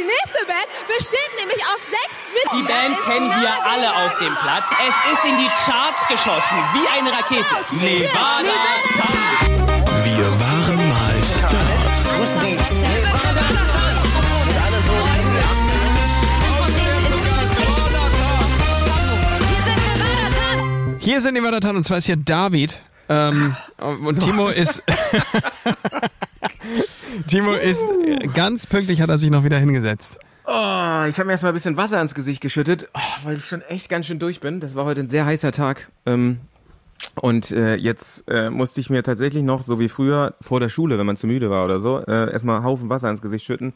Die 0.00 0.06
nächste 0.06 0.46
Band 0.46 0.64
besteht 0.88 1.28
nämlich 1.38 1.60
aus 1.66 1.76
sechs 1.84 2.16
Mitgliedern. 2.32 2.64
Die 2.64 2.72
Band 2.72 3.04
kennen 3.04 3.28
wir 3.28 3.52
alle 3.70 3.94
auf 4.06 4.16
dem 4.18 4.34
Platz. 4.34 4.64
Es 4.88 4.94
ist 5.12 5.24
in 5.26 5.36
die 5.36 5.48
Charts 5.48 6.08
geschossen, 6.08 6.56
wie 6.72 6.88
eine 6.96 7.12
Rakete. 7.12 7.44
Nevada. 7.72 8.40
Nevada. 8.40 9.60
Wir 10.04 10.24
waren 10.40 10.88
mal 10.88 11.22
Stars. 11.38 11.90
Hier 20.98 21.20
sind 21.20 21.34
die 21.34 21.42
Mördertan 21.42 21.76
und 21.76 21.82
zwar 21.82 21.98
ist 21.98 22.06
hier 22.06 22.16
David. 22.16 22.80
Ähm, 23.10 23.54
und 23.76 24.18
Timo 24.18 24.48
ist. 24.48 24.82
Timo 27.26 27.52
ist 27.52 27.86
ganz 28.34 28.66
pünktlich, 28.66 29.00
hat 29.00 29.10
er 29.10 29.18
sich 29.18 29.30
noch 29.30 29.44
wieder 29.44 29.58
hingesetzt. 29.58 30.18
Oh, 30.46 31.04
ich 31.08 31.18
habe 31.18 31.26
mir 31.26 31.32
erstmal 31.32 31.52
ein 31.52 31.54
bisschen 31.54 31.76
Wasser 31.76 32.00
ins 32.00 32.14
Gesicht 32.14 32.40
geschüttet, 32.40 32.88
oh, 32.94 33.24
weil 33.24 33.36
ich 33.36 33.44
schon 33.44 33.62
echt 33.62 33.88
ganz 33.88 34.06
schön 34.06 34.18
durch 34.18 34.40
bin. 34.40 34.60
Das 34.60 34.74
war 34.74 34.84
heute 34.84 35.00
ein 35.00 35.06
sehr 35.06 35.24
heißer 35.24 35.52
Tag. 35.52 35.90
Ähm, 36.06 36.40
und 37.14 37.50
äh, 37.50 37.76
jetzt 37.76 38.24
äh, 38.28 38.50
musste 38.50 38.80
ich 38.80 38.90
mir 38.90 39.02
tatsächlich 39.02 39.42
noch, 39.42 39.62
so 39.62 39.78
wie 39.78 39.88
früher 39.88 40.34
vor 40.40 40.60
der 40.60 40.68
Schule, 40.68 40.98
wenn 40.98 41.06
man 41.06 41.16
zu 41.16 41.26
müde 41.26 41.50
war 41.50 41.64
oder 41.64 41.80
so, 41.80 41.98
äh, 41.98 42.32
erstmal 42.32 42.56
einen 42.56 42.64
Haufen 42.64 42.88
Wasser 42.88 43.10
ins 43.10 43.22
Gesicht 43.22 43.44
schütten, 43.44 43.72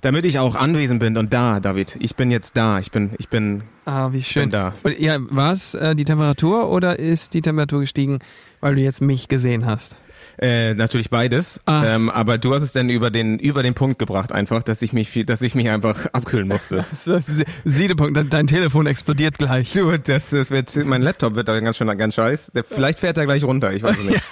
damit 0.00 0.24
ich 0.24 0.38
auch 0.38 0.54
anwesend 0.54 1.00
bin 1.00 1.16
und 1.16 1.32
da, 1.32 1.60
David. 1.60 1.96
Ich 2.00 2.16
bin 2.16 2.30
jetzt 2.30 2.56
da. 2.56 2.78
Ich 2.78 2.90
bin, 2.90 3.10
ich 3.18 3.28
bin. 3.28 3.62
Ah, 3.84 4.12
wie 4.12 4.22
schön. 4.22 4.44
Bin 4.44 4.50
da. 4.50 4.74
Und, 4.82 4.98
ja, 4.98 5.18
war 5.30 5.52
es 5.52 5.74
äh, 5.74 5.94
die 5.94 6.04
Temperatur 6.04 6.68
oder 6.70 6.98
ist 6.98 7.34
die 7.34 7.42
Temperatur 7.42 7.80
gestiegen, 7.80 8.18
weil 8.60 8.74
du 8.74 8.80
jetzt 8.80 9.00
mich 9.00 9.28
gesehen 9.28 9.66
hast? 9.66 9.96
Äh, 10.38 10.74
natürlich 10.74 11.10
beides. 11.10 11.60
Ah. 11.64 11.84
Ähm, 11.86 12.10
aber 12.10 12.38
du 12.38 12.54
hast 12.54 12.62
es 12.62 12.72
dann 12.72 12.90
über 12.90 13.10
den 13.10 13.38
über 13.38 13.62
den 13.62 13.74
Punkt 13.74 13.98
gebracht, 13.98 14.32
einfach, 14.32 14.62
dass 14.62 14.82
ich 14.82 14.92
mich, 14.92 15.08
viel, 15.08 15.24
dass 15.24 15.40
ich 15.42 15.54
mich 15.54 15.70
einfach 15.70 16.06
abkühlen 16.12 16.46
musste. 16.48 16.84
Siedepunkt, 17.64 18.32
dein- 18.32 18.46
Telefon 18.46 18.86
explodiert 18.86 19.38
gleich. 19.38 19.72
Du, 19.72 19.96
das 19.98 20.32
wird, 20.32 20.76
mein 20.84 21.02
Laptop 21.02 21.34
wird 21.34 21.48
da 21.48 21.58
ganz 21.60 21.76
schön 21.76 21.86
ganz 21.98 22.14
scheiß. 22.14 22.52
Der, 22.54 22.64
vielleicht 22.64 22.98
fährt 23.00 23.16
er 23.18 23.24
gleich 23.24 23.44
runter, 23.44 23.72
ich 23.72 23.82
weiß 23.82 23.96
es 23.98 24.04
nicht. 24.04 24.22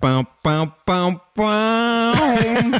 Bam, 0.00 0.26
bam, 0.42 0.72
bam, 0.84 1.20
bam. 1.34 2.74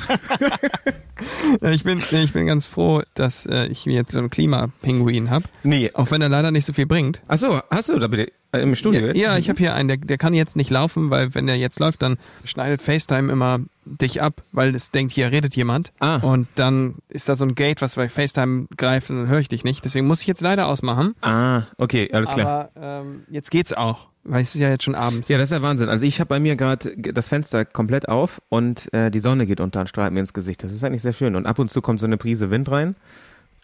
Ja, 1.62 1.70
Ich 1.70 1.84
bin, 1.84 2.02
ich 2.10 2.32
bin 2.32 2.46
ganz 2.46 2.66
froh, 2.66 3.02
dass 3.14 3.46
äh, 3.46 3.66
ich 3.68 3.84
jetzt 3.84 4.12
so 4.12 4.18
einen 4.18 4.30
Klimapinguin 4.30 5.30
habe. 5.30 5.44
Nee. 5.62 5.90
Auch 5.94 6.10
wenn 6.10 6.22
er 6.22 6.28
leider 6.28 6.50
nicht 6.50 6.64
so 6.64 6.72
viel 6.72 6.86
bringt. 6.86 7.22
Ach 7.28 7.38
so, 7.38 7.60
hast 7.70 7.88
du 7.88 7.98
da 7.98 8.06
bitte 8.08 8.32
äh, 8.52 8.60
im 8.60 8.74
Studio 8.74 9.00
Ja, 9.00 9.06
jetzt? 9.08 9.16
ja 9.18 9.38
ich 9.38 9.48
habe 9.48 9.58
hier 9.58 9.74
einen, 9.74 9.88
der, 9.88 9.96
der 9.98 10.18
kann 10.18 10.34
jetzt 10.34 10.56
nicht 10.56 10.70
laufen, 10.70 11.10
weil 11.10 11.34
wenn 11.34 11.46
der 11.46 11.56
jetzt 11.56 11.78
läuft, 11.80 12.02
dann 12.02 12.16
schneidet 12.44 12.82
FaceTime 12.82 13.32
immer 13.32 13.60
dich 13.84 14.20
ab, 14.20 14.42
weil 14.52 14.74
es 14.74 14.90
denkt, 14.90 15.12
hier 15.12 15.30
redet 15.30 15.54
jemand. 15.56 15.92
Ah. 16.00 16.16
Und 16.16 16.48
dann 16.56 16.96
ist 17.08 17.28
da 17.28 17.36
so 17.36 17.44
ein 17.44 17.54
Gate, 17.54 17.80
was 17.82 17.94
bei 17.94 18.08
FaceTime 18.08 18.66
greift 18.76 19.10
und 19.10 19.16
dann 19.16 19.28
höre 19.28 19.40
ich 19.40 19.48
dich 19.48 19.64
nicht. 19.64 19.84
Deswegen 19.84 20.06
muss 20.06 20.20
ich 20.22 20.26
jetzt 20.26 20.40
leider 20.40 20.66
ausmachen. 20.66 21.14
Ah, 21.20 21.62
okay, 21.78 22.10
alles 22.12 22.30
klar. 22.32 22.70
Aber 22.74 23.02
ähm, 23.04 23.22
jetzt 23.30 23.50
geht's 23.50 23.72
auch, 23.72 24.08
weil 24.28 24.42
es 24.42 24.54
ist 24.54 24.60
ja 24.60 24.70
jetzt 24.70 24.84
schon 24.84 24.94
abends. 24.94 25.28
Ja, 25.28 25.38
das 25.38 25.50
ist 25.50 25.56
ja 25.56 25.62
Wahnsinn. 25.62 25.88
Also 25.88 26.04
ich 26.04 26.20
habe 26.20 26.28
bei 26.28 26.40
mir 26.40 26.56
gerade 26.56 26.96
das 26.96 27.28
Fenster 27.28 27.64
komplett 27.64 28.08
auf 28.08 28.40
und 28.48 28.92
äh, 28.92 29.10
die 29.10 29.20
Sonne 29.20 29.46
geht 29.46 29.60
unter 29.60 29.80
und 29.80 29.88
strahlt 29.88 30.12
mir 30.12 30.20
ins 30.20 30.32
Gesicht. 30.32 30.62
Das 30.62 30.72
ist 30.72 30.84
eigentlich 30.84 31.02
sehr 31.02 31.12
schön. 31.12 31.36
Und 31.36 31.46
ab 31.46 31.58
und 31.58 31.70
zu 31.70 31.80
kommt 31.80 32.00
so 32.00 32.06
eine 32.06 32.16
Prise 32.16 32.50
Wind 32.50 32.70
rein. 32.70 32.96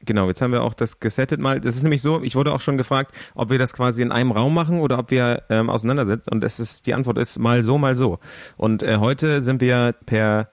Genau, 0.05 0.27
jetzt 0.29 0.43
haben 0.43 0.53
wir 0.53 0.63
auch 0.63 0.75
das 0.75 0.99
gesettet 0.99 1.41
mal. 1.41 1.61
Das 1.61 1.77
ist 1.77 1.83
nämlich 1.83 2.03
so, 2.03 2.23
ich 2.23 2.35
wurde 2.35 2.53
auch 2.53 2.61
schon 2.61 2.77
gefragt, 2.77 3.15
ob 3.35 3.51
wir 3.51 3.59
das 3.59 3.73
quasi 3.73 4.03
in 4.03 4.11
einem 4.11 4.33
Raum 4.33 4.53
machen 4.53 4.81
oder 4.81 4.99
ob 4.99 5.11
wir 5.11 5.45
ähm, 5.49 5.71
auseinander 5.71 6.07
sind. 6.07 6.29
Und 6.31 6.43
es 6.43 6.59
ist, 6.59 6.87
die 6.87 6.95
Antwort 6.95 7.19
ist 7.19 7.39
mal 7.39 7.63
so, 7.63 7.79
mal 7.79 7.97
so. 7.97 8.19
Und 8.57 8.83
äh, 8.83 8.97
heute 8.97 9.45
sind 9.45 9.61
wir 9.61 9.95
per 10.07 10.49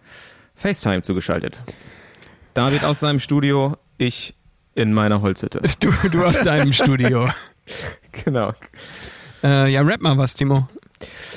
FaceTime 0.54 1.02
zugeschaltet. 1.02 1.64
David 2.54 2.84
aus 2.84 3.00
seinem 3.00 3.20
Studio, 3.20 3.78
ich 3.98 4.36
in 4.76 4.94
meiner 4.94 5.22
Holzhütte. 5.22 5.62
Du, 5.80 5.92
du 6.10 6.24
aus 6.24 6.42
deinem 6.42 6.74
Studio. 6.74 7.30
Genau. 8.26 8.54
Äh, 9.44 9.72
ja, 9.72 9.82
rap 9.82 10.02
mal 10.02 10.18
was, 10.18 10.36
Timo. 10.36 10.68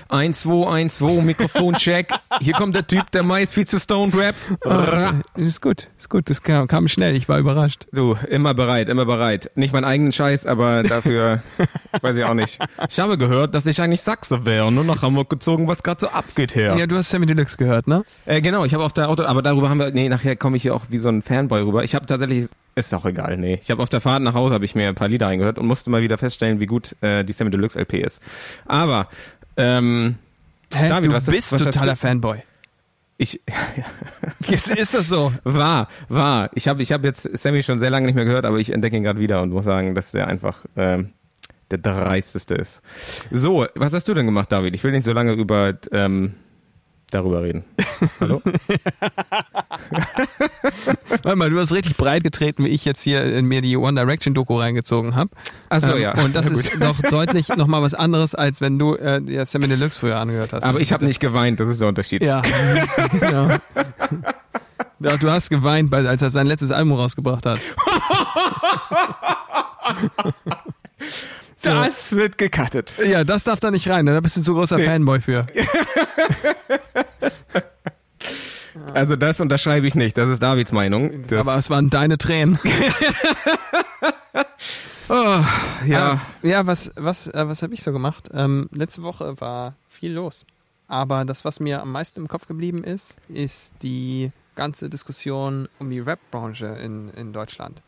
1, 0.08 0.40
2, 0.40 0.68
1, 0.68 0.96
2, 0.96 1.22
Mikrofoncheck. 1.22 2.08
Hier 2.40 2.54
kommt 2.54 2.74
der 2.74 2.86
Typ, 2.86 3.10
der 3.12 3.22
meist 3.22 3.54
viel 3.54 3.66
zu 3.66 3.78
stoned 3.78 4.14
rap. 4.16 4.34
Ist 5.36 5.62
gut, 5.62 5.88
ist 5.98 6.08
gut. 6.08 6.28
Das 6.30 6.42
kam, 6.42 6.66
kam 6.68 6.88
schnell. 6.88 7.14
Ich 7.16 7.28
war 7.28 7.38
überrascht. 7.38 7.86
Du, 7.92 8.16
immer 8.28 8.54
bereit, 8.54 8.88
immer 8.88 9.04
bereit. 9.04 9.50
Nicht 9.54 9.72
meinen 9.72 9.84
eigenen 9.84 10.12
Scheiß, 10.12 10.46
aber 10.46 10.82
dafür 10.82 11.42
weiß 12.00 12.16
ich 12.16 12.24
auch 12.24 12.34
nicht. 12.34 12.58
Ich 12.88 13.00
habe 13.00 13.18
gehört, 13.18 13.54
dass 13.54 13.66
ich 13.66 13.80
eigentlich 13.80 14.02
Sachse 14.02 14.44
wäre 14.44 14.66
und 14.66 14.74
nur 14.74 14.84
nach 14.84 15.02
Hamburg 15.02 15.30
gezogen, 15.30 15.68
was 15.68 15.82
gerade 15.82 16.00
so 16.00 16.08
abgeht 16.08 16.54
her. 16.54 16.76
Ja, 16.76 16.86
du 16.86 16.96
hast 16.96 17.10
Sammy 17.10 17.26
Deluxe 17.26 17.56
gehört, 17.56 17.86
ne? 17.86 18.04
Äh, 18.26 18.40
genau, 18.40 18.64
ich 18.64 18.74
habe 18.74 18.84
auf 18.84 18.92
der 18.92 19.08
Auto, 19.08 19.24
aber 19.24 19.42
darüber 19.42 19.68
haben 19.68 19.78
wir, 19.78 19.90
nee, 19.90 20.08
nachher 20.08 20.36
komme 20.36 20.56
ich 20.56 20.62
hier 20.62 20.74
auch 20.74 20.86
wie 20.88 20.98
so 20.98 21.08
ein 21.08 21.22
Fanboy 21.22 21.62
rüber. 21.62 21.84
Ich 21.84 21.94
habe 21.94 22.06
tatsächlich, 22.06 22.46
ist 22.74 22.94
auch 22.94 23.04
egal, 23.04 23.36
nee. 23.36 23.58
Ich 23.62 23.70
habe 23.70 23.82
auf 23.82 23.88
der 23.88 24.00
Fahrt 24.00 24.22
nach 24.22 24.34
Hause 24.34 24.54
habe 24.54 24.64
ich 24.64 24.74
mir 24.74 24.88
ein 24.88 24.94
paar 24.94 25.08
Lieder 25.08 25.26
eingehört 25.28 25.58
und 25.58 25.66
musste 25.66 25.90
mal 25.90 26.02
wieder 26.02 26.18
feststellen, 26.18 26.60
wie 26.60 26.66
gut 26.66 26.96
äh, 27.00 27.24
die 27.24 27.32
Sammy 27.32 27.50
Deluxe 27.50 27.78
LP 27.78 27.94
ist. 27.94 28.20
Aber 28.66 29.08
ähm, 29.62 30.14
Hä? 30.74 30.88
David, 30.88 31.10
du 31.10 31.14
was 31.14 31.28
ist- 31.28 31.34
bist 31.34 31.52
was 31.52 31.62
totaler 31.62 31.96
Fanboy. 31.96 32.38
ich 33.18 33.40
Ist, 34.48 34.70
ist 34.70 34.94
das 34.94 35.08
so? 35.08 35.32
War, 35.44 35.88
war. 36.08 36.50
Ich 36.54 36.66
habe 36.68 36.82
ich 36.82 36.92
hab 36.92 37.04
jetzt 37.04 37.22
Sammy 37.38 37.62
schon 37.62 37.78
sehr 37.78 37.90
lange 37.90 38.06
nicht 38.06 38.14
mehr 38.16 38.24
gehört, 38.24 38.44
aber 38.44 38.58
ich 38.58 38.70
entdecke 38.70 38.96
ihn 38.96 39.02
gerade 39.02 39.20
wieder 39.20 39.40
und 39.42 39.50
muss 39.50 39.64
sagen, 39.64 39.94
dass 39.94 40.12
der 40.12 40.26
einfach 40.28 40.64
ähm, 40.76 41.12
der 41.70 41.78
dreisteste 41.78 42.54
ist. 42.54 42.82
So, 43.30 43.66
was 43.74 43.92
hast 43.92 44.08
du 44.08 44.14
denn 44.14 44.26
gemacht, 44.26 44.50
David? 44.52 44.74
Ich 44.74 44.82
will 44.84 44.92
nicht 44.92 45.04
so 45.04 45.12
lange 45.12 45.32
über 45.32 45.74
ähm, 45.92 46.34
darüber 47.12 47.42
reden. 47.42 47.64
Hallo? 48.20 48.42
Warte 51.22 51.36
mal, 51.36 51.50
du 51.50 51.58
hast 51.58 51.72
richtig 51.72 51.96
breit 51.96 52.22
getreten, 52.24 52.64
wie 52.64 52.68
ich 52.68 52.84
jetzt 52.84 53.02
hier 53.02 53.24
in 53.24 53.46
mir 53.46 53.60
die 53.60 53.76
One 53.76 53.98
Direction 54.00 54.34
Doku 54.34 54.58
reingezogen 54.58 55.14
habe. 55.14 55.30
Ach 55.68 55.80
so, 55.80 55.96
ja. 55.96 56.14
Und 56.14 56.34
das 56.34 56.50
ist 56.50 56.72
doch 56.80 57.00
deutlich 57.10 57.48
nochmal 57.48 57.82
was 57.82 57.94
anderes, 57.94 58.34
als 58.34 58.60
wenn 58.60 58.78
du 58.78 58.94
äh, 58.96 59.20
dir 59.20 59.44
Sammy 59.46 59.68
Deluxe 59.68 59.98
früher 59.98 60.18
angehört 60.18 60.52
hast. 60.52 60.64
Aber 60.64 60.80
ich 60.80 60.92
habe 60.92 61.04
nicht 61.04 61.20
geweint, 61.20 61.60
das 61.60 61.68
ist 61.68 61.80
der 61.80 61.88
Unterschied. 61.88 62.22
Ja, 62.22 62.42
genau. 63.20 63.48
Ja, 65.00 65.16
du 65.16 65.30
hast 65.30 65.50
geweint, 65.50 65.92
als 65.92 66.22
er 66.22 66.30
sein 66.30 66.46
letztes 66.46 66.70
Album 66.70 66.94
rausgebracht 66.94 67.44
hat. 67.44 67.60
Das 71.62 72.12
wird 72.12 72.38
gecuttet. 72.38 72.94
Ja, 73.04 73.24
das 73.24 73.44
darf 73.44 73.60
da 73.60 73.70
nicht 73.70 73.88
rein, 73.88 74.06
da 74.06 74.18
bist 74.20 74.36
du 74.36 74.42
zu 74.42 74.54
großer 74.54 74.78
Fanboy 74.78 75.20
für. 75.20 75.44
Also 78.94 79.16
das 79.16 79.38
unterschreibe 79.40 79.86
ich 79.86 79.94
nicht, 79.94 80.16
das 80.16 80.30
ist 80.30 80.42
Davids 80.42 80.72
Meinung. 80.72 81.22
Das, 81.28 81.40
Aber 81.40 81.56
es 81.56 81.68
waren 81.68 81.90
deine 81.90 82.16
Tränen. 82.18 82.58
oh, 85.08 85.44
ja. 85.86 86.20
Äh, 86.42 86.48
ja, 86.48 86.66
was, 86.66 86.92
was, 86.96 87.26
äh, 87.28 87.46
was 87.48 87.62
habe 87.62 87.74
ich 87.74 87.82
so 87.82 87.92
gemacht? 87.92 88.28
Ähm, 88.32 88.68
letzte 88.72 89.02
Woche 89.02 89.40
war 89.40 89.74
viel 89.88 90.12
los. 90.12 90.44
Aber 90.88 91.24
das, 91.24 91.44
was 91.44 91.60
mir 91.60 91.80
am 91.82 91.92
meisten 91.92 92.20
im 92.20 92.28
Kopf 92.28 92.46
geblieben 92.46 92.84
ist, 92.84 93.16
ist 93.28 93.74
die 93.82 94.30
ganze 94.54 94.90
Diskussion 94.90 95.68
um 95.78 95.90
die 95.90 96.00
Rap-Branche 96.00 96.66
in, 96.66 97.08
in 97.10 97.32
Deutschland. 97.32 97.80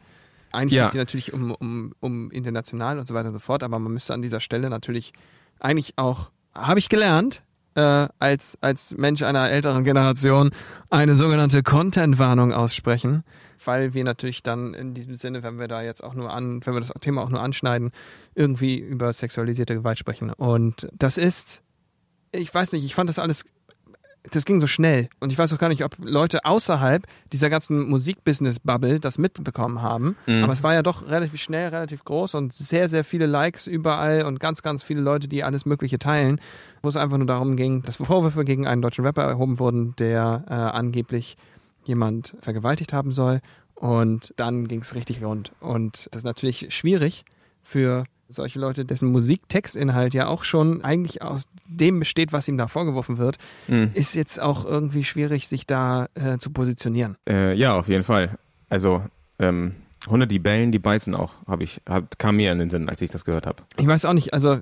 Eigentlich 0.53 0.75
Ja. 0.75 0.85
geht 0.85 0.93
sie 0.93 0.99
natürlich 0.99 1.33
um, 1.33 1.51
um, 1.53 1.95
um 2.01 2.31
international 2.31 2.99
und 2.99 3.07
so 3.07 3.15
weiter 3.15 3.29
und 3.29 3.35
so 3.35 3.41
fort, 3.41 3.63
aber 3.63 3.79
man 3.79 3.93
müsste 3.93 4.15
an 4.15 4.23
dieser 4.23 4.41
Stelle 4.41 4.71
natürlich 4.71 5.13
eigentlich 5.61 5.95
auch, 5.97 6.31
habe 6.55 6.79
ich 6.79 6.89
gelernt, 6.89 7.43
äh, 7.75 8.09
als, 8.19 8.59
als 8.61 8.97
Mensch 8.97 9.23
einer 9.23 9.51
älteren 9.51 9.85
Generation 9.85 10.51
eine 10.91 11.17
sogenannte 11.17 11.63
Content-Warnung 11.63 12.53
aussprechen, 12.53 13.25
weil 13.65 13.95
wir 13.95 14.05
natürlich 14.05 14.43
dann 14.43 14.75
in 14.75 14.95
diesem 14.95 15.15
Sinne, 15.15 15.43
wenn 15.43 15.59
wir 15.59 15.69
da 15.69 15.83
jetzt 15.83 16.03
auch 16.03 16.15
nur 16.15 16.33
an, 16.33 16.65
wenn 16.65 16.75
wir 16.75 16.81
das 16.81 16.93
Thema 17.01 17.23
auch 17.23 17.31
nur 17.31 17.41
anschneiden, 17.41 17.91
irgendwie 18.35 18.79
über 18.79 19.13
sexualisierte 19.13 19.75
Gewalt 19.75 19.99
sprechen. 19.99 20.33
Und 20.33 20.89
das 20.93 21.17
ist, 21.17 21.63
ich 22.33 22.53
weiß 22.53 22.73
nicht, 22.73 22.85
ich 22.85 22.95
fand 22.95 23.09
das 23.09 23.19
alles, 23.19 23.45
das 24.31 24.45
ging 24.45 24.61
so 24.61 24.67
schnell. 24.67 25.09
Und 25.21 25.31
ich 25.31 25.39
weiß 25.39 25.53
auch 25.53 25.59
gar 25.59 25.69
nicht, 25.69 25.85
ob 25.85 25.97
Leute 25.99 26.45
außerhalb 26.45 27.07
dieser 27.33 27.51
ganzen 27.51 27.89
Musikbusiness-Bubble 27.89 28.99
das 29.01 29.19
mitbekommen 29.19 29.83
haben. 29.83 30.17
Aber 30.45 30.53
es 30.53 30.63
war 30.63 30.75
ja 30.75 30.83
doch 30.83 31.07
relativ 31.07 31.41
schnell, 31.41 31.69
relativ 31.69 32.05
groß 32.05 32.35
und 32.35 32.53
sehr, 32.53 32.89
sehr 32.89 33.05
viele 33.05 33.27
Likes 33.27 33.67
überall 33.67 34.25
und 34.25 34.41
ganz, 34.41 34.63
ganz 34.63 34.83
viele 34.83 35.03
Leute, 35.03 35.29
die 35.29 35.45
alles 35.45 35.67
Mögliche 35.67 35.99
teilen, 35.99 36.41
wo 36.83 36.89
es 36.89 36.97
einfach 36.97 37.19
nur 37.19 37.27
darum 37.27 37.57
ging, 37.57 37.83
dass 37.83 37.97
Vorwürfe 37.97 38.45
gegen 38.45 38.67
einen 38.67 38.83
deutschen 38.83 39.05
Rapper 39.05 39.23
erhoben 39.25 39.59
wurden, 39.59 39.95
der 39.97 40.45
äh, 40.49 40.55
angeblich 40.55 41.37
jemand 41.85 42.35
vergewaltigt 42.41 42.93
haben 42.93 43.13
soll. 43.13 43.41
Und 43.75 44.33
dann 44.37 44.69
ging 44.69 44.81
es 44.81 44.95
richtig 44.95 45.23
rund. 45.23 45.53
Und 45.61 46.09
das 46.13 46.21
ist 46.21 46.25
natürlich 46.25 46.75
schwierig 46.75 47.25
für 47.63 48.05
solche 48.35 48.59
Leute, 48.59 48.85
dessen 48.85 49.11
Musiktextinhalt 49.11 50.15
ja 50.15 50.27
auch 50.27 50.45
schon 50.45 50.83
eigentlich 50.83 51.23
aus 51.23 51.49
dem 51.67 52.01
besteht, 52.01 52.33
was 52.33 52.49
ihm 52.49 52.59
da 52.59 52.69
vorgeworfen 52.69 53.19
wird, 53.19 53.39
ist 53.95 54.15
jetzt 54.15 54.41
auch 54.41 54.65
irgendwie 54.65 55.05
schwierig, 55.05 55.49
sich 55.49 55.67
da 55.67 56.09
äh, 56.15 56.39
zu 56.39 56.51
positionieren. 56.51 57.17
Äh, 57.29 57.55
ja, 57.55 57.75
auf 57.75 57.89
jeden 57.89 58.05
Fall. 58.05 58.39
Also, 58.69 59.03
ähm, 59.39 59.77
Hunde, 60.09 60.27
die 60.27 60.39
bellen, 60.39 60.71
die 60.71 60.79
beißen 60.79 61.15
auch, 61.15 61.33
habe 61.47 61.65
ich, 61.65 61.81
hab, 61.89 62.19
kam 62.19 62.37
mir 62.37 62.53
in 62.53 62.59
den 62.59 62.71
Sinn, 62.71 62.89
als 62.89 63.01
ich 63.01 63.11
das 63.11 63.25
gehört 63.25 63.47
habe. 63.47 63.63
Ich 63.79 63.87
weiß 63.87 64.05
auch 64.05 64.13
nicht, 64.13 64.35
also 64.35 64.59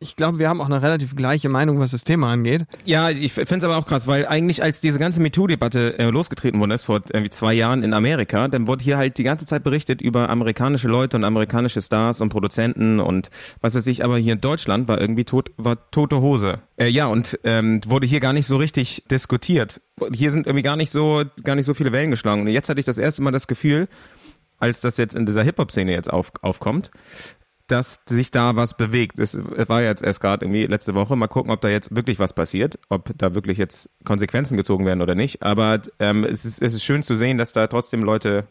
ich 0.00 0.16
glaube, 0.16 0.38
wir 0.38 0.48
haben 0.48 0.60
auch 0.60 0.66
eine 0.66 0.82
relativ 0.82 1.14
gleiche 1.14 1.48
Meinung, 1.48 1.78
was 1.78 1.90
das 1.90 2.04
Thema 2.04 2.32
angeht. 2.32 2.64
Ja, 2.84 3.10
ich 3.10 3.32
finde 3.32 3.56
es 3.56 3.64
aber 3.64 3.76
auch 3.76 3.86
krass, 3.86 4.06
weil 4.06 4.26
eigentlich 4.26 4.62
als 4.62 4.80
diese 4.80 4.98
ganze 4.98 5.20
MeToo-Debatte 5.20 5.98
äh, 5.98 6.10
losgetreten 6.10 6.58
worden 6.60 6.70
ist, 6.70 6.84
vor 6.84 7.02
irgendwie 7.12 7.30
zwei 7.30 7.52
Jahren 7.54 7.82
in 7.82 7.92
Amerika, 7.92 8.48
dann 8.48 8.66
wurde 8.66 8.82
hier 8.82 8.96
halt 8.96 9.18
die 9.18 9.22
ganze 9.22 9.46
Zeit 9.46 9.64
berichtet 9.64 10.00
über 10.00 10.30
amerikanische 10.30 10.88
Leute 10.88 11.16
und 11.16 11.24
amerikanische 11.24 11.82
Stars 11.82 12.20
und 12.20 12.30
Produzenten 12.30 13.00
und 13.00 13.30
was 13.60 13.74
weiß 13.74 13.86
ich, 13.88 14.04
aber 14.04 14.18
hier 14.18 14.34
in 14.34 14.40
Deutschland 14.40 14.88
war 14.88 15.00
irgendwie 15.00 15.24
tot, 15.24 15.50
war 15.56 15.90
tote 15.90 16.20
Hose. 16.20 16.60
Äh, 16.76 16.88
ja, 16.88 17.06
und 17.06 17.38
ähm, 17.44 17.80
wurde 17.86 18.06
hier 18.06 18.20
gar 18.20 18.32
nicht 18.32 18.46
so 18.46 18.56
richtig 18.56 19.04
diskutiert. 19.10 19.80
Hier 20.12 20.30
sind 20.30 20.46
irgendwie 20.46 20.62
gar 20.62 20.76
nicht 20.76 20.90
so, 20.90 21.22
gar 21.44 21.54
nicht 21.54 21.66
so 21.66 21.74
viele 21.74 21.92
Wellen 21.92 22.10
geschlagen. 22.10 22.42
Und 22.42 22.48
jetzt 22.48 22.68
hatte 22.68 22.80
ich 22.80 22.86
das 22.86 22.98
erste 22.98 23.22
Mal 23.22 23.30
das 23.30 23.46
Gefühl, 23.46 23.88
als 24.58 24.80
das 24.80 24.96
jetzt 24.96 25.14
in 25.14 25.26
dieser 25.26 25.42
Hip-Hop-Szene 25.42 25.92
jetzt 25.92 26.10
auf, 26.10 26.32
aufkommt, 26.42 26.90
dass 27.66 28.00
sich 28.08 28.30
da 28.30 28.56
was 28.56 28.76
bewegt. 28.76 29.18
Es 29.18 29.36
war 29.36 29.82
jetzt 29.82 30.02
erst 30.02 30.20
gerade 30.20 30.44
irgendwie 30.44 30.66
letzte 30.66 30.94
Woche. 30.94 31.16
Mal 31.16 31.26
gucken, 31.26 31.50
ob 31.50 31.60
da 31.60 31.68
jetzt 31.68 31.94
wirklich 31.94 32.18
was 32.18 32.32
passiert, 32.32 32.78
ob 32.88 33.12
da 33.16 33.34
wirklich 33.34 33.58
jetzt 33.58 33.90
Konsequenzen 34.04 34.56
gezogen 34.56 34.86
werden 34.86 35.02
oder 35.02 35.14
nicht. 35.14 35.42
Aber 35.42 35.80
ähm, 35.98 36.24
es, 36.24 36.44
ist, 36.44 36.62
es 36.62 36.74
ist 36.74 36.84
schön 36.84 37.02
zu 37.02 37.16
sehen, 37.16 37.38
dass 37.38 37.52
da 37.52 37.66
trotzdem 37.66 38.02
Leute 38.02 38.46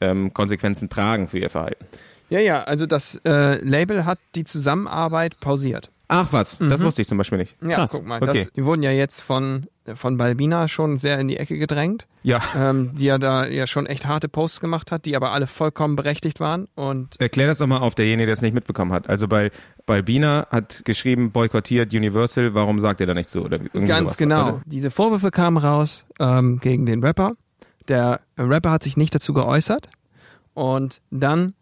ähm, 0.00 0.32
Konsequenzen 0.34 0.88
tragen 0.88 1.28
für 1.28 1.38
ihr 1.38 1.50
Verhalten. 1.50 1.84
Ja, 2.28 2.38
ja, 2.38 2.62
also 2.62 2.86
das 2.86 3.20
äh, 3.24 3.62
Label 3.64 4.04
hat 4.04 4.18
die 4.34 4.44
Zusammenarbeit 4.44 5.40
pausiert. 5.40 5.90
Ach 6.12 6.32
was, 6.32 6.58
das 6.58 6.82
wusste 6.82 7.02
ich 7.02 7.08
zum 7.08 7.18
Beispiel 7.18 7.38
nicht. 7.38 7.56
Ja, 7.62 7.76
Krass. 7.76 7.92
guck 7.92 8.04
mal, 8.04 8.20
okay. 8.20 8.44
das, 8.44 8.52
die 8.52 8.64
wurden 8.64 8.82
ja 8.82 8.90
jetzt 8.90 9.20
von, 9.20 9.68
von 9.94 10.16
Balbina 10.16 10.66
schon 10.66 10.96
sehr 10.98 11.20
in 11.20 11.28
die 11.28 11.36
Ecke 11.36 11.56
gedrängt, 11.56 12.08
ja. 12.24 12.40
ähm, 12.56 12.96
die 12.96 13.04
ja 13.04 13.18
da 13.18 13.46
ja 13.46 13.68
schon 13.68 13.86
echt 13.86 14.06
harte 14.06 14.28
Posts 14.28 14.58
gemacht 14.58 14.90
hat, 14.90 15.04
die 15.04 15.14
aber 15.14 15.30
alle 15.30 15.46
vollkommen 15.46 15.94
berechtigt 15.94 16.40
waren 16.40 16.66
und 16.74 17.20
Erklär 17.20 17.46
das 17.46 17.58
doch 17.58 17.68
mal 17.68 17.78
auf, 17.78 17.94
derjenige, 17.94 18.26
der 18.26 18.32
es 18.32 18.42
nicht 18.42 18.54
mitbekommen 18.54 18.92
hat. 18.92 19.08
Also 19.08 19.28
bei 19.28 19.52
Balbina 19.86 20.48
hat 20.50 20.84
geschrieben, 20.84 21.30
boykottiert 21.30 21.94
Universal, 21.94 22.54
warum 22.54 22.80
sagt 22.80 23.00
er 23.00 23.06
da 23.06 23.14
nicht 23.14 23.30
so? 23.30 23.42
Oder 23.42 23.60
Ganz 23.60 23.88
sowas, 23.88 24.16
genau. 24.16 24.48
oder? 24.48 24.62
Diese 24.66 24.90
Vorwürfe 24.90 25.30
kamen 25.30 25.58
raus 25.58 26.06
ähm, 26.18 26.58
gegen 26.58 26.86
den 26.86 27.04
Rapper. 27.04 27.34
Der 27.86 28.20
Rapper 28.36 28.72
hat 28.72 28.82
sich 28.82 28.96
nicht 28.96 29.14
dazu 29.14 29.32
geäußert. 29.32 29.88
Und 30.54 31.00
dann 31.10 31.52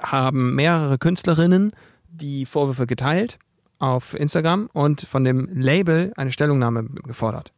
haben 0.00 0.54
mehrere 0.54 0.98
Künstlerinnen 0.98 1.72
die 2.08 2.46
Vorwürfe 2.46 2.86
geteilt 2.86 3.38
auf 3.80 4.14
Instagram 4.14 4.70
und 4.72 5.00
von 5.00 5.24
dem 5.24 5.48
Label 5.52 6.12
eine 6.16 6.30
Stellungnahme 6.30 6.84
gefordert. 6.84 7.52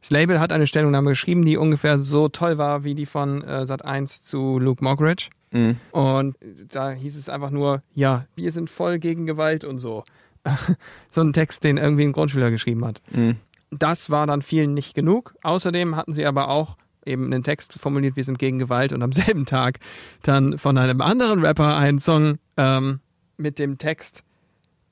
Das 0.00 0.10
Label 0.10 0.40
hat 0.40 0.52
eine 0.52 0.66
Stellungnahme 0.66 1.10
geschrieben, 1.10 1.44
die 1.44 1.56
ungefähr 1.56 1.98
so 1.98 2.28
toll 2.28 2.56
war 2.56 2.84
wie 2.84 2.94
die 2.94 3.06
von 3.06 3.42
äh, 3.42 3.64
Sat1 3.64 4.22
zu 4.22 4.58
Luke 4.58 4.82
Mockridge. 4.82 5.28
Mhm. 5.50 5.76
Und 5.90 6.36
da 6.68 6.92
hieß 6.92 7.16
es 7.16 7.28
einfach 7.28 7.50
nur, 7.50 7.82
ja, 7.94 8.26
wir 8.36 8.52
sind 8.52 8.70
voll 8.70 8.98
gegen 8.98 9.26
Gewalt 9.26 9.64
und 9.64 9.78
so. 9.78 10.04
so 11.10 11.20
ein 11.20 11.32
Text, 11.32 11.64
den 11.64 11.76
irgendwie 11.76 12.04
ein 12.04 12.12
Grundschüler 12.12 12.50
geschrieben 12.50 12.84
hat. 12.84 13.02
Mhm. 13.10 13.36
Das 13.70 14.08
war 14.08 14.26
dann 14.26 14.42
vielen 14.42 14.72
nicht 14.72 14.94
genug. 14.94 15.34
Außerdem 15.42 15.96
hatten 15.96 16.14
sie 16.14 16.24
aber 16.24 16.48
auch 16.48 16.76
eben 17.04 17.26
einen 17.26 17.42
Text 17.42 17.74
formuliert, 17.74 18.16
wir 18.16 18.24
sind 18.24 18.38
gegen 18.38 18.58
Gewalt 18.58 18.92
und 18.92 19.02
am 19.02 19.12
selben 19.12 19.46
Tag 19.46 19.80
dann 20.22 20.58
von 20.58 20.78
einem 20.78 21.00
anderen 21.00 21.44
Rapper 21.44 21.76
einen 21.76 21.98
Song 21.98 22.38
ähm, 22.56 23.00
mit 23.36 23.58
dem 23.58 23.78
Text 23.78 24.22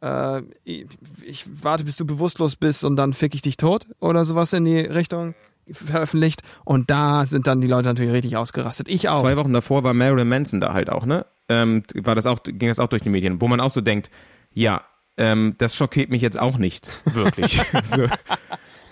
äh, 0.01 0.43
ich, 0.65 0.87
ich 1.25 1.45
warte, 1.63 1.85
bis 1.85 1.97
du 1.97 2.05
bewusstlos 2.05 2.57
bist 2.57 2.85
und 2.85 2.97
dann 2.97 3.13
fick 3.15 3.35
ich 3.35 3.43
dich 3.43 3.57
tot 3.57 3.87
oder 4.01 4.25
sowas 4.25 4.53
in 4.53 4.65
die 4.65 4.79
Richtung 4.79 5.35
veröffentlicht 5.71 6.43
und 6.65 6.91
da 6.91 7.27
sind 7.27 7.47
dann 7.47 7.61
die 7.61 7.67
Leute 7.67 7.89
natürlich 7.89 8.13
richtig 8.13 8.37
ausgerastet. 8.37 8.89
Ich 8.89 9.09
auch. 9.09 9.23
Zwei 9.23 9.37
Wochen 9.37 9.53
davor 9.53 9.83
war 9.85 9.95
Marilyn 9.95 10.29
Manson 10.29 10.61
da 10.61 10.73
halt 10.73 10.91
auch, 10.91 11.07
ne? 11.07 11.27
Ähm, 11.49 11.83
war 11.95 12.15
das 12.15 12.27
auch, 12.27 12.43
ging 12.43 12.69
das 12.69 12.79
auch 12.79 12.89
durch 12.89 13.03
die 13.03 13.09
Medien, 13.09 13.41
wo 13.41 13.49
man 13.49 13.61
auch 13.61 13.71
so 13.71 13.81
denkt, 13.81 14.11
ja, 14.53 14.83
ähm, 15.17 15.55
das 15.59 15.75
schockiert 15.75 16.11
mich 16.11 16.23
jetzt 16.23 16.39
auch 16.39 16.59
nicht, 16.59 16.89
wirklich. 17.05 17.61
so. 17.85 18.07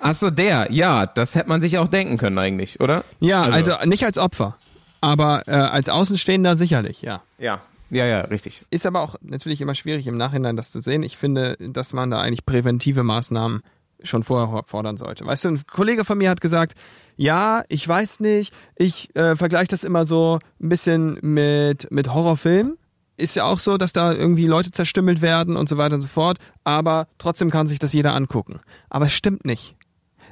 Ach 0.00 0.14
so, 0.14 0.30
der, 0.30 0.70
ja, 0.70 1.06
das 1.06 1.34
hätte 1.34 1.48
man 1.48 1.60
sich 1.60 1.78
auch 1.78 1.88
denken 1.88 2.18
können 2.18 2.38
eigentlich, 2.38 2.80
oder? 2.80 3.04
Ja, 3.20 3.42
also, 3.42 3.72
nicht 3.84 4.04
als 4.04 4.18
Opfer, 4.18 4.56
aber 5.00 5.44
äh, 5.46 5.52
als 5.52 5.88
Außenstehender 5.88 6.56
sicherlich, 6.56 7.02
ja. 7.02 7.22
Ja, 7.38 7.62
ja, 7.94 8.06
ja, 8.06 8.20
richtig. 8.22 8.64
Ist 8.70 8.86
aber 8.86 9.00
auch 9.00 9.16
natürlich 9.22 9.60
immer 9.60 9.74
schwierig 9.74 10.06
im 10.06 10.16
Nachhinein 10.16 10.56
das 10.56 10.72
zu 10.72 10.80
sehen. 10.80 11.02
Ich 11.02 11.16
finde, 11.16 11.56
dass 11.60 11.92
man 11.92 12.10
da 12.10 12.20
eigentlich 12.20 12.44
präventive 12.44 13.04
Maßnahmen 13.04 13.62
schon 14.02 14.22
vorher 14.22 14.64
fordern 14.66 14.96
sollte. 14.96 15.24
Weißt 15.24 15.44
du, 15.44 15.50
ein 15.50 15.62
Kollege 15.66 16.04
von 16.04 16.18
mir 16.18 16.30
hat 16.30 16.40
gesagt, 16.40 16.74
ja, 17.16 17.62
ich 17.68 17.86
weiß 17.86 18.20
nicht, 18.20 18.52
ich 18.76 19.14
äh, 19.16 19.36
vergleiche 19.36 19.68
das 19.68 19.84
immer 19.84 20.04
so 20.04 20.38
ein 20.60 20.68
bisschen 20.68 21.18
mit, 21.22 21.90
mit 21.90 22.12
Horrorfilmen. 22.12 22.76
Ist 23.16 23.36
ja 23.36 23.44
auch 23.44 23.60
so, 23.60 23.76
dass 23.76 23.92
da 23.92 24.12
irgendwie 24.12 24.46
Leute 24.46 24.72
zerstümmelt 24.72 25.22
werden 25.22 25.56
und 25.56 25.68
so 25.68 25.78
weiter 25.78 25.94
und 25.94 26.02
so 26.02 26.08
fort, 26.08 26.38
aber 26.64 27.06
trotzdem 27.18 27.50
kann 27.50 27.68
sich 27.68 27.78
das 27.78 27.92
jeder 27.92 28.12
angucken. 28.12 28.60
Aber 28.90 29.06
es 29.06 29.12
stimmt 29.12 29.44
nicht. 29.44 29.76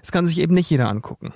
Es 0.03 0.11
kann 0.11 0.27
sich 0.27 0.41
eben 0.41 0.55
nicht 0.55 0.69
jeder 0.69 0.89
angucken. 0.89 1.33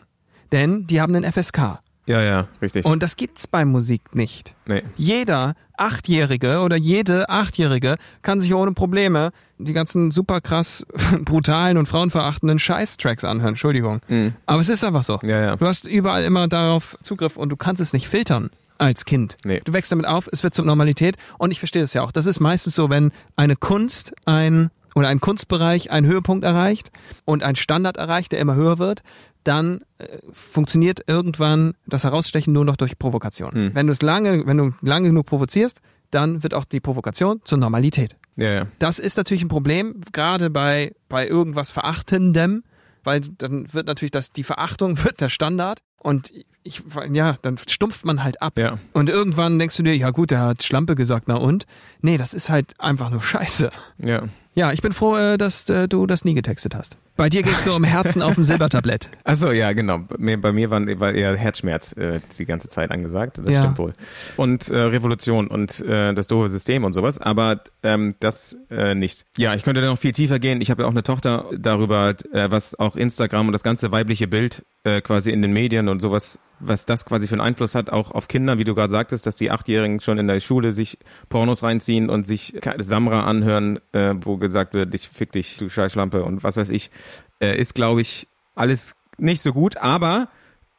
Denn 0.50 0.88
die 0.88 1.00
haben 1.00 1.14
einen 1.14 1.30
FSK. 1.32 1.78
Ja, 2.06 2.22
ja, 2.22 2.48
richtig. 2.62 2.84
Und 2.84 3.02
das 3.02 3.16
gibt's 3.16 3.46
bei 3.46 3.64
Musik 3.64 4.14
nicht. 4.14 4.54
nee. 4.66 4.82
Jeder 4.96 5.54
Achtjährige 5.76 6.60
oder 6.60 6.76
jede 6.76 7.28
Achtjährige 7.28 7.96
kann 8.22 8.40
sich 8.40 8.54
ohne 8.54 8.72
Probleme 8.72 9.30
die 9.58 9.72
ganzen 9.72 10.10
super 10.10 10.40
krass 10.40 10.86
brutalen 11.24 11.76
und 11.76 11.86
frauenverachtenden 11.86 12.58
Scheiß-Tracks 12.58 13.24
anhören. 13.24 13.50
Entschuldigung. 13.50 14.00
Aber 14.46 14.60
es 14.60 14.68
ist 14.68 14.84
einfach 14.84 15.02
so. 15.02 15.18
Ja, 15.22 15.40
ja. 15.40 15.56
Du 15.56 15.66
hast 15.66 15.86
überall 15.86 16.24
immer 16.24 16.48
darauf 16.48 16.96
Zugriff 17.02 17.36
und 17.36 17.50
du 17.50 17.56
kannst 17.56 17.82
es 17.82 17.92
nicht 17.92 18.08
filtern 18.08 18.50
als 18.78 19.04
Kind. 19.04 19.36
Nee. 19.44 19.60
Du 19.64 19.72
wächst 19.72 19.92
damit 19.92 20.06
auf, 20.06 20.28
es 20.32 20.42
wird 20.42 20.54
zur 20.54 20.64
Normalität 20.64 21.16
und 21.38 21.50
ich 21.50 21.58
verstehe 21.58 21.82
das 21.82 21.92
ja 21.94 22.02
auch. 22.02 22.12
Das 22.12 22.26
ist 22.26 22.40
meistens 22.40 22.74
so, 22.74 22.88
wenn 22.90 23.10
eine 23.34 23.56
Kunst 23.56 24.14
ein 24.26 24.70
oder 24.94 25.08
ein 25.08 25.20
Kunstbereich 25.20 25.90
einen 25.90 26.06
Höhepunkt 26.06 26.44
erreicht 26.44 26.90
und 27.26 27.42
ein 27.42 27.56
Standard 27.56 27.96
erreicht, 27.98 28.32
der 28.32 28.38
immer 28.38 28.54
höher 28.54 28.78
wird, 28.78 29.02
dann 29.46 29.80
äh, 29.98 30.18
funktioniert 30.32 31.00
irgendwann 31.06 31.74
das 31.86 32.04
Herausstechen 32.04 32.52
nur 32.52 32.64
noch 32.64 32.76
durch 32.76 32.98
Provokation. 32.98 33.70
Wenn 33.74 33.86
du 33.86 33.92
es 33.92 34.02
lange, 34.02 34.46
wenn 34.46 34.56
du 34.56 34.72
lange 34.82 35.08
genug 35.08 35.26
provozierst, 35.26 35.80
dann 36.10 36.42
wird 36.42 36.54
auch 36.54 36.64
die 36.64 36.80
Provokation 36.80 37.40
zur 37.44 37.58
Normalität. 37.58 38.16
Ja, 38.36 38.50
ja. 38.50 38.66
Das 38.78 38.98
ist 38.98 39.16
natürlich 39.16 39.42
ein 39.42 39.48
Problem, 39.48 40.00
gerade 40.12 40.50
bei, 40.50 40.94
bei 41.08 41.26
irgendwas 41.26 41.70
Verachtendem, 41.70 42.64
weil 43.04 43.20
dann 43.20 43.72
wird 43.72 43.86
natürlich 43.86 44.10
das, 44.10 44.32
die 44.32 44.44
Verachtung 44.44 44.98
wird 45.04 45.20
der 45.20 45.28
Standard 45.28 45.80
und 45.98 46.32
ich, 46.62 46.82
ja, 47.12 47.36
dann 47.42 47.58
stumpft 47.68 48.04
man 48.04 48.24
halt 48.24 48.42
ab. 48.42 48.58
Ja. 48.58 48.78
Und 48.92 49.08
irgendwann 49.08 49.58
denkst 49.58 49.76
du 49.76 49.82
dir, 49.84 49.96
ja 49.96 50.10
gut, 50.10 50.32
der 50.32 50.40
hat 50.40 50.62
Schlampe 50.64 50.96
gesagt, 50.96 51.28
na 51.28 51.36
und? 51.36 51.66
Nee, 52.00 52.16
das 52.16 52.34
ist 52.34 52.48
halt 52.48 52.74
einfach 52.80 53.10
nur 53.10 53.22
Scheiße. 53.22 53.70
Ja. 53.98 54.24
Ja, 54.54 54.72
ich 54.72 54.82
bin 54.82 54.92
froh, 54.92 55.16
äh, 55.16 55.38
dass 55.38 55.68
äh, 55.68 55.86
du 55.86 56.06
das 56.06 56.24
nie 56.24 56.34
getextet 56.34 56.74
hast. 56.74 56.96
Bei 57.16 57.28
dir 57.28 57.42
ging 57.42 57.52
es 57.54 57.64
nur 57.64 57.76
um 57.76 57.84
Herzen 57.84 58.20
auf 58.22 58.34
dem 58.34 58.44
Silbertablett. 58.44 59.08
Achso, 59.24 59.50
ja, 59.52 59.72
genau. 59.72 59.98
Bei 60.08 60.52
mir, 60.52 60.70
waren, 60.70 61.00
war 61.00 61.12
eher 61.12 61.36
Herzschmerz 61.36 61.92
äh, 61.96 62.20
die 62.38 62.44
ganze 62.44 62.68
Zeit 62.68 62.90
angesagt. 62.90 63.38
Das 63.38 63.48
Ja. 63.48 63.60
stimmt 63.62 63.78
wohl. 63.78 63.94
Und 64.36 64.68
äh, 64.68 64.76
Revolution 64.76 65.46
und 65.46 65.80
äh, 65.80 66.12
das 66.14 66.26
doofe 66.28 66.48
System 66.48 66.84
und 66.84 66.92
sowas, 66.92 67.18
aber 67.18 67.62
ähm, 67.82 68.14
das 68.20 68.56
äh, 68.70 68.94
nicht. 68.94 69.24
Ja, 69.36 69.54
ich 69.54 69.62
könnte 69.62 69.80
da 69.80 69.86
noch 69.88 69.98
viel 69.98 70.12
tiefer 70.12 70.38
gehen. 70.38 70.60
Ich 70.60 70.70
habe 70.70 70.82
ja 70.82 70.88
auch 70.88 70.92
eine 70.92 71.02
Tochter 71.02 71.46
darüber, 71.56 72.14
äh, 72.32 72.50
was 72.50 72.78
auch 72.78 72.96
Instagram 72.96 73.46
und 73.46 73.52
das 73.52 73.62
ganze 73.62 73.90
weibliche 73.92 74.28
Bild 74.28 74.64
äh, 74.84 75.00
quasi 75.00 75.30
in 75.30 75.42
den 75.42 75.52
Medien 75.52 75.88
und 75.88 76.00
sowas, 76.00 76.38
was 76.58 76.86
das 76.86 77.04
quasi 77.04 77.26
für 77.26 77.34
einen 77.34 77.42
Einfluss 77.42 77.74
hat, 77.74 77.90
auch 77.90 78.12
auf 78.12 78.28
Kinder, 78.28 78.56
wie 78.56 78.64
du 78.64 78.74
gerade 78.74 78.90
sagtest, 78.90 79.26
dass 79.26 79.36
die 79.36 79.50
Achtjährigen 79.50 80.00
schon 80.00 80.16
in 80.18 80.26
der 80.26 80.40
Schule 80.40 80.72
sich 80.72 80.98
Pornos 81.28 81.62
reinziehen 81.62 82.08
und 82.08 82.26
sich 82.26 82.54
Samra 82.78 83.24
anhören, 83.24 83.78
äh, 83.92 84.14
wo 84.20 84.38
gesagt 84.38 84.72
wird, 84.72 84.94
ich 84.94 85.08
fick 85.08 85.32
dich, 85.32 85.56
du 85.58 85.68
Scheißschlampe 85.68 86.22
und 86.24 86.44
was 86.44 86.56
weiß 86.56 86.70
ich, 86.70 86.90
äh, 87.40 87.58
ist, 87.58 87.74
glaube 87.74 88.00
ich, 88.00 88.28
alles 88.54 88.94
nicht 89.18 89.42
so 89.42 89.52
gut, 89.52 89.76
aber 89.76 90.28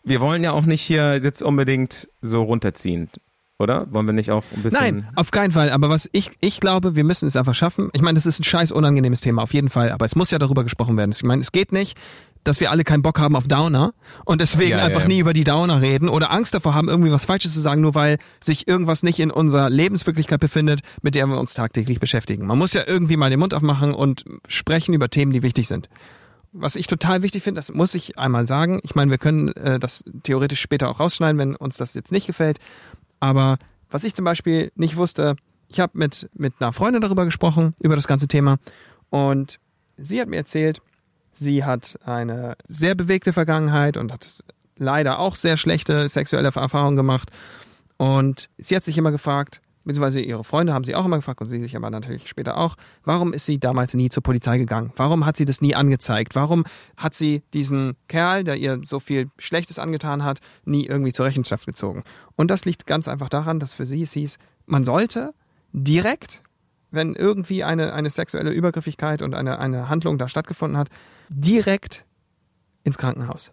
wir 0.03 0.21
wollen 0.21 0.43
ja 0.43 0.51
auch 0.51 0.65
nicht 0.65 0.81
hier 0.81 1.21
jetzt 1.21 1.41
unbedingt 1.41 2.09
so 2.21 2.43
runterziehen, 2.43 3.09
oder? 3.59 3.91
Wollen 3.91 4.05
wir 4.05 4.13
nicht 4.13 4.31
auch 4.31 4.43
ein 4.55 4.63
bisschen... 4.63 4.79
Nein, 4.79 5.07
auf 5.15 5.31
keinen 5.31 5.51
Fall. 5.51 5.71
Aber 5.71 5.89
was 5.89 6.09
ich, 6.13 6.31
ich 6.39 6.59
glaube, 6.59 6.95
wir 6.95 7.03
müssen 7.03 7.27
es 7.27 7.35
einfach 7.35 7.55
schaffen. 7.55 7.89
Ich 7.93 8.01
meine, 8.01 8.15
das 8.15 8.25
ist 8.25 8.39
ein 8.39 8.43
scheiß 8.43 8.71
unangenehmes 8.71 9.21
Thema, 9.21 9.43
auf 9.43 9.53
jeden 9.53 9.69
Fall. 9.69 9.91
Aber 9.91 10.05
es 10.05 10.15
muss 10.15 10.31
ja 10.31 10.39
darüber 10.39 10.63
gesprochen 10.63 10.95
werden. 10.95 11.11
Ich 11.11 11.23
meine, 11.23 11.41
es 11.41 11.51
geht 11.51 11.71
nicht, 11.71 11.97
dass 12.43 12.59
wir 12.61 12.71
alle 12.71 12.83
keinen 12.85 13.01
Bock 13.01 13.19
haben 13.19 13.35
auf 13.35 13.47
Downer 13.47 13.93
und 14.23 14.39
deswegen 14.39 14.77
Ja, 14.77 14.85
einfach 14.85 15.01
ja. 15.01 15.07
nie 15.07 15.19
über 15.19 15.33
die 15.33 15.43
Downer 15.43 15.81
reden 15.81 16.07
oder 16.07 16.31
Angst 16.31 16.53
davor 16.53 16.73
haben, 16.73 16.87
irgendwie 16.87 17.11
was 17.11 17.25
Falsches 17.25 17.53
zu 17.53 17.59
sagen, 17.59 17.81
nur 17.81 17.93
weil 17.93 18.19
sich 18.41 18.67
irgendwas 18.67 19.03
nicht 19.03 19.19
in 19.19 19.31
unserer 19.31 19.69
Lebenswirklichkeit 19.69 20.39
befindet, 20.39 20.79
mit 21.01 21.15
der 21.15 21.25
wir 21.27 21.39
uns 21.39 21.53
tagtäglich 21.53 21.99
beschäftigen. 21.99 22.45
Man 22.45 22.57
muss 22.57 22.71
ja 22.71 22.83
irgendwie 22.87 23.17
mal 23.17 23.29
den 23.29 23.39
Mund 23.39 23.53
aufmachen 23.53 23.93
und 23.93 24.23
sprechen 24.47 24.93
über 24.93 25.09
Themen, 25.09 25.33
die 25.33 25.43
wichtig 25.43 25.67
sind. 25.67 25.89
Was 26.54 26.75
ich 26.75 26.88
total 26.88 27.22
wichtig 27.22 27.44
finde, 27.44 27.60
das 27.60 27.74
muss 27.74 27.94
ich 27.94 28.18
einmal 28.18 28.48
sagen. 28.48 28.80
Ich 28.84 28.96
meine, 28.96 29.12
wir 29.12 29.18
können 29.18 29.50
äh, 29.50 29.80
das 29.80 30.04
theoretisch 30.24 30.62
später 30.62 30.89
auch 30.89 31.00
rausschneiden, 31.00 31.38
wenn 31.38 31.56
uns 31.56 31.77
das 31.77 31.94
jetzt 31.94 32.12
nicht 32.12 32.27
gefällt. 32.27 32.60
Aber 33.20 33.58
was 33.89 34.04
ich 34.04 34.16
zum 34.16 34.25
Beispiel 34.25 34.72
nicht 34.75 34.96
wusste, 34.96 35.36
ich 35.68 35.80
habe 35.80 35.98
mit, 35.98 36.30
mit 36.34 36.54
einer 36.60 36.74
Freundin 36.74 37.01
darüber 37.01 37.25
gesprochen, 37.25 37.74
über 37.82 37.96
das 37.96 38.08
ganze 38.08 38.27
Thema. 38.27 38.58
Und 39.10 39.60
sie 39.98 40.22
hat 40.22 40.30
mir 40.30 40.38
erzählt, 40.38 40.82
sie 41.34 41.63
hat 41.63 42.00
eine 42.06 42.56
sehr 42.68 42.96
bewegte 42.96 43.34
Vergangenheit 43.34 43.98
und 43.98 44.12
hat 44.12 44.44
leider 44.77 45.20
auch 45.20 45.36
sehr 45.36 45.58
schlechte 45.58 46.08
sexuelle 46.10 46.51
Erfahrungen 46.54 46.96
gemacht. 46.96 47.32
Und 47.98 48.50
sie 48.58 48.75
hat 48.75 48.84
sich 48.84 48.98
immer 48.98 49.12
gefragt, 49.12 49.62
beziehungsweise 49.88 50.20
ihre 50.20 50.44
Freunde 50.44 50.74
haben 50.74 50.84
sie 50.84 50.96
auch 50.96 51.06
immer 51.06 51.15
gefragt 51.15 51.41
und 51.41 51.48
sie 51.48 51.60
sich 51.60 51.75
aber 51.75 51.89
natürlich 51.89 52.27
später 52.27 52.58
auch, 52.58 52.75
warum 53.03 53.34
ist 53.34 53.46
sie 53.46 53.60
damals 53.60 53.94
nie 53.94 54.10
zur 54.10 54.22
Polizei 54.22 54.58
gegangen? 54.58 54.91
Warum 54.96 55.25
hat 55.25 55.38
sie 55.38 55.46
das 55.46 55.62
nie 55.62 55.75
angezeigt? 55.75 56.36
Warum 56.36 56.65
hat 56.98 57.15
sie 57.15 57.41
diesen 57.53 57.96
Kerl, 58.08 58.44
der 58.44 58.58
ihr 58.58 58.82
so 58.84 59.00
viel 59.00 59.29
Schlechtes 59.38 59.79
angetan 59.79 60.24
hat, 60.24 60.39
nie 60.65 60.86
irgendwie 60.86 61.13
zur 61.13 61.25
Rechenschaft 61.25 61.65
gezogen? 61.65 62.03
Und 62.36 62.51
das 62.51 62.65
liegt 62.65 62.86
ganz 62.86 63.08
einfach 63.08 63.29
daran, 63.29 63.60
dass 63.60 63.74
für 63.74 63.86
sie 63.86 64.01
es 64.01 64.12
hieß, 64.12 64.38
man 64.65 64.84
sollte 64.84 65.32
direkt, 65.72 66.41
wenn 66.91 67.15
irgendwie 67.15 67.63
eine, 67.63 67.94
eine 67.94 68.10
sexuelle 68.10 68.51
Übergriffigkeit 68.51 69.22
und 69.22 69.34
eine, 69.34 69.60
eine 69.60 69.89
Handlung 69.89 70.17
da 70.17 70.27
stattgefunden 70.27 70.77
hat, 70.77 70.89
direkt 71.29 72.06
ins 72.84 72.98
Krankenhaus. 72.98 73.51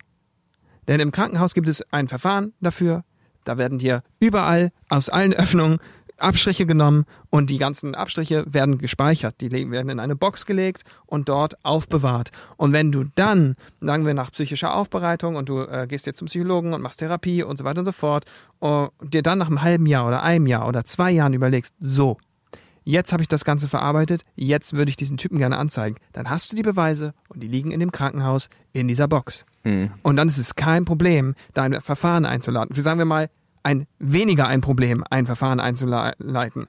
Denn 0.89 1.01
im 1.01 1.13
Krankenhaus 1.13 1.55
gibt 1.55 1.69
es 1.69 1.83
ein 1.93 2.09
Verfahren 2.09 2.53
dafür. 2.61 3.05
Da 3.45 3.59
werden 3.59 3.79
dir 3.79 4.03
überall 4.21 4.71
aus 4.89 5.09
allen 5.09 5.33
Öffnungen 5.33 5.79
Abstriche 6.19 6.67
genommen 6.67 7.07
und 7.31 7.51
die 7.51 7.59
ganzen 7.59 7.95
Abstriche 7.95 8.45
werden 8.47 8.79
gespeichert. 8.79 9.41
Die 9.41 9.51
werden 9.51 9.91
in 9.91 10.01
eine 10.01 10.17
Box 10.17 10.47
gelegt 10.47 10.85
und 11.07 11.29
dort 11.29 11.65
aufbewahrt. 11.65 12.31
Und 12.57 12.73
wenn 12.73 12.93
du 12.93 13.05
dann, 13.17 13.57
sagen 13.81 14.07
wir 14.07 14.15
nach 14.15 14.31
psychischer 14.33 14.75
Aufbereitung 14.75 15.37
und 15.37 15.49
du 15.49 15.61
äh, 15.61 15.87
gehst 15.89 16.07
jetzt 16.07 16.19
zum 16.19 16.27
Psychologen 16.27 16.73
und 16.73 16.83
machst 16.83 17.01
Therapie 17.01 17.43
und 17.43 17.59
so 17.59 17.65
weiter 17.65 17.81
und 17.81 17.87
so 17.87 17.93
fort, 17.93 18.25
und 18.61 18.91
dir 19.03 19.23
dann 19.23 19.39
nach 19.39 19.49
einem 19.49 19.63
halben 19.63 19.87
Jahr 19.87 20.07
oder 20.07 20.23
einem 20.23 20.47
Jahr 20.47 20.67
oder 20.67 20.85
zwei 20.85 21.11
Jahren 21.11 21.35
überlegst, 21.35 21.75
so, 21.79 22.17
jetzt 22.85 23.13
habe 23.13 23.23
ich 23.23 23.29
das 23.29 23.45
Ganze 23.45 23.69
verarbeitet, 23.69 24.23
jetzt 24.37 24.75
würde 24.75 24.91
ich 24.91 24.97
diesen 24.97 25.17
Typen 25.17 25.39
gerne 25.39 25.59
anzeigen. 25.59 25.97
Dann 26.13 26.31
hast 26.31 26.53
du 26.53 26.57
die 26.57 26.63
Beweise 26.63 27.13
und 27.29 27.43
die 27.43 27.49
liegen 27.49 27.73
in 27.73 27.81
dem 27.81 27.93
Krankenhaus 27.93 28.49
in 28.73 28.89
dieser 28.89 29.09
Box. 29.09 29.45
Und 30.03 30.17
dann 30.17 30.29
ist 30.29 30.39
es 30.39 30.55
kein 30.55 30.85
Problem, 30.85 31.35
da 31.53 31.63
ein 31.63 31.81
Verfahren 31.81 32.25
einzuleiten. 32.25 32.75
Sagen 32.81 32.99
wir 32.99 33.07
mal, 33.07 33.29
ein 33.65 33.87
weniger 33.99 34.47
ein 34.47 34.61
Problem, 34.61 35.03
ein 35.11 35.27
Verfahren 35.27 35.59
einzuleiten. 35.59 36.69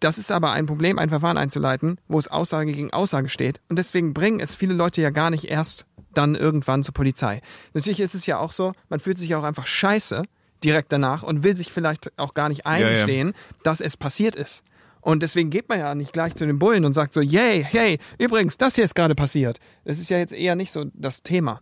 Das 0.00 0.18
ist 0.18 0.30
aber 0.30 0.52
ein 0.52 0.66
Problem, 0.66 0.98
ein 0.98 1.08
Verfahren 1.08 1.38
einzuleiten, 1.38 1.98
wo 2.06 2.18
es 2.18 2.28
Aussage 2.28 2.72
gegen 2.72 2.92
Aussage 2.92 3.30
steht. 3.30 3.60
Und 3.70 3.78
deswegen 3.78 4.12
bringen 4.12 4.40
es 4.40 4.54
viele 4.54 4.74
Leute 4.74 5.00
ja 5.00 5.10
gar 5.10 5.30
nicht 5.30 5.44
erst 5.44 5.86
dann 6.12 6.34
irgendwann 6.34 6.82
zur 6.82 6.94
Polizei. 6.94 7.40
Natürlich 7.72 8.00
ist 8.00 8.14
es 8.14 8.26
ja 8.26 8.38
auch 8.38 8.52
so, 8.52 8.72
man 8.88 9.00
fühlt 9.00 9.18
sich 9.18 9.34
auch 9.34 9.44
einfach 9.44 9.66
scheiße 9.66 10.24
direkt 10.64 10.92
danach 10.92 11.22
und 11.22 11.42
will 11.42 11.56
sich 11.56 11.72
vielleicht 11.72 12.18
auch 12.18 12.34
gar 12.34 12.48
nicht 12.48 12.64
ja. 12.64 12.72
eingestehen, 12.72 13.34
dass 13.62 13.80
es 13.80 13.96
passiert 13.96 14.36
ist. 14.36 14.62
Und 15.00 15.22
deswegen 15.22 15.50
geht 15.50 15.68
man 15.68 15.78
ja 15.78 15.94
nicht 15.94 16.12
gleich 16.12 16.34
zu 16.34 16.46
den 16.46 16.58
Bullen 16.58 16.84
und 16.84 16.92
sagt 16.92 17.12
so, 17.12 17.20
yay, 17.20 17.64
hey, 17.64 17.98
übrigens, 18.18 18.58
das 18.58 18.74
hier 18.74 18.84
ist 18.84 18.94
gerade 18.94 19.14
passiert. 19.14 19.60
Das 19.84 19.98
ist 19.98 20.10
ja 20.10 20.18
jetzt 20.18 20.32
eher 20.32 20.56
nicht 20.56 20.72
so 20.72 20.86
das 20.94 21.22
Thema, 21.22 21.60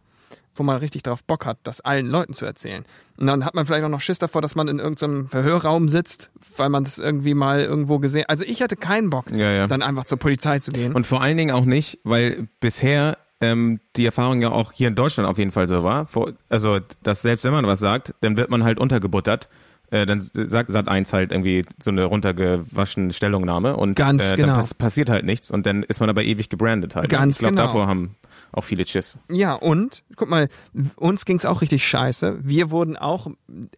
wo 0.54 0.62
man 0.62 0.76
richtig 0.78 1.02
drauf 1.02 1.25
Bock 1.25 1.46
hat, 1.46 1.58
das 1.62 1.80
allen 1.80 2.06
Leuten 2.06 2.34
zu 2.34 2.44
erzählen. 2.44 2.84
Und 3.16 3.26
dann 3.26 3.44
hat 3.44 3.54
man 3.54 3.66
vielleicht 3.66 3.84
auch 3.84 3.88
noch 3.88 4.00
Schiss 4.00 4.18
davor, 4.18 4.42
dass 4.42 4.54
man 4.54 4.68
in 4.68 4.78
irgendeinem 4.78 5.28
Verhörraum 5.28 5.88
sitzt, 5.88 6.30
weil 6.56 6.68
man 6.68 6.84
das 6.84 6.99
irgendwie 6.99 7.34
mal 7.34 7.62
irgendwo 7.62 7.99
gesehen 7.99 8.25
Also 8.28 8.44
ich 8.44 8.62
hatte 8.62 8.76
keinen 8.76 9.11
Bock, 9.11 9.30
Ja, 9.30 9.50
ja. 9.50 9.66
dann 9.66 9.82
einfach 9.82 10.04
zur 10.04 10.18
Polizei 10.18 10.58
zu 10.58 10.73
gehen. 10.73 10.94
Und 10.94 11.06
vor 11.06 11.20
allen 11.23 11.37
Dingen 11.37 11.54
auch 11.54 11.64
nicht, 11.64 12.00
weil 12.04 12.49
bisher 12.61 13.18
ähm, 13.40 13.80
die 13.96 14.06
Erfahrung 14.06 14.40
ja 14.42 14.50
auch 14.50 14.73
hier 14.73 14.88
in 14.88 14.94
Deutschland 14.94 15.28
auf 15.28 15.38
jeden 15.38 15.52
Fall 15.52 15.68
so 15.68 15.84
war. 15.84 16.06
Also, 16.49 16.80
dass 17.02 17.23
selbst 17.23 17.44
wenn 17.44 17.52
man 17.52 17.66
was 17.66 17.80
sagt, 17.80 18.14
dann 18.20 18.37
wird 18.37 18.50
man 18.50 18.64
halt 18.64 18.78
untergebuttert. 18.78 19.49
Äh, 19.90 20.06
dann 20.06 20.20
sagt 20.20 20.73
Sat 20.73 20.88
1 20.88 21.12
halt 21.12 21.30
irgendwie 21.30 21.64
so 21.80 21.90
eine 21.90 22.04
runtergewaschene 22.04 23.12
Stellungnahme 23.12 23.76
und 23.76 23.94
Ganz 23.94 24.32
äh, 24.32 24.37
genau. 24.37 24.49
dann 24.49 24.56
pass 24.56 24.75
passiert 24.75 25.11
halt 25.11 25.25
nichts 25.25 25.50
und 25.50 25.66
dann 25.66 25.82
ist 25.82 26.00
man 26.00 26.08
aber 26.08 26.25
ewig 26.25 26.49
gebrandet 26.49 26.96
halt. 26.96 27.11
Ganz 27.11 27.37
ich 27.37 27.40
glaube, 27.40 27.54
genau. 27.54 27.66
davor 27.66 27.87
haben 27.87 28.16
auch 28.54 28.64
viele 28.64 28.87
Schiss. 28.87 29.18
Ja, 29.30 29.54
und, 29.54 30.02
guck 30.16 30.28
mal, 30.30 30.49
uns 30.96 31.25
ging's 31.25 31.44
auch 31.44 31.61
richtig 31.61 31.87
scheiße. 31.87 32.38
Wir 32.42 32.70
wurden 32.70 32.96
auch 32.96 33.28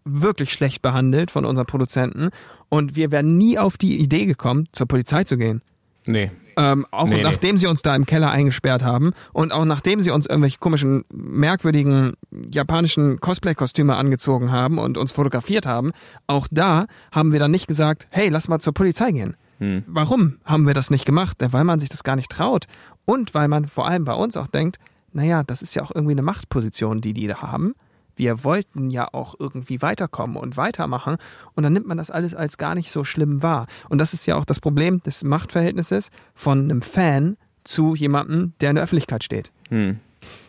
wirklich 0.05 0.53
schlecht 0.53 0.83
behandelt 0.83 1.31
von 1.31 1.45
unseren 1.45 1.67
Produzenten 1.67 2.31
und 2.69 2.97
wir 2.97 3.11
wären 3.11 3.39
nie 3.39 3.59
auf 3.59 3.77
die 3.79 3.99
Idee 3.99 4.27
gekommen, 4.27 4.69
zur 4.73 4.87
Polizei 4.87 5.25
zu 5.25 5.37
gehen. 5.37 5.63
Nee. 6.07 6.31
Ähm, 6.59 6.87
auch 6.91 7.07
Nee, 7.09 7.17
nee. 7.17 7.23
nachdem 7.23 7.59
sie 7.59 7.67
uns 7.67 7.83
da 7.83 7.95
im 7.95 8.07
Keller 8.07 8.31
eingesperrt 8.31 8.83
haben 8.83 9.13
und 9.33 9.53
auch 9.53 9.65
nachdem 9.65 10.01
sie 10.01 10.11
uns 10.11 10.27
irgendwelche 10.27 10.59
komischen, 10.59 11.05
merkwürdigen 11.13 12.15
japanischen 12.51 13.21
Cosplay-Kostüme 13.21 13.95
angezogen 13.95 14.53
haben 14.53 14.79
und 14.79 14.97
uns 14.97 15.13
fotografiert 15.13 15.67
haben, 15.67 15.91
auch 16.27 16.49
da 16.51 16.87
haben 17.13 17.33
wir 17.33 17.41
dann 17.41 17.51
nicht 17.51 17.67
gesagt, 17.67 18.07
hey, 18.11 18.29
lass 18.29 18.49
mal 18.49 18.61
zur 18.61 18.73
Polizei 18.73 19.11
gehen. 19.11 19.37
Hm. 19.59 19.85
Warum 19.87 20.39
haben 20.45 20.67
wir 20.67 20.75
das 20.75 20.91
nicht 20.91 21.05
gemacht? 21.07 21.39
Weil 21.41 21.65
man 21.65 21.81
sich 21.81 21.89
das 21.89 22.05
gar 22.05 22.17
nicht 22.17 22.31
traut. 22.31 22.67
Und 23.07 23.33
weil 23.33 23.49
man 23.49 23.67
vor 23.67 23.87
allem 23.87 24.05
bei 24.05 24.13
uns 24.13 24.37
auch 24.37 24.49
denkt, 24.49 24.79
naja, 25.13 25.43
das 25.43 25.63
ist 25.63 25.75
ja 25.75 25.83
auch 25.83 25.95
irgendwie 25.95 26.13
eine 26.13 26.23
Machtposition, 26.23 27.01
die 27.01 27.15
die 27.15 27.27
da 27.27 27.41
haben. 27.41 27.75
Wir 28.17 28.45
wollten 28.45 28.91
ja 28.91 29.09
auch 29.13 29.35
irgendwie 29.39 29.81
weiterkommen 29.81 30.37
und 30.37 30.57
weitermachen. 30.57 31.17
Und 31.55 31.63
dann 31.63 31.73
nimmt 31.73 31.87
man 31.87 31.99
das 31.99 32.11
alles 32.11 32.35
als 32.35 32.59
gar 32.59 32.75
nicht 32.75 32.91
so 32.91 33.05
schlimm 33.05 33.43
wahr. 33.43 33.67
Und 33.89 33.99
das 33.99 34.13
ist 34.13 34.27
ja 34.27 34.37
auch 34.37 34.45
das 34.45 34.61
Problem 34.61 35.03
des 35.03 35.25
Machtverhältnisses 35.25 36.11
von 36.35 36.65
einem 36.65 36.83
Fan 36.83 37.37
zu 37.65 37.95
jemandem, 37.95 38.53
der 38.61 38.71
in 38.71 38.77
der 38.77 38.85
Öffentlichkeit 38.85 39.25
steht. 39.25 39.53
Hm. 39.69 40.01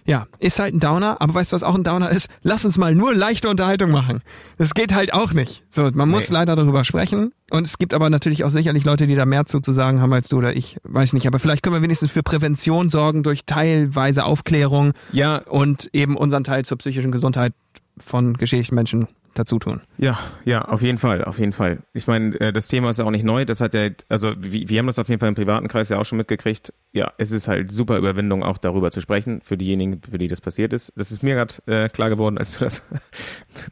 Ja, 0.05 0.25
ist 0.39 0.59
halt 0.59 0.73
ein 0.73 0.79
Downer, 0.79 1.17
aber 1.19 1.33
weißt 1.33 1.51
du, 1.51 1.55
was 1.55 1.63
auch 1.63 1.75
ein 1.75 1.83
Downer 1.83 2.09
ist? 2.09 2.29
Lass 2.41 2.63
uns 2.63 2.77
mal 2.77 2.95
nur 2.95 3.13
leichte 3.13 3.49
Unterhaltung 3.49 3.91
machen. 3.91 4.21
Das 4.57 4.73
geht 4.73 4.93
halt 4.95 5.13
auch 5.13 5.33
nicht. 5.33 5.63
So, 5.69 5.89
man 5.93 6.07
muss 6.07 6.29
Nee. 6.29 6.35
leider 6.35 6.55
darüber 6.55 6.85
sprechen. 6.85 7.33
Und 7.51 7.67
es 7.67 7.77
gibt 7.77 7.93
aber 7.93 8.09
natürlich 8.09 8.43
auch 8.45 8.49
sicherlich 8.49 8.85
Leute, 8.85 9.05
die 9.07 9.15
da 9.15 9.25
mehr 9.25 9.45
zu, 9.45 9.59
zu 9.59 9.73
sagen 9.73 9.99
haben 10.01 10.13
als 10.13 10.29
du 10.29 10.37
oder 10.37 10.55
ich. 10.55 10.77
Weiß 10.83 11.11
nicht, 11.13 11.27
aber 11.27 11.39
vielleicht 11.39 11.61
können 11.61 11.75
wir 11.75 11.81
wenigstens 11.81 12.11
für 12.11 12.23
Prävention 12.23 12.89
sorgen 12.89 13.23
durch 13.23 13.45
teilweise 13.45 14.23
Aufklärung 14.25 14.93
Ja, 15.11 15.37
und 15.39 15.89
eben 15.93 16.15
unseren 16.15 16.43
Teil 16.45 16.63
zur 16.63 16.77
psychischen 16.77 17.11
Gesundheit 17.11 17.53
von 17.97 18.37
geschädigten 18.37 18.75
Menschen 18.75 19.07
dazu 19.37 19.59
tun. 19.59 19.81
Ja, 19.97 20.17
ja, 20.45 20.63
auf 20.63 20.81
jeden 20.81 20.97
Fall, 20.97 21.23
auf 21.23 21.39
jeden 21.39 21.53
Fall. 21.53 21.79
Ich 21.93 22.07
meine, 22.07 22.39
äh, 22.39 22.53
das 22.53 22.67
Thema 22.67 22.89
ist 22.89 22.99
ja 22.99 23.05
auch 23.05 23.11
nicht 23.11 23.25
neu. 23.25 23.45
Das 23.45 23.61
hat 23.61 23.73
ja, 23.73 23.89
also 24.09 24.33
wir, 24.37 24.69
wir 24.69 24.79
haben 24.79 24.87
das 24.87 24.99
auf 24.99 25.09
jeden 25.09 25.19
Fall 25.19 25.29
im 25.29 25.35
privaten 25.35 25.67
Kreis 25.67 25.89
ja 25.89 25.99
auch 25.99 26.05
schon 26.05 26.17
mitgekriegt. 26.17 26.73
Ja, 26.93 27.11
es 27.17 27.31
ist 27.31 27.47
halt 27.47 27.71
super 27.71 27.97
Überwindung, 27.97 28.43
auch 28.43 28.57
darüber 28.57 28.91
zu 28.91 29.01
sprechen, 29.01 29.41
für 29.41 29.57
diejenigen, 29.57 30.01
für 30.09 30.17
die 30.17 30.27
das 30.27 30.41
passiert 30.41 30.73
ist. 30.73 30.91
Das 30.95 31.11
ist 31.11 31.23
mir 31.23 31.35
gerade 31.35 31.53
äh, 31.65 31.89
klar 31.89 32.09
geworden, 32.09 32.37
als 32.37 32.57
du 32.57 32.65
das 32.65 32.81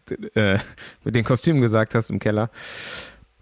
äh, 0.35 0.59
mit 1.03 1.15
den 1.15 1.23
Kostümen 1.23 1.61
gesagt 1.61 1.95
hast 1.95 2.09
im 2.09 2.19
Keller. 2.19 2.49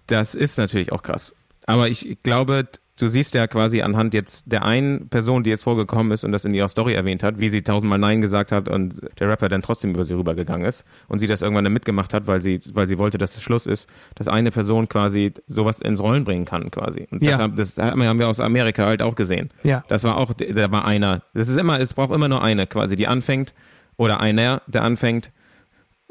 Das 0.07 0.35
ist 0.35 0.57
natürlich 0.57 0.91
auch 0.91 1.03
krass. 1.03 1.35
Aber 1.65 1.87
ich 1.87 2.17
glaube, 2.23 2.67
du 2.99 3.07
siehst 3.07 3.33
ja 3.33 3.47
quasi 3.47 3.81
anhand 3.81 4.13
jetzt 4.13 4.51
der 4.51 4.63
einen 4.63 5.09
Person, 5.09 5.43
die 5.43 5.49
jetzt 5.49 5.63
vorgekommen 5.63 6.11
ist 6.11 6.23
und 6.23 6.31
das 6.31 6.45
in 6.45 6.53
ihrer 6.53 6.67
Story 6.69 6.93
erwähnt 6.93 7.23
hat, 7.23 7.39
wie 7.39 7.49
sie 7.49 7.61
tausendmal 7.63 7.97
Nein 7.97 8.21
gesagt 8.21 8.51
hat 8.51 8.69
und 8.69 9.01
der 9.19 9.29
Rapper 9.29 9.49
dann 9.49 9.61
trotzdem 9.63 9.91
über 9.91 10.03
sie 10.03 10.13
rübergegangen 10.13 10.65
ist 10.67 10.85
und 11.07 11.19
sie 11.19 11.25
das 11.27 11.41
irgendwann 11.41 11.63
dann 11.63 11.73
mitgemacht 11.73 12.13
hat, 12.13 12.27
weil 12.27 12.41
sie, 12.41 12.59
weil 12.73 12.85
sie 12.87 12.97
wollte, 12.99 13.17
dass 13.17 13.35
es 13.35 13.41
Schluss 13.43 13.65
ist, 13.65 13.89
dass 14.15 14.27
eine 14.27 14.51
Person 14.51 14.87
quasi 14.89 15.33
sowas 15.47 15.79
ins 15.79 16.01
Rollen 16.01 16.23
bringen 16.23 16.45
kann 16.45 16.69
quasi. 16.69 17.07
Und 17.09 17.23
Ja. 17.23 17.31
das, 17.31 17.39
haben- 17.39 17.55
das 17.55 17.77
haben 17.77 18.19
wir 18.19 18.27
aus 18.27 18.39
Amerika 18.39 18.85
halt 18.85 19.01
auch 19.01 19.15
gesehen. 19.15 19.49
Ja. 19.63 19.83
Das 19.87 20.03
war 20.03 20.17
auch, 20.17 20.33
da 20.33 20.71
war 20.71 20.85
einer. 20.85 21.23
Das 21.33 21.49
ist 21.49 21.57
immer, 21.57 21.79
es 21.79 21.93
braucht 21.95 22.13
immer 22.13 22.27
nur 22.27 22.43
eine 22.43 22.67
quasi, 22.67 22.95
die 22.95 23.07
anfängt 23.07 23.53
oder 23.97 24.19
einer, 24.21 24.61
der 24.67 24.83
anfängt 24.83 25.31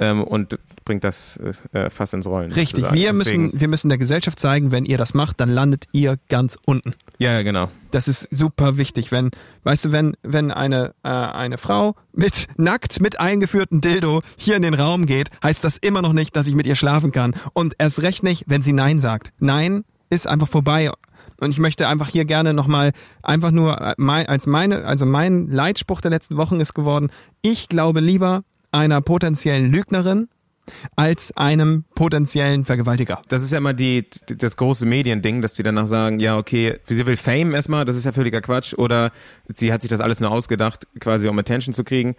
ähm, 0.02 0.24
und 0.24 0.58
bringt 0.84 1.04
das 1.04 1.38
äh, 1.72 1.88
fast 1.90 2.12
ins 2.12 2.26
Rollen. 2.26 2.50
Richtig, 2.52 2.84
sozusagen. 2.84 2.96
wir 2.96 3.12
Deswegen- 3.12 3.42
müssen, 3.44 3.60
wir 3.60 3.68
müssen 3.68 3.88
der 3.88 3.98
Gesellschaft 3.98 4.38
zeigen, 4.40 4.72
wenn 4.72 4.84
ihr 4.84 4.98
das 4.98 5.14
macht, 5.14 5.40
dann 5.40 5.48
landet 5.50 5.84
ihr 5.92 6.18
ganz 6.28 6.58
unten. 6.66 6.92
Ja, 7.18 7.32
ja, 7.32 7.42
genau. 7.42 7.68
Das 7.92 8.08
ist 8.08 8.26
super 8.32 8.78
wichtig, 8.78 9.12
wenn, 9.12 9.30
weißt 9.62 9.84
du, 9.86 9.92
wenn, 9.92 10.16
wenn 10.22 10.50
eine, 10.50 10.94
äh, 11.04 11.08
eine 11.08 11.56
Frau 11.58 11.94
mit 12.12 12.48
nackt 12.56 13.00
mit 13.00 13.20
eingeführten 13.20 13.80
Dildo 13.80 14.20
hier 14.36 14.56
in 14.56 14.62
den 14.62 14.74
Raum 14.74 15.06
geht, 15.06 15.30
heißt 15.42 15.62
das 15.62 15.76
immer 15.76 16.02
noch 16.02 16.12
nicht, 16.14 16.34
dass 16.34 16.48
ich 16.48 16.54
mit 16.54 16.66
ihr 16.66 16.74
schlafen 16.74 17.12
kann. 17.12 17.34
Und 17.52 17.74
erst 17.78 18.02
recht 18.02 18.22
nicht, 18.24 18.44
wenn 18.48 18.62
sie 18.62 18.72
Nein 18.72 18.98
sagt. 18.98 19.32
Nein 19.38 19.84
ist 20.10 20.26
einfach 20.26 20.48
vorbei. 20.48 20.90
Und 21.40 21.50
ich 21.50 21.58
möchte 21.58 21.88
einfach 21.88 22.08
hier 22.08 22.24
gerne 22.24 22.54
nochmal 22.54 22.92
einfach 23.22 23.50
nur 23.50 23.80
äh, 23.80 23.94
mein, 23.98 24.26
als 24.26 24.46
meine, 24.46 24.84
also 24.84 25.06
mein 25.06 25.48
Leitspruch 25.48 26.00
der 26.00 26.10
letzten 26.10 26.36
Wochen 26.36 26.60
ist 26.60 26.74
geworden, 26.74 27.10
ich 27.40 27.68
glaube 27.68 28.00
lieber 28.00 28.42
einer 28.72 29.00
potenziellen 29.00 29.70
Lügnerin 29.70 30.28
als 30.96 31.36
einem 31.36 31.84
potenziellen 31.94 32.64
Vergewaltiger. 32.64 33.20
Das 33.28 33.42
ist 33.42 33.52
ja 33.52 33.58
immer 33.58 33.74
die, 33.74 34.06
das 34.26 34.56
große 34.56 34.86
Mediending, 34.86 35.42
dass 35.42 35.54
die 35.54 35.62
danach 35.62 35.86
sagen, 35.86 36.20
ja, 36.20 36.36
okay, 36.36 36.78
sie 36.86 37.04
will 37.04 37.16
Fame 37.16 37.54
erstmal, 37.54 37.84
das 37.84 37.96
ist 37.96 38.04
ja 38.04 38.12
völliger 38.12 38.40
Quatsch, 38.40 38.74
oder 38.74 39.12
sie 39.52 39.72
hat 39.72 39.82
sich 39.82 39.90
das 39.90 40.00
alles 40.00 40.20
nur 40.20 40.30
ausgedacht, 40.30 40.86
quasi 41.00 41.28
um 41.28 41.38
Attention 41.38 41.74
zu 41.74 41.84
kriegen. 41.84 42.14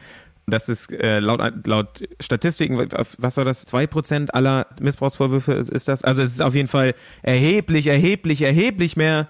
Das 0.45 0.67
ist 0.67 0.91
äh, 0.91 1.19
laut, 1.19 1.65
laut 1.65 2.03
Statistiken, 2.19 2.77
was 3.17 3.37
war 3.37 3.45
das, 3.45 3.63
zwei 3.63 3.87
Prozent 3.87 4.33
aller 4.33 4.67
Missbrauchsvorwürfe 4.81 5.53
ist, 5.53 5.69
ist 5.69 5.87
das? 5.87 6.03
Also 6.03 6.21
es 6.21 6.33
ist 6.33 6.41
auf 6.41 6.53
jeden 6.53 6.67
Fall 6.67 6.95
erheblich, 7.21 7.87
erheblich, 7.87 8.41
erheblich 8.41 8.97
mehr, 8.97 9.29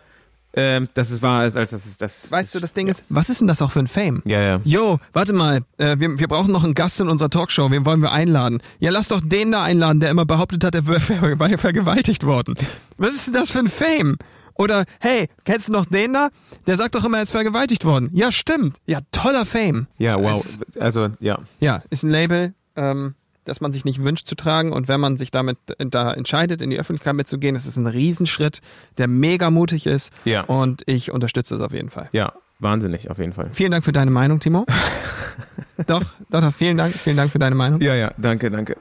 ähm, 0.55 0.87
dass 0.93 1.09
es 1.09 1.21
wahr 1.21 1.45
ist, 1.45 1.57
als 1.57 1.71
das 1.71 1.85
ist 1.85 2.01
das. 2.01 2.31
Weißt 2.31 2.53
du, 2.53 2.59
das 2.59 2.73
Ding 2.73 2.87
ist, 2.87 3.03
was 3.09 3.29
ist 3.29 3.41
denn 3.41 3.47
das 3.47 3.61
auch 3.61 3.71
für 3.71 3.79
ein 3.79 3.87
Fame? 3.87 4.21
Ja, 4.25 4.41
ja. 4.41 4.61
Jo, 4.63 4.99
warte 5.11 5.33
mal, 5.33 5.61
äh, 5.77 5.97
wir, 5.99 6.19
wir 6.19 6.27
brauchen 6.27 6.51
noch 6.51 6.63
einen 6.63 6.73
Gast 6.73 6.99
in 6.99 7.09
unserer 7.09 7.29
Talkshow, 7.29 7.69
wen 7.71 7.85
wollen 7.85 8.01
wir 8.01 8.11
einladen? 8.11 8.61
Ja, 8.79 8.91
lass 8.91 9.07
doch 9.07 9.21
den 9.21 9.51
da 9.51 9.63
einladen, 9.63 9.99
der 9.99 10.11
immer 10.11 10.25
behauptet 10.25 10.63
hat, 10.63 10.75
er 10.75 10.85
wäre 10.87 10.99
ver 10.99 11.37
ver 11.37 11.57
vergewaltigt 11.57 12.25
worden. 12.25 12.55
Was 12.97 13.15
ist 13.15 13.27
denn 13.27 13.33
das 13.33 13.51
für 13.51 13.59
ein 13.59 13.67
Fame? 13.69 14.17
Oder, 14.55 14.85
hey, 14.99 15.27
kennst 15.45 15.69
du 15.69 15.71
noch 15.73 15.85
den 15.85 16.13
da? 16.13 16.29
Der 16.67 16.75
sagt 16.77 16.93
doch 16.95 17.03
immer, 17.03 17.17
er 17.17 17.23
ist 17.23 17.31
vergewaltigt 17.31 17.85
worden. 17.85 18.09
Ja, 18.13 18.31
stimmt. 18.31 18.77
Ja, 18.85 18.99
toller 19.11 19.45
Fame. 19.45 19.87
Ja, 19.97 20.21
wow. 20.21 20.33
Es, 20.39 20.59
Also, 20.79 21.09
ja. 21.19 21.39
ja, 21.59 21.81
ist 21.89 22.03
ein 22.03 22.11
Label. 22.11 22.53
Ähm, 22.75 23.15
dass 23.45 23.61
man 23.61 23.71
sich 23.71 23.85
nicht 23.85 24.03
wünscht 24.03 24.27
zu 24.27 24.35
tragen 24.35 24.71
und 24.71 24.87
wenn 24.87 24.99
man 24.99 25.17
sich 25.17 25.31
damit 25.31 25.57
äh, 25.77 25.85
da 25.85 26.13
entscheidet, 26.13 26.61
in 26.61 26.69
die 26.69 26.79
Öffentlichkeit 26.79 27.15
mitzugehen, 27.15 27.55
das 27.55 27.65
ist 27.65 27.77
ein 27.77 27.87
Riesenschritt, 27.87 28.61
der 28.97 29.07
mega 29.07 29.49
mutig 29.51 29.85
ist 29.85 30.11
Ja. 30.25 30.41
und 30.41 30.83
ich 30.85 31.11
unterstütze 31.11 31.57
das 31.57 31.65
auf 31.65 31.73
jeden 31.73 31.89
Fall. 31.89 32.09
Ja, 32.11 32.33
wahnsinnig 32.59 33.09
auf 33.11 33.17
jeden 33.17 33.33
Fall. 33.33 33.49
Vielen 33.53 33.71
Dank 33.71 33.83
für 33.83 33.91
deine 33.91 34.11
Meinung, 34.11 34.39
Timo. 34.39 34.65
doch, 35.87 36.03
doch, 36.29 36.41
doch, 36.41 36.53
vielen 36.53 36.77
Dank, 36.77 36.93
vielen 36.93 37.17
Dank 37.17 37.31
für 37.31 37.39
deine 37.39 37.55
Meinung. 37.55 37.81
Ja, 37.81 37.95
ja, 37.95 38.11
danke, 38.17 38.49
danke. 38.51 38.77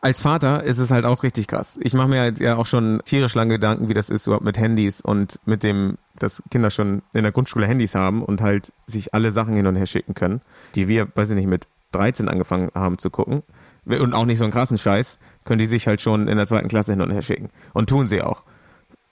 Als 0.00 0.20
Vater 0.20 0.62
ist 0.64 0.76
es 0.78 0.90
halt 0.90 1.06
auch 1.06 1.22
richtig 1.22 1.46
krass. 1.46 1.78
Ich 1.80 1.94
mache 1.94 2.08
mir 2.08 2.20
halt 2.20 2.38
ja 2.38 2.56
auch 2.56 2.66
schon 2.66 3.00
tierisch 3.06 3.34
lange 3.34 3.54
Gedanken, 3.54 3.88
wie 3.88 3.94
das 3.94 4.10
ist 4.10 4.26
überhaupt 4.26 4.44
mit 4.44 4.58
Handys 4.58 5.00
und 5.00 5.40
mit 5.46 5.62
dem, 5.62 5.96
dass 6.18 6.42
Kinder 6.50 6.70
schon 6.70 7.00
in 7.14 7.22
der 7.22 7.32
Grundschule 7.32 7.66
Handys 7.66 7.94
haben 7.94 8.22
und 8.22 8.42
halt 8.42 8.70
sich 8.86 9.14
alle 9.14 9.32
Sachen 9.32 9.54
hin 9.56 9.66
und 9.66 9.76
her 9.76 9.86
schicken 9.86 10.12
können, 10.12 10.42
die 10.74 10.88
wir, 10.88 11.08
weiß 11.16 11.30
ich 11.30 11.36
nicht, 11.36 11.46
mit 11.48 11.66
13 11.92 12.28
angefangen 12.28 12.70
haben 12.74 12.98
zu 12.98 13.08
gucken. 13.08 13.44
Und 13.86 14.14
auch 14.14 14.24
nicht 14.24 14.38
so 14.38 14.44
einen 14.44 14.52
krassen 14.52 14.78
Scheiß, 14.78 15.18
können 15.44 15.58
die 15.58 15.66
sich 15.66 15.86
halt 15.86 16.00
schon 16.00 16.28
in 16.28 16.36
der 16.36 16.46
zweiten 16.46 16.68
Klasse 16.68 16.92
hin 16.92 17.02
und 17.02 17.10
her 17.10 17.22
schicken. 17.22 17.50
Und 17.72 17.88
tun 17.88 18.06
sie 18.06 18.22
auch. 18.22 18.42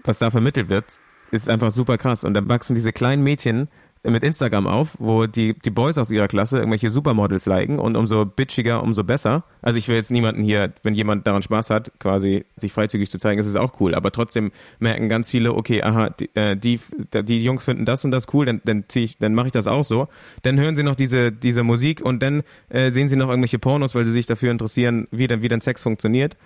Was 0.04 0.18
da 0.18 0.30
vermittelt 0.30 0.68
wird, 0.68 0.98
ist 1.30 1.48
einfach 1.48 1.70
super 1.70 1.98
krass. 1.98 2.24
Und 2.24 2.34
dann 2.34 2.48
wachsen 2.48 2.74
diese 2.74 2.92
kleinen 2.92 3.22
Mädchen 3.22 3.68
mit 4.04 4.24
Instagram 4.24 4.66
auf, 4.66 4.96
wo 4.98 5.26
die, 5.26 5.54
die 5.54 5.70
Boys 5.70 5.96
aus 5.96 6.10
ihrer 6.10 6.26
Klasse 6.26 6.58
irgendwelche 6.58 6.90
Supermodels 6.90 7.46
liken 7.46 7.78
und 7.78 7.96
umso 7.96 8.24
bitchiger, 8.24 8.82
umso 8.82 9.04
besser. 9.04 9.44
Also 9.60 9.78
ich 9.78 9.86
will 9.86 9.94
jetzt 9.94 10.10
niemanden 10.10 10.42
hier, 10.42 10.72
wenn 10.82 10.94
jemand 10.94 11.26
daran 11.26 11.42
Spaß 11.42 11.70
hat, 11.70 11.92
quasi 12.00 12.44
sich 12.56 12.72
freizügig 12.72 13.10
zu 13.10 13.18
zeigen, 13.18 13.40
ist 13.40 13.46
es 13.46 13.54
auch 13.54 13.80
cool. 13.80 13.94
Aber 13.94 14.10
trotzdem 14.10 14.50
merken 14.80 15.08
ganz 15.08 15.30
viele, 15.30 15.54
okay, 15.54 15.82
aha, 15.82 16.10
die, 16.10 16.30
äh, 16.34 16.56
die, 16.56 16.80
die 17.14 17.44
Jungs 17.44 17.64
finden 17.64 17.84
das 17.84 18.04
und 18.04 18.10
das 18.10 18.26
cool, 18.34 18.44
dann, 18.44 18.60
dann, 18.64 18.84
dann 19.20 19.34
mache 19.34 19.46
ich 19.46 19.52
das 19.52 19.68
auch 19.68 19.84
so. 19.84 20.08
Dann 20.42 20.58
hören 20.58 20.74
sie 20.74 20.82
noch 20.82 20.96
diese, 20.96 21.30
diese 21.30 21.62
Musik 21.62 22.00
und 22.00 22.22
dann 22.22 22.42
äh, 22.70 22.90
sehen 22.90 23.08
sie 23.08 23.16
noch 23.16 23.28
irgendwelche 23.28 23.60
Pornos, 23.60 23.94
weil 23.94 24.04
sie 24.04 24.12
sich 24.12 24.26
dafür 24.26 24.50
interessieren, 24.50 25.06
wie 25.12 25.28
dann, 25.28 25.42
wie 25.42 25.48
dann 25.48 25.60
Sex 25.60 25.80
funktioniert 25.80 26.36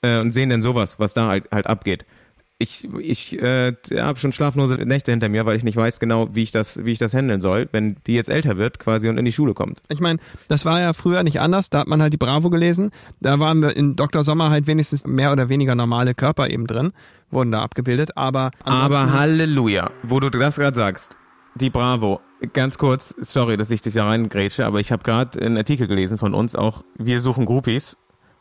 äh, 0.00 0.20
und 0.20 0.32
sehen 0.32 0.48
dann 0.48 0.62
sowas, 0.62 0.98
was 0.98 1.12
da 1.12 1.28
halt, 1.28 1.50
halt 1.52 1.66
abgeht 1.66 2.06
ich, 2.58 2.88
ich 2.98 3.40
äh, 3.42 3.74
habe 3.96 4.18
schon 4.18 4.32
schlaflose 4.32 4.76
Nächte 4.76 5.10
hinter 5.10 5.28
mir, 5.28 5.44
weil 5.44 5.56
ich 5.56 5.64
nicht 5.64 5.76
weiß 5.76 5.98
genau, 5.98 6.28
wie 6.32 6.42
ich 6.42 6.52
das, 6.52 6.84
wie 6.84 6.92
ich 6.92 6.98
das 6.98 7.12
handeln 7.12 7.40
soll, 7.40 7.68
wenn 7.72 7.96
die 8.06 8.14
jetzt 8.14 8.30
älter 8.30 8.56
wird 8.56 8.78
quasi 8.78 9.08
und 9.08 9.18
in 9.18 9.24
die 9.24 9.32
Schule 9.32 9.54
kommt. 9.54 9.82
Ich 9.88 10.00
meine, 10.00 10.20
das 10.48 10.64
war 10.64 10.80
ja 10.80 10.92
früher 10.92 11.22
nicht 11.24 11.40
anders. 11.40 11.68
Da 11.70 11.80
hat 11.80 11.88
man 11.88 12.00
halt 12.00 12.12
die 12.12 12.18
Bravo 12.18 12.50
gelesen. 12.50 12.92
Da 13.20 13.40
waren 13.40 13.60
wir 13.60 13.76
in 13.76 13.96
Dr. 13.96 14.22
Sommer 14.22 14.50
halt 14.50 14.66
wenigstens 14.66 15.04
mehr 15.04 15.32
oder 15.32 15.48
weniger 15.48 15.74
normale 15.74 16.14
Körper 16.14 16.48
eben 16.48 16.66
drin, 16.66 16.92
wurden 17.30 17.50
da 17.50 17.62
abgebildet. 17.62 18.16
Aber 18.16 18.52
Aber 18.62 19.12
Halleluja, 19.12 19.90
wo 20.04 20.20
du 20.20 20.30
das 20.30 20.56
gerade 20.56 20.76
sagst, 20.76 21.16
die 21.56 21.70
Bravo. 21.70 22.20
Ganz 22.52 22.78
kurz, 22.78 23.14
sorry, 23.20 23.56
dass 23.56 23.70
ich 23.70 23.80
dich 23.80 23.94
da 23.94 24.06
reingrätsche, 24.06 24.66
aber 24.66 24.78
ich 24.78 24.92
habe 24.92 25.02
gerade 25.02 25.40
einen 25.40 25.56
Artikel 25.56 25.86
gelesen 25.86 26.18
von 26.18 26.34
uns 26.34 26.54
auch, 26.54 26.84
wir 26.98 27.20
suchen 27.20 27.46
Groupies 27.46 27.96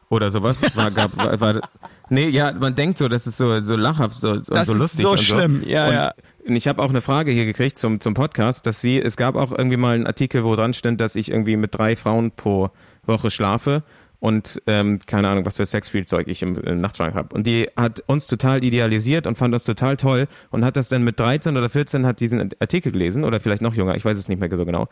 oder 0.09 0.29
sowas. 0.29 0.75
War, 0.75 0.91
gab, 0.91 1.15
war, 1.15 1.39
war, 1.39 1.61
nee, 2.09 2.29
ja, 2.29 2.51
man 2.53 2.75
denkt 2.75 2.97
so, 2.97 3.07
das 3.07 3.27
ist 3.27 3.37
so, 3.37 3.59
so 3.59 3.75
lachhaft 3.75 4.19
so, 4.19 4.35
so, 4.41 4.53
Das 4.53 4.67
so 4.67 4.73
ist 4.73 4.79
lustig. 4.79 5.01
so 5.01 5.11
und 5.11 5.19
schlimm, 5.19 5.63
ja, 5.65 5.87
und, 5.87 5.93
ja. 5.93 6.11
Und 6.45 6.55
ich 6.55 6.67
habe 6.67 6.81
auch 6.81 6.89
eine 6.89 7.01
Frage 7.01 7.31
hier 7.31 7.45
gekriegt 7.45 7.77
zum, 7.77 8.01
zum 8.01 8.13
Podcast, 8.13 8.65
dass 8.65 8.81
sie, 8.81 9.01
es 9.01 9.15
gab 9.15 9.35
auch 9.35 9.51
irgendwie 9.51 9.77
mal 9.77 9.95
einen 9.95 10.07
Artikel, 10.07 10.43
wo 10.43 10.55
dran 10.55 10.73
stand, 10.73 10.99
dass 10.99 11.15
ich 11.15 11.31
irgendwie 11.31 11.55
mit 11.55 11.73
drei 11.75 11.95
Frauen 11.95 12.31
pro 12.31 12.69
Woche 13.05 13.31
schlafe 13.31 13.83
und 14.23 14.61
ähm, 14.67 14.99
keine 15.05 15.27
Ahnung, 15.27 15.45
was 15.45 15.57
für 15.57 15.65
Sexspielzeug 15.65 16.29
ich 16.29 16.43
im, 16.43 16.55
im 16.55 16.79
Nachtschrank 16.79 17.13
habe. 17.13 17.35
Und 17.35 17.45
die 17.45 17.67
hat 17.75 18.01
uns 18.07 18.27
total 18.27 18.63
idealisiert 18.63 19.27
und 19.27 19.37
fand 19.37 19.53
uns 19.53 19.65
total 19.65 19.97
toll 19.97 20.29
und 20.49 20.63
hat 20.63 20.77
das 20.77 20.87
dann 20.87 21.03
mit 21.03 21.19
13 21.19 21.57
oder 21.57 21.67
14 21.67 22.05
hat 22.05 22.21
diesen 22.21 22.51
Artikel 22.61 22.93
gelesen 22.93 23.25
oder 23.25 23.41
vielleicht 23.41 23.61
noch 23.61 23.73
jünger, 23.73 23.97
ich 23.97 24.05
weiß 24.05 24.17
es 24.17 24.29
nicht 24.29 24.39
mehr 24.39 24.49
so 24.55 24.65
genau. 24.65 24.87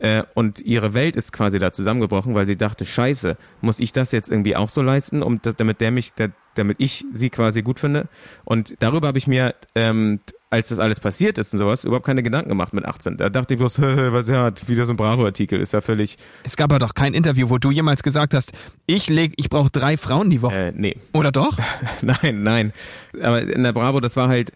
Äh, 0.00 0.24
und 0.34 0.60
ihre 0.60 0.92
Welt 0.92 1.16
ist 1.16 1.32
quasi 1.32 1.58
da 1.58 1.72
zusammengebrochen, 1.72 2.34
weil 2.34 2.44
sie 2.44 2.56
dachte, 2.56 2.84
scheiße, 2.84 3.38
muss 3.62 3.80
ich 3.80 3.92
das 3.92 4.12
jetzt 4.12 4.30
irgendwie 4.30 4.54
auch 4.54 4.68
so 4.68 4.82
leisten, 4.82 5.22
um 5.22 5.40
das, 5.40 5.56
damit 5.56 5.80
der 5.80 5.90
mich, 5.90 6.12
der, 6.12 6.32
damit 6.54 6.76
ich 6.78 7.06
sie 7.10 7.30
quasi 7.30 7.62
gut 7.62 7.80
finde. 7.80 8.08
Und 8.44 8.74
darüber 8.80 9.08
habe 9.08 9.16
ich 9.16 9.26
mir, 9.26 9.54
ähm, 9.74 10.20
als 10.54 10.68
das 10.68 10.78
alles 10.78 11.00
passiert 11.00 11.38
ist 11.38 11.52
und 11.52 11.58
sowas, 11.58 11.84
überhaupt 11.84 12.06
keine 12.06 12.22
Gedanken 12.22 12.48
gemacht 12.48 12.72
mit 12.72 12.84
18. 12.84 13.16
Da 13.16 13.28
dachte 13.28 13.54
ich 13.54 13.58
bloß, 13.58 13.80
was 13.80 14.28
ja, 14.28 14.50
wieder 14.66 14.84
so 14.84 14.92
ein 14.92 14.96
Bravo-Artikel, 14.96 15.60
ist 15.60 15.72
ja 15.72 15.80
völlig, 15.80 16.16
Es 16.42 16.56
gab 16.56 16.72
aber 16.72 16.78
doch 16.78 16.94
kein 16.94 17.14
Interview, 17.14 17.50
wo 17.50 17.58
du 17.58 17.70
jemals 17.70 18.02
gesagt 18.02 18.34
hast, 18.34 18.52
ich 18.86 19.08
leg, 19.08 19.34
ich 19.36 19.50
brauche 19.50 19.70
drei 19.70 19.96
Frauen 19.96 20.30
die 20.30 20.42
Woche. 20.42 20.54
äh, 20.56 20.72
nee. 20.74 20.96
Oder 21.12 21.32
doch? 21.32 21.58
nein, 22.02 22.42
nein. 22.42 22.72
Aber 23.20 23.42
in 23.42 23.62
der 23.62 23.72
Bravo, 23.72 24.00
das 24.00 24.16
war 24.16 24.28
halt, 24.28 24.52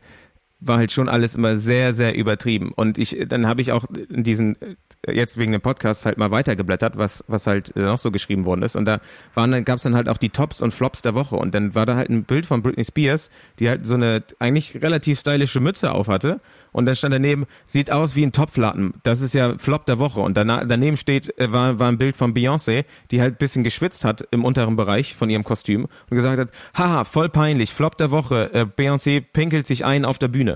war 0.61 0.79
halt 0.79 0.91
schon 0.91 1.09
alles 1.09 1.35
immer 1.35 1.57
sehr, 1.57 1.95
sehr 1.95 2.17
übertrieben. 2.17 2.73
Und 2.75 2.99
ich, 2.99 3.17
dann 3.29 3.47
habe 3.47 3.61
ich 3.61 3.73
auch 3.73 3.85
in 4.09 4.25
diesen, 4.25 4.57
jetzt 5.07 5.39
wegen 5.39 5.53
dem 5.53 5.61
Podcast 5.61 6.05
halt 6.05 6.19
mal 6.19 6.31
weitergeblättert, 6.31 6.97
was, 6.97 7.25
was 7.29 7.47
halt 7.47 7.75
noch 7.77 7.99
so 7.99 8.11
geschrieben 8.11 8.45
worden 8.45 8.63
ist. 8.63 8.75
Und 8.75 8.85
da 8.85 9.01
waren 9.35 9.53
dann, 9.53 9.65
gab's 9.65 9.85
dann 9.85 9.95
halt 9.95 10.09
auch 10.09 10.19
die 10.19 10.31
Tops 10.31 10.61
und 10.61 10.75
Flops 10.75 11.03
der 11.03 11.15
Woche. 11.15 11.37
Und 11.37 11.55
dann 11.55 11.75
war 11.75 11.87
da 11.87 11.97
halt 11.97 12.11
ein 12.11 12.25
Bild 12.25 12.47
von 12.47 12.63
Britney 12.63 12.85
Spears, 12.85 13.31
die 13.59 13.69
halt 13.69 13.87
so 13.87 13.95
eine 13.95 14.25
eigentlich 14.39 14.83
relativ 14.83 15.21
stylische 15.21 15.61
Mütze 15.61 15.93
auf 15.93 16.09
hatte. 16.09 16.41
Und 16.73 16.87
dann 16.87 16.97
stand 16.97 17.15
daneben, 17.15 17.47
sieht 17.67 17.91
aus 17.91 18.15
wie 18.15 18.25
ein 18.25 18.33
Topflatten. 18.33 18.95
Das 19.03 19.21
ist 19.21 19.35
ja 19.35 19.57
Flop 19.59 19.87
der 19.87 19.99
Woche. 19.99 20.21
Und 20.21 20.37
danach, 20.37 20.65
daneben 20.67 20.97
steht, 20.97 21.37
äh, 21.39 21.53
war, 21.53 21.79
war 21.79 21.89
ein 21.89 21.99
Bild 21.99 22.17
von 22.17 22.35
Beyoncé, 22.35 22.85
die 23.11 23.21
halt 23.21 23.35
ein 23.35 23.39
bisschen 23.39 23.65
geschwitzt 23.65 24.05
hat 24.05 24.27
im 24.31 24.45
unteren 24.45 24.77
Bereich 24.77 25.15
von 25.15 25.31
ihrem 25.31 25.45
Kostüm 25.45 25.85
und 25.85 26.17
gesagt 26.17 26.39
hat, 26.39 26.51
haha, 26.77 27.05
voll 27.05 27.29
peinlich, 27.29 27.73
Flop 27.73 27.97
der 27.97 28.11
Woche, 28.11 28.53
äh, 28.53 28.65
Beyoncé 28.65 29.21
pinkelt 29.21 29.67
sich 29.67 29.85
ein 29.85 30.05
auf 30.05 30.19
der 30.19 30.29
Bühne. 30.29 30.48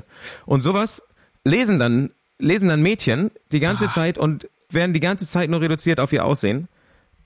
Und 0.46 0.61
sowas 0.62 1.02
lesen 1.44 1.78
dann, 1.78 2.11
lesen 2.38 2.68
dann 2.68 2.83
Mädchen 2.83 3.31
die 3.50 3.61
ganze 3.61 3.88
Zeit 3.88 4.18
und 4.18 4.48
werden 4.70 4.92
die 4.92 5.00
ganze 5.00 5.26
Zeit 5.26 5.50
nur 5.50 5.61
reduziert 5.61 6.00
auf 6.00 6.12
ihr 6.12 6.24
Aussehen. 6.24 6.68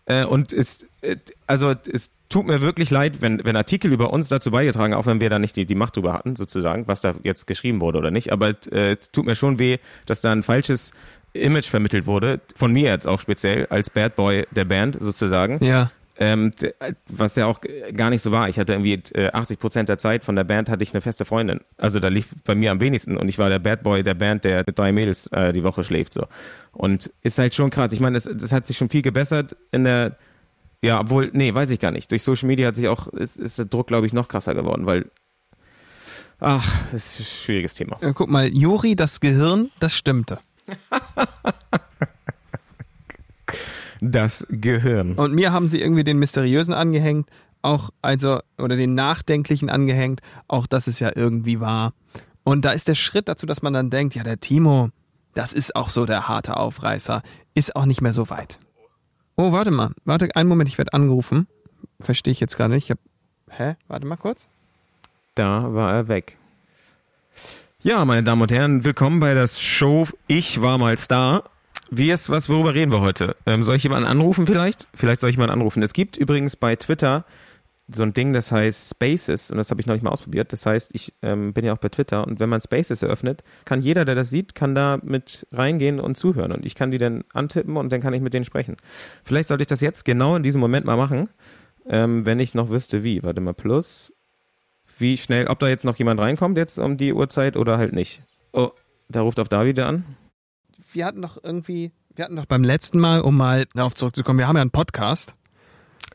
Äh, 0.07 0.24
und 0.24 0.52
es, 0.52 0.87
äh, 1.02 1.16
also 1.46 1.74
es 1.92 2.11
tut 2.29 2.46
mir 2.46 2.61
wirklich 2.61 2.90
leid, 2.90 3.20
wenn, 3.20 3.44
wenn 3.44 3.57
Artikel 3.57 3.92
über 3.92 4.12
uns 4.12 4.29
dazu 4.29 4.50
beigetragen, 4.50 4.94
auch 4.94 5.07
wenn 5.07 5.20
wir 5.20 5.31
da 5.31 5.38
nicht 5.38 5.57
die, 5.57 5.64
die 5.64 5.74
Macht 5.74 5.96
drüber 5.96 6.12
hatten, 6.12 6.37
sozusagen, 6.37 6.88
was 6.88 7.00
da 7.00 7.14
jetzt 7.22 7.46
geschrieben 7.46 7.81
wurde 7.81 7.98
oder 7.98 8.11
nicht. 8.11 8.33
Aber 8.33 8.50
äh, 8.70 8.94
es 8.94 9.11
tut 9.11 9.26
mir 9.26 9.37
schon 9.37 9.59
weh, 9.59 9.79
dass 10.07 10.20
da 10.20 10.33
ein 10.33 10.42
falsches 10.42 10.92
Image 11.33 11.66
vermittelt 11.66 12.07
wurde, 12.07 12.40
von 12.55 12.72
mir 12.72 12.90
jetzt 12.90 13.07
auch 13.07 13.20
speziell, 13.20 13.66
als 13.66 13.90
Bad 13.90 14.16
Boy 14.16 14.46
der 14.50 14.64
Band 14.64 14.96
sozusagen. 15.00 15.62
Ja. 15.62 15.90
Ähm, 16.18 16.50
d- 16.52 16.72
was 17.11 17.37
ja 17.37 17.44
auch 17.46 17.61
gar 17.94 18.09
nicht 18.09 18.22
so 18.22 18.33
war. 18.33 18.48
Ich 18.48 18.59
hatte 18.59 18.72
irgendwie 18.72 18.94
äh, 19.14 19.31
80 19.33 19.59
Prozent 19.59 19.88
der 19.90 19.98
Zeit 19.98 20.24
von 20.24 20.35
der 20.35 20.44
Band 20.44 20.70
hatte 20.70 20.83
ich 20.83 20.92
eine 20.94 21.02
feste 21.02 21.24
Freundin. 21.26 21.61
Also 21.76 22.00
da 22.00 22.09
lief 22.09 22.29
bei 22.44 22.55
mir 22.55 22.70
am 22.70 22.81
wenigsten 22.81 23.18
und 23.18 23.29
ich 23.29 23.38
war 23.38 23.50
der 23.50 23.59
Bad 23.59 23.83
Boy 23.83 24.02
der 24.02 24.14
Band, 24.14 24.44
der 24.44 24.64
mit 24.66 24.79
drei 24.79 24.92
Mädels 24.92 25.26
äh, 25.29 25.52
die 25.52 25.62
Woche 25.62 25.85
schläft 25.85 26.14
so. 26.14 26.26
Und 26.72 27.11
ist 27.22 27.38
halt 27.38 27.55
schon 27.55 27.68
krass. 27.68 27.92
Ich 27.92 28.00
meine, 28.00 28.14
das, 28.14 28.31
das 28.33 28.50
hat 28.52 28.64
sich 28.66 28.79
schon 28.79 28.88
viel 28.88 29.02
gebessert 29.02 29.57
in 29.72 29.85
der, 29.85 30.16
ja, 30.83 31.00
obwohl, 31.00 31.31
nee, 31.35 31.52
weiß 31.52 31.68
ich 31.70 31.81
gar 31.81 31.90
nicht. 31.90 32.11
Durch 32.11 32.22
Social 32.22 32.46
Media 32.46 32.68
hat 32.68 32.76
sich 32.76 32.88
auch, 32.88 33.09
ist, 33.09 33.37
ist 33.38 33.59
der 33.59 33.66
Druck, 33.66 33.87
glaube 33.88 34.07
ich, 34.07 34.14
noch 34.14 34.29
krasser 34.29 34.55
geworden, 34.55 34.87
weil, 34.87 35.11
ach, 36.40 36.66
das 36.92 37.12
ist 37.12 37.20
ein 37.20 37.24
schwieriges 37.44 37.74
Thema. 37.74 37.98
Äh, 38.00 38.12
Guck 38.14 38.31
mal, 38.31 38.46
Juri, 38.48 38.96
das 38.96 39.20
Gehirn, 39.20 39.70
das 39.81 39.94
stimmte. 39.94 40.38
Das 44.00 44.46
Gehirn. 44.50 45.14
Und 45.14 45.35
mir 45.35 45.52
haben 45.52 45.68
sie 45.68 45.80
irgendwie 45.80 46.04
den 46.04 46.18
mysteriösen 46.18 46.74
angehängt, 46.74 47.28
auch 47.62 47.90
also 48.02 48.40
oder 48.59 48.76
den 48.76 48.94
nachdenklichen 48.94 49.70
angehängt, 49.70 50.20
auch 50.48 50.66
das 50.66 50.88
ist 50.88 51.00
ja 51.00 51.12
irgendwie 51.14 51.61
wahr. 51.61 51.92
Und 52.44 52.64
da 52.64 52.70
ist 52.70 52.88
der 52.88 52.94
Schritt 52.94 53.28
dazu, 53.28 53.46
dass 53.46 53.62
man 53.62 53.72
dann 53.72 53.90
denkt, 53.90 54.14
ja, 54.14 54.22
der 54.22 54.38
Timo, 54.38 54.90
das 55.35 55.52
ist 55.52 55.74
auch 55.74 55.90
so 55.90 56.06
der 56.06 56.28
harte 56.28 56.56
Aufreißer, 56.56 57.22
ist 57.54 57.74
auch 57.74 57.87
nicht 57.87 58.00
mehr 58.00 58.12
so 58.12 58.30
weit. 58.30 58.59
Oh, 59.37 59.52
warte 59.52 59.70
mal, 59.70 59.90
warte 60.04 60.35
einen 60.37 60.48
Moment, 60.48 60.68
ich 60.68 60.78
werde 60.78 60.94
angerufen. 60.94 61.46
Verstehe 62.00 62.32
ich 62.32 62.40
jetzt 62.40 62.56
gar 62.56 62.68
nicht. 62.68 62.85
Ich 62.85 62.90
hab, 62.90 62.98
hä? 63.50 63.76
Warte 63.88 64.06
mal 64.06 64.16
kurz. 64.16 64.48
Da 65.35 65.74
war 65.74 65.92
er 65.92 66.09
weg. 66.09 66.38
Ja, 67.82 68.04
meine 68.04 68.22
Damen 68.22 68.42
und 68.42 68.52
Herren, 68.52 68.85
willkommen 68.85 69.20
bei 69.20 69.35
das 69.35 69.61
Show 69.61 70.06
Ich 70.26 70.62
war 70.62 70.78
mal 70.78 70.96
Star. 70.96 71.44
Wie 71.90 72.11
ist 72.11 72.31
was, 72.31 72.49
worüber 72.49 72.75
reden 72.75 72.92
wir 72.92 73.01
heute? 73.01 73.37
Ähm, 73.46 73.62
soll 73.62 73.77
ich 73.77 73.83
jemanden 73.85 74.09
anrufen 74.09 74.46
vielleicht? 74.46 74.88
Vielleicht 74.94 75.20
soll 75.20 75.31
ich 75.31 75.37
jemanden 75.37 75.55
anrufen. 75.55 75.83
Es 75.83 75.92
gibt 75.92 76.16
übrigens 76.16 76.57
bei 76.57 76.75
Twitter 76.77 77.25
so 77.88 78.03
ein 78.03 78.12
Ding, 78.12 78.33
das 78.33 78.51
heißt 78.51 78.90
Spaces 78.90 79.51
und 79.51 79.59
das 79.59 79.70
habe 79.70 79.81
ich 79.81 79.87
noch 79.87 79.94
nicht 79.94 80.03
mal 80.03 80.11
ausprobiert. 80.11 80.53
Das 80.53 80.66
heißt, 80.66 80.90
ich 80.92 81.12
ähm, 81.22 81.53
bin 81.53 81.64
ja 81.64 81.72
auch 81.72 81.79
bei 81.79 81.88
Twitter 81.88 82.27
und 82.27 82.40
wenn 82.40 82.49
man 82.49 82.61
Spaces 82.61 83.03
eröffnet, 83.03 83.44
kann 83.64 83.81
jeder, 83.81 84.05
der 84.05 84.16
das 84.16 84.31
sieht, 84.31 84.55
kann 84.55 84.75
da 84.75 84.99
mit 85.03 85.46
reingehen 85.53 86.01
und 86.01 86.16
zuhören 86.16 86.51
und 86.51 86.66
ich 86.66 86.75
kann 86.75 86.90
die 86.90 86.99
dann 86.99 87.22
antippen 87.33 87.77
und 87.77 87.92
dann 87.92 88.01
kann 88.01 88.12
ich 88.12 88.20
mit 88.20 88.35
denen 88.35 88.44
sprechen. 88.44 88.77
Vielleicht 89.25 89.49
sollte 89.49 89.62
ich 89.62 89.68
das 89.68 89.81
jetzt 89.81 90.05
genau 90.05 90.35
in 90.35 90.42
diesem 90.42 90.61
Moment 90.61 90.85
mal 90.85 90.96
machen, 90.96 91.29
ähm, 91.88 92.27
wenn 92.27 92.40
ich 92.40 92.55
noch 92.55 92.70
wüsste 92.70 93.05
wie. 93.05 93.22
Warte 93.22 93.40
mal, 93.40 93.55
plus 93.55 94.12
wie 94.99 95.16
schnell, 95.16 95.46
ob 95.46 95.61
da 95.61 95.68
jetzt 95.68 95.85
noch 95.85 95.96
jemand 95.96 96.18
reinkommt 96.18 96.57
jetzt 96.57 96.79
um 96.79 96.96
die 96.96 97.12
Uhrzeit 97.12 97.57
oder 97.57 97.79
halt 97.79 97.92
nicht. 97.92 98.22
Oh, 98.53 98.70
da 99.09 99.20
ruft 99.20 99.38
auf 99.38 99.49
David 99.49 99.79
an. 99.79 100.05
Wir 100.96 101.04
hatten 101.04 101.20
doch 101.20 101.37
irgendwie, 101.42 101.92
wir 102.14 102.24
hatten 102.24 102.37
doch 102.37 102.46
beim 102.46 102.64
letzten 102.64 102.98
Mal, 102.98 103.20
um 103.20 103.37
mal 103.37 103.66
darauf 103.74 103.94
zurückzukommen, 103.94 104.38
wir 104.38 104.48
haben 104.48 104.56
ja 104.56 104.62
einen 104.62 104.70
Podcast. 104.70 105.35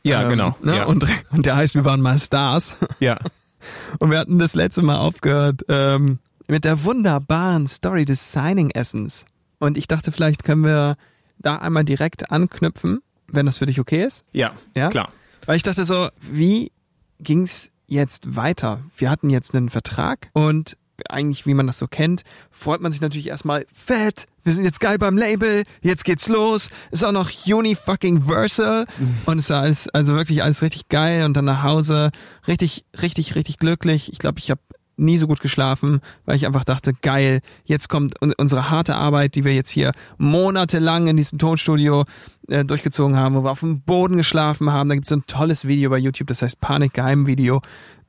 Ja, 0.02 0.24
Ähm, 0.24 0.30
genau. 0.30 0.56
Ne? 0.60 0.74
Ja. 0.78 0.86
Und, 0.86 1.06
und 1.30 1.46
der 1.46 1.54
heißt, 1.54 1.76
wir 1.76 1.84
waren 1.84 2.00
mal 2.00 2.18
Stars. 2.18 2.74
ja. 2.98 3.16
Und 4.00 4.10
wir 4.10 4.18
hatten 4.18 4.40
das 4.40 4.56
letzte 4.56 4.82
Mal 4.82 4.96
aufgehört 4.98 5.64
ähm, 5.68 6.18
mit 6.48 6.64
der 6.64 6.82
wunderbaren 6.82 7.68
Story 7.68 8.04
des 8.04 8.32
Signing-Essens. 8.32 9.24
Und 9.60 9.78
ich 9.78 9.86
dachte, 9.86 10.10
vielleicht 10.10 10.42
können 10.42 10.64
wir 10.64 10.96
da 11.38 11.58
einmal 11.58 11.84
direkt 11.84 12.32
anknüpfen, 12.32 13.02
wenn 13.28 13.46
das 13.46 13.58
für 13.58 13.66
dich 13.66 13.78
okay 13.78 14.02
ist. 14.04 14.24
Ja, 14.32 14.50
Ja? 14.76 14.88
klar. 14.88 15.10
Weil 15.46 15.54
ich 15.58 15.62
dachte 15.62 15.84
so, 15.84 16.08
wie 16.20 16.72
ging's 17.20 17.70
jetzt 17.86 18.34
weiter? 18.34 18.80
Wir 18.96 19.10
hatten 19.10 19.30
jetzt 19.30 19.54
einen 19.54 19.68
Vertrag 19.68 20.30
und 20.32 20.76
eigentlich, 21.08 21.46
wie 21.46 21.54
man 21.54 21.66
das 21.66 21.78
so 21.78 21.86
kennt, 21.86 22.22
freut 22.50 22.80
man 22.80 22.92
sich 22.92 23.00
natürlich 23.00 23.28
erstmal 23.28 23.64
fett. 23.72 24.26
Wir 24.44 24.52
sind 24.52 24.64
jetzt 24.64 24.80
geil 24.80 24.98
beim 24.98 25.16
Label. 25.16 25.62
Jetzt 25.82 26.04
geht's 26.04 26.28
los. 26.28 26.70
Ist 26.90 27.04
auch 27.04 27.12
noch 27.12 27.30
Uni 27.46 27.76
fucking 27.76 28.22
Versal. 28.22 28.86
Und 29.26 29.38
es 29.38 29.50
war 29.50 29.62
alles, 29.62 29.88
also 29.88 30.14
wirklich 30.14 30.42
alles 30.42 30.62
richtig 30.62 30.88
geil. 30.88 31.24
Und 31.24 31.36
dann 31.36 31.44
nach 31.44 31.62
Hause 31.62 32.10
richtig, 32.48 32.84
richtig, 33.00 33.34
richtig 33.34 33.58
glücklich. 33.58 34.12
Ich 34.12 34.18
glaube, 34.18 34.38
ich 34.38 34.50
habe 34.50 34.60
nie 34.96 35.18
so 35.18 35.26
gut 35.26 35.40
geschlafen, 35.40 36.00
weil 36.24 36.36
ich 36.36 36.46
einfach 36.46 36.64
dachte, 36.64 36.92
geil, 36.94 37.40
jetzt 37.64 37.88
kommt 37.88 38.20
un 38.22 38.32
unsere 38.36 38.70
harte 38.70 38.94
Arbeit, 38.94 39.34
die 39.34 39.44
wir 39.44 39.54
jetzt 39.54 39.70
hier 39.70 39.92
monatelang 40.18 41.06
in 41.06 41.16
diesem 41.16 41.38
Tonstudio 41.38 42.04
äh, 42.48 42.64
durchgezogen 42.64 43.16
haben, 43.16 43.34
wo 43.34 43.44
wir 43.44 43.50
auf 43.50 43.60
dem 43.60 43.82
Boden 43.82 44.16
geschlafen 44.16 44.72
haben. 44.72 44.88
Da 44.88 44.94
gibt 44.94 45.06
es 45.06 45.10
so 45.10 45.16
ein 45.16 45.26
tolles 45.26 45.66
Video 45.66 45.90
bei 45.90 45.98
YouTube, 45.98 46.28
das 46.28 46.42
heißt 46.42 46.60
Panik 46.60 46.94
Geheimvideo, 46.94 47.60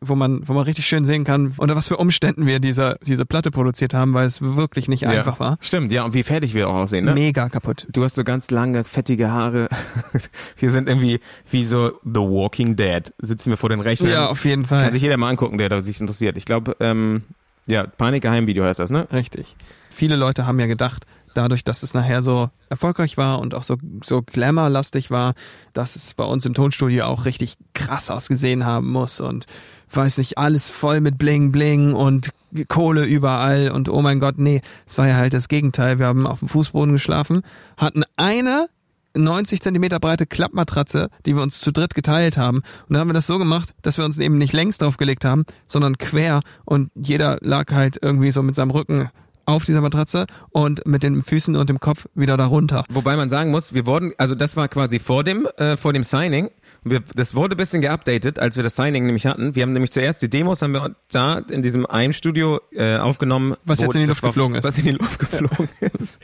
wo 0.08 0.16
man, 0.16 0.48
wo 0.48 0.54
man 0.54 0.64
richtig 0.64 0.86
schön 0.86 1.06
sehen 1.06 1.24
kann, 1.24 1.54
unter 1.58 1.76
was 1.76 1.88
für 1.88 1.98
Umständen 1.98 2.46
wir 2.46 2.60
diese, 2.60 2.98
diese 3.06 3.26
Platte 3.26 3.52
produziert 3.52 3.94
haben, 3.94 4.14
weil 4.14 4.28
es 4.28 4.42
wirklich 4.42 4.88
nicht 4.88 5.08
einfach 5.08 5.40
war. 5.40 5.58
Stimmt, 5.62 5.92
ja, 5.92 6.04
und 6.04 6.14
wie 6.14 6.24
fertig 6.24 6.54
wir 6.54 6.70
auch 6.70 6.76
aussehen, 6.76 7.06
ne? 7.06 7.14
Mega 7.14 7.50
kaputt. 7.50 7.88
Du 7.92 8.04
hast 8.04 8.16
so 8.16 8.24
ganz 8.24 8.52
lange, 8.52 8.84
fettige 8.84 9.32
Haare. 9.32 9.70
Wir 10.58 10.72
sind 10.72 10.88
irgendwie 10.88 11.20
wie 11.50 11.66
so 11.66 11.92
The 12.04 12.20
Walking 12.20 12.76
Dead. 12.76 13.14
Sitzen 13.20 13.50
wir 13.50 13.58
vor 13.58 13.70
den 13.70 13.82
Rechnern. 13.82 14.12
Ja, 14.12 14.28
auf 14.28 14.46
jeden 14.46 14.66
Fall. 14.66 14.84
Kann 14.86 14.94
sich 14.94 15.02
jeder 15.02 15.18
mal 15.18 15.30
angucken, 15.30 15.58
der 15.58 15.70
da 15.70 15.82
sich 15.82 16.00
interessiert. 16.00 16.38
Ich 16.38 16.46
glaube, 16.46 16.76
ähm, 16.80 17.24
ja, 17.66 17.86
Panik-Geheimvideo 17.86 18.64
heißt 18.64 18.80
das, 18.80 18.92
ne? 18.92 19.08
Richtig. 19.12 19.56
Viele 19.90 20.16
Leute 20.16 20.46
haben 20.46 20.60
ja 20.60 20.68
gedacht, 20.68 21.06
dadurch, 21.34 21.64
dass 21.64 21.84
es 21.84 21.94
nachher 21.94 22.22
so 22.22 22.50
erfolgreich 22.70 23.18
war 23.18 23.40
und 23.40 23.54
auch 23.54 23.64
so, 23.64 23.78
so 24.04 24.22
glamour-lastig 24.22 25.12
war, 25.12 25.34
dass 25.74 25.96
es 25.96 26.14
bei 26.14 26.24
uns 26.24 26.46
im 26.46 26.54
Tonstudio 26.54 27.06
auch 27.06 27.26
richtig 27.26 27.56
krass 27.74 28.10
ausgesehen 28.10 28.66
haben 28.66 28.92
muss 28.92 29.20
und 29.20 29.46
weiß 29.96 30.18
nicht, 30.18 30.38
alles 30.38 30.70
voll 30.70 31.02
mit 31.02 31.18
Bling 31.18 31.52
Bling 31.52 31.94
und 31.94 32.32
Kohle 32.68 33.06
überall 33.06 33.72
und 33.72 33.90
oh 33.90 34.02
mein 34.02 34.20
Gott, 34.20 34.38
nee, 34.38 34.62
es 34.86 34.98
war 34.98 35.08
ja 35.08 35.16
halt 35.16 35.34
das 35.34 35.48
Gegenteil. 35.48 36.00
Wir 36.00 36.06
haben 36.06 36.28
auf 36.28 36.40
dem 36.40 36.48
Fußboden 36.48 36.94
geschlafen, 36.94 37.42
hatten 37.78 38.04
eine 38.16 38.68
90 39.16 39.62
Zentimeter 39.62 40.00
breite 40.00 40.26
Klappmatratze, 40.26 41.10
die 41.26 41.36
wir 41.36 41.44
uns 41.44 41.60
zu 41.60 41.72
dritt 41.72 41.96
geteilt 41.96 42.38
haben. 42.38 42.58
Und 42.58 42.94
dann 42.94 43.00
haben 43.00 43.10
wir 43.10 43.14
das 43.14 43.28
so 43.28 43.38
gemacht, 43.38 43.74
dass 43.82 43.98
wir 43.98 44.06
uns 44.06 44.18
eben 44.18 44.38
nicht 44.38 44.54
längs 44.54 44.78
draufgelegt 44.78 45.26
haben, 45.26 45.44
sondern 45.68 45.98
quer 45.98 46.42
und 46.66 46.90
jeder 46.96 47.38
lag 47.42 47.72
halt 47.72 48.00
irgendwie 48.02 48.32
so 48.32 48.42
mit 48.42 48.56
seinem 48.56 48.72
Rücken 48.72 49.10
auf 49.46 49.66
dieser 49.66 49.82
Matratze 49.82 50.26
und 50.52 50.86
mit 50.86 51.04
den 51.04 51.24
Füßen 51.24 51.56
und 51.56 51.70
dem 51.70 51.80
Kopf 51.80 52.08
wieder 52.16 52.38
darunter. 52.38 52.84
Wobei 52.92 53.16
man 53.16 53.30
sagen 53.30 53.52
muss, 53.52 53.74
wir 53.74 53.86
wurden, 53.86 54.14
also 54.18 54.36
das 54.36 54.56
war 54.56 54.68
quasi 54.68 55.00
vor 55.00 55.24
dem, 55.24 55.46
äh, 55.58 55.78
vor 55.78 55.94
dem 55.94 56.04
Signing. 56.04 56.50
Wir, 56.84 57.02
das 57.16 57.34
wurde 57.36 57.56
ein 57.56 57.58
bisschen 57.58 57.82
geupdatet, 57.82 58.40
als 58.40 58.56
wir 58.56 58.64
das 58.64 58.76
Signing 58.76 59.06
nämlich 59.06 59.26
hatten. 59.26 59.56
Wir 59.56 59.64
haben 59.64 59.74
nämlich 59.74 59.92
zuerst 59.92 60.22
die 60.22 60.30
Demos 60.30 60.62
haben 60.62 60.74
wir 60.74 60.96
da 61.12 61.40
in 61.50 61.62
diesem 61.64 61.86
einen 61.86 62.14
Studio 62.14 62.60
äh, 62.72 62.98
aufgenommen. 62.98 63.56
Was 63.66 63.80
jetzt 63.82 63.96
in 63.96 64.02
die 64.02 64.08
Luft 64.08 64.22
geflogen 64.22 64.56
ist. 64.56 64.64
Was 64.66 64.78
in 64.78 64.86
die 64.86 64.92
Luft 64.92 65.20
geflogen 65.20 65.70
ist. 65.94 66.22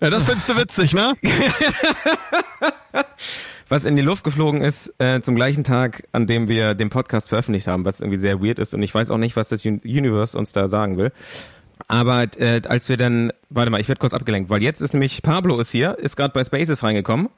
Ja, 0.00 0.08
das 0.10 0.24
findest 0.24 0.48
du 0.48 0.56
witzig, 0.56 0.94
ne? 0.94 1.12
Was 3.68 3.84
in 3.84 3.94
die 3.94 4.02
Luft 4.02 4.24
geflogen 4.24 4.62
ist, 4.62 4.92
äh, 4.98 5.20
zum 5.20 5.36
gleichen 5.36 5.62
Tag, 5.62 6.02
an 6.10 6.26
dem 6.26 6.48
wir 6.48 6.74
den 6.74 6.90
Podcast 6.90 7.28
veröffentlicht 7.28 7.68
haben, 7.68 7.84
was 7.84 8.00
irgendwie 8.00 8.18
sehr 8.18 8.42
weird 8.42 8.58
ist 8.58 8.74
und 8.74 8.82
ich 8.82 8.92
weiß 8.92 9.12
auch 9.12 9.16
nicht, 9.18 9.36
was 9.36 9.48
das 9.50 9.64
Un- 9.64 9.80
Universe 9.84 10.36
uns 10.36 10.50
da 10.50 10.66
sagen 10.66 10.96
will. 10.98 11.12
Aber 11.90 12.24
äh, 12.38 12.62
als 12.68 12.88
wir 12.88 12.96
dann, 12.96 13.32
warte 13.48 13.70
mal, 13.70 13.80
ich 13.80 13.88
werde 13.88 13.98
kurz 13.98 14.14
abgelenkt, 14.14 14.48
weil 14.48 14.62
jetzt 14.62 14.80
ist 14.80 14.92
nämlich 14.92 15.22
Pablo 15.22 15.58
ist 15.58 15.72
hier, 15.72 15.98
ist 15.98 16.16
gerade 16.16 16.32
bei 16.32 16.44
Spaces 16.44 16.84
reingekommen. 16.84 17.30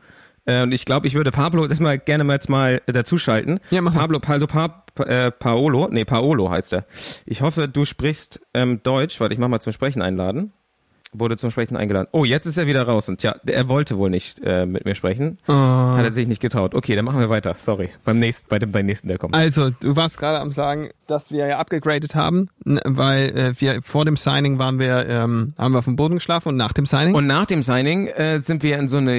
Äh, 0.44 0.62
und 0.62 0.72
ich 0.72 0.84
glaube, 0.84 1.06
ich 1.06 1.14
würde 1.14 1.30
Pablo 1.30 1.66
das 1.66 1.80
mal 1.80 1.98
gerne 1.98 2.22
mal 2.22 2.34
jetzt 2.34 2.50
mal 2.50 2.82
äh, 2.84 2.92
dazuschalten. 2.92 3.60
Ja, 3.70 3.80
mach 3.80 3.94
mal. 3.94 4.00
Pablo, 4.00 4.20
Pablo, 4.20 4.46
pa, 4.46 4.84
pa, 4.94 5.04
äh, 5.04 5.30
Paolo, 5.30 5.88
nee, 5.90 6.04
Paolo 6.04 6.50
heißt 6.50 6.74
er. 6.74 6.84
Ich 7.24 7.40
hoffe, 7.40 7.66
du 7.66 7.86
sprichst 7.86 8.42
ähm, 8.52 8.82
Deutsch, 8.82 9.20
weil 9.20 9.32
ich 9.32 9.38
mach 9.38 9.48
mal 9.48 9.60
zum 9.60 9.72
Sprechen 9.72 10.02
einladen. 10.02 10.52
Wurde 11.14 11.36
zum 11.36 11.50
Sprechen 11.50 11.76
eingeladen. 11.76 12.08
Oh, 12.12 12.24
jetzt 12.24 12.46
ist 12.46 12.56
er 12.56 12.66
wieder 12.66 12.82
raus 12.84 13.08
und 13.08 13.18
tja, 13.18 13.36
er 13.46 13.68
wollte 13.68 13.98
wohl 13.98 14.08
nicht 14.08 14.40
äh, 14.42 14.64
mit 14.64 14.86
mir 14.86 14.94
sprechen. 14.94 15.38
Hat 15.46 16.04
er 16.04 16.12
sich 16.12 16.26
nicht 16.26 16.40
getraut. 16.40 16.74
Okay, 16.74 16.96
dann 16.96 17.04
machen 17.04 17.20
wir 17.20 17.28
weiter. 17.28 17.54
Sorry. 17.58 17.90
Beim 18.04 18.18
nächsten, 18.18 18.48
bei 18.48 18.58
dem, 18.58 18.72
beim 18.72 18.86
nächsten, 18.86 19.08
der 19.08 19.18
kommt. 19.18 19.34
Also, 19.34 19.68
du 19.68 19.94
warst 19.94 20.18
gerade 20.18 20.40
am 20.40 20.52
sagen, 20.52 20.88
dass 21.06 21.30
wir 21.30 21.46
ja 21.46 21.58
abgegradet 21.58 22.14
haben, 22.14 22.48
weil 22.64 23.28
äh, 23.36 23.60
wir 23.60 23.82
vor 23.82 24.06
dem 24.06 24.16
Signing 24.16 24.58
waren 24.58 24.78
wir, 24.78 25.06
ähm, 25.06 25.52
haben 25.58 25.72
wir 25.72 25.80
auf 25.80 25.84
dem 25.84 25.96
Boden 25.96 26.14
geschlafen 26.14 26.48
und 26.48 26.56
nach 26.56 26.72
dem 26.72 26.86
Signing. 26.86 27.14
Und 27.14 27.26
nach 27.26 27.46
dem 27.46 27.62
Signing 27.62 28.06
äh, 28.06 28.38
sind 28.38 28.62
wir 28.62 28.78
in 28.78 28.88
so 28.88 28.96
eine 28.96 29.18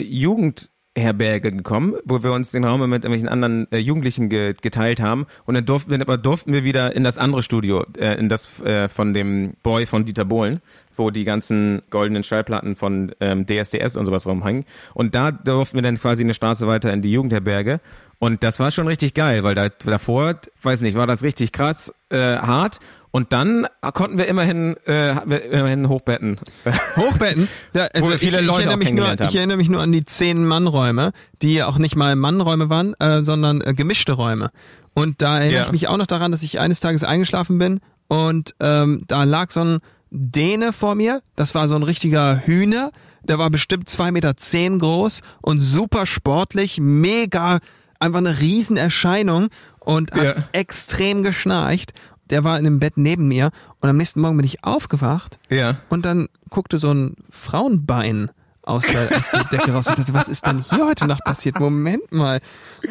Jugendherberge 0.95 1.51
gekommen, 1.51 1.95
wo 2.05 2.23
wir 2.23 2.31
uns 2.31 2.51
den 2.51 2.63
Raum 2.63 2.81
mit 2.81 3.03
irgendwelchen 3.03 3.27
anderen 3.29 3.71
äh, 3.71 3.77
Jugendlichen 3.77 4.29
ge 4.29 4.53
geteilt 4.61 5.01
haben. 5.01 5.25
Und 5.45 5.55
dann 5.55 5.65
durften 5.65 5.91
wir, 5.91 5.99
aber 6.01 6.17
durften 6.17 6.53
wir 6.53 6.63
wieder 6.63 6.95
in 6.95 7.03
das 7.03 7.17
andere 7.17 7.41
Studio, 7.41 7.85
äh, 7.97 8.17
in 8.19 8.29
das 8.29 8.61
äh, 8.61 8.87
von 8.89 9.13
dem 9.13 9.53
Boy 9.63 9.85
von 9.85 10.05
Dieter 10.05 10.25
Bohlen, 10.25 10.61
wo 10.95 11.09
die 11.09 11.23
ganzen 11.23 11.81
goldenen 11.89 12.23
Schallplatten 12.23 12.75
von 12.75 13.11
ähm, 13.19 13.45
DSDS 13.45 13.97
und 13.97 14.05
sowas 14.05 14.25
rumhängen. 14.25 14.65
Und 14.93 15.15
da 15.15 15.31
durften 15.31 15.77
wir 15.77 15.81
dann 15.81 15.99
quasi 15.99 16.23
eine 16.23 16.33
Straße 16.33 16.67
weiter 16.67 16.93
in 16.93 17.01
die 17.01 17.11
Jugendherberge. 17.11 17.79
Und 18.19 18.43
das 18.43 18.59
war 18.59 18.71
schon 18.71 18.87
richtig 18.87 19.13
geil, 19.13 19.43
weil 19.43 19.55
da 19.55 19.69
davor, 19.69 20.35
weiß 20.61 20.81
nicht, 20.81 20.95
war 20.95 21.07
das 21.07 21.23
richtig 21.23 21.51
krass 21.51 21.93
äh, 22.09 22.17
hart. 22.37 22.79
Und 23.15 23.31
dann 23.31 23.67
konnten 23.93 24.17
wir 24.17 24.25
immerhin, 24.27 24.75
äh, 24.87 25.15
wir 25.25 25.43
immerhin 25.51 25.87
hochbetten. 25.87 26.39
Hochbetten. 26.97 27.47
Ja, 27.73 27.83
also 27.93 28.11
Wo 28.11 28.17
viele 28.17 28.37
ich, 28.37 28.41
ich, 28.41 28.47
Leute 28.47 28.61
erinnere 28.61 28.73
auch 28.73 28.77
mich 28.79 28.91
nur, 28.91 29.07
haben. 29.07 29.27
ich 29.29 29.35
erinnere 29.35 29.57
mich 29.57 29.69
nur 29.69 29.81
an 29.81 29.91
die 29.91 30.03
zehn 30.03 30.43
Mannräume, 30.47 31.11
die 31.43 31.61
auch 31.61 31.77
nicht 31.77 31.95
mal 31.95 32.15
Mannräume 32.15 32.69
waren, 32.71 32.95
äh, 32.99 33.21
sondern 33.23 33.61
äh, 33.61 33.75
gemischte 33.75 34.13
Räume. 34.13 34.49
Und 34.95 35.21
da 35.21 35.37
erinnere 35.39 35.59
Ja. 35.61 35.65
ich 35.67 35.71
mich 35.71 35.87
auch 35.89 35.97
noch 35.97 36.07
daran, 36.07 36.31
dass 36.31 36.41
ich 36.41 36.59
eines 36.59 36.79
Tages 36.79 37.03
eingeschlafen 37.03 37.59
bin 37.59 37.81
und 38.07 38.55
ähm, 38.59 39.03
da 39.07 39.23
lag 39.25 39.51
so 39.51 39.63
ein 39.63 39.79
Däne 40.09 40.73
vor 40.73 40.95
mir. 40.95 41.21
Das 41.35 41.53
war 41.53 41.67
so 41.67 41.75
ein 41.75 41.83
richtiger 41.83 42.41
Hühner. 42.45 42.91
Der 43.23 43.37
war 43.37 43.49
bestimmt 43.51 43.89
zwei 43.89 44.11
Meter 44.11 44.37
zehn 44.37 44.79
groß 44.79 45.21
und 45.41 45.59
super 45.59 46.05
sportlich, 46.07 46.79
mega, 46.81 47.59
einfach 47.99 48.19
eine 48.19 48.39
Riesenerscheinung 48.39 49.49
und 49.79 50.11
hat 50.13 50.23
Ja. 50.23 50.33
extrem 50.51 51.21
geschnarcht. 51.23 51.93
Der 52.33 52.43
war 52.43 52.57
in 52.57 52.63
dem 52.63 52.79
Bett 52.79 52.97
neben 52.97 53.27
mir 53.27 53.51
und 53.79 53.89
am 53.89 53.95
nächsten 53.97 54.19
Morgen 54.19 54.35
bin 54.37 54.45
ich 54.45 54.63
aufgewacht 54.63 55.37
Ja. 55.51 55.77
und 55.89 56.03
dann 56.03 56.27
guckte 56.49 56.79
so 56.79 56.91
ein 56.91 57.15
Frauenbein 57.29 58.31
aus 58.63 58.83
der, 58.87 59.15
aus 59.15 59.29
der 59.29 59.43
Decke 59.45 59.71
raus. 59.73 59.85
Ich 59.87 59.93
dachte, 59.95 60.13
was 60.15 60.27
ist 60.29 60.45
denn 60.47 60.59
hier 60.59 60.85
heute 60.87 61.05
Nacht 61.05 61.23
passiert? 61.25 61.59
Moment 61.59 62.11
mal. 62.11 62.39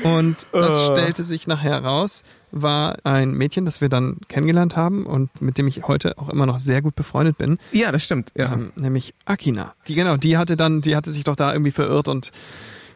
Und 0.05 0.47
das 0.53 0.71
Oh. 0.91 0.93
stellte 0.93 1.25
sich 1.25 1.47
nachher 1.49 1.83
raus, 1.83 2.23
war 2.53 2.99
ein 3.05 3.33
Mädchen, 3.33 3.65
das 3.65 3.81
wir 3.81 3.89
dann 3.89 4.19
kennengelernt 4.29 4.77
haben 4.77 5.07
und 5.07 5.41
mit 5.43 5.59
dem 5.59 5.67
ich 5.67 5.89
heute 5.89 6.19
auch 6.19 6.29
immer 6.29 6.47
noch 6.47 6.59
sehr 6.59 6.83
gut 6.83 6.95
befreundet 6.95 7.37
bin, 7.39 7.59
Ja, 7.73 7.91
das 7.91 8.05
stimmt. 8.05 8.31
Ja. 8.37 8.53
ähm, 8.53 8.71
nämlich 8.77 9.13
Akina. 9.25 9.75
Die 9.89 9.95
genau, 9.95 10.17
die 10.19 10.37
hatte 10.39 10.57
dann, 10.57 10.83
die 10.83 10.95
hatte 10.95 11.11
sich 11.11 11.25
doch 11.25 11.35
da 11.37 11.53
irgendwie 11.53 11.73
verirrt 11.73 12.07
und 12.07 12.31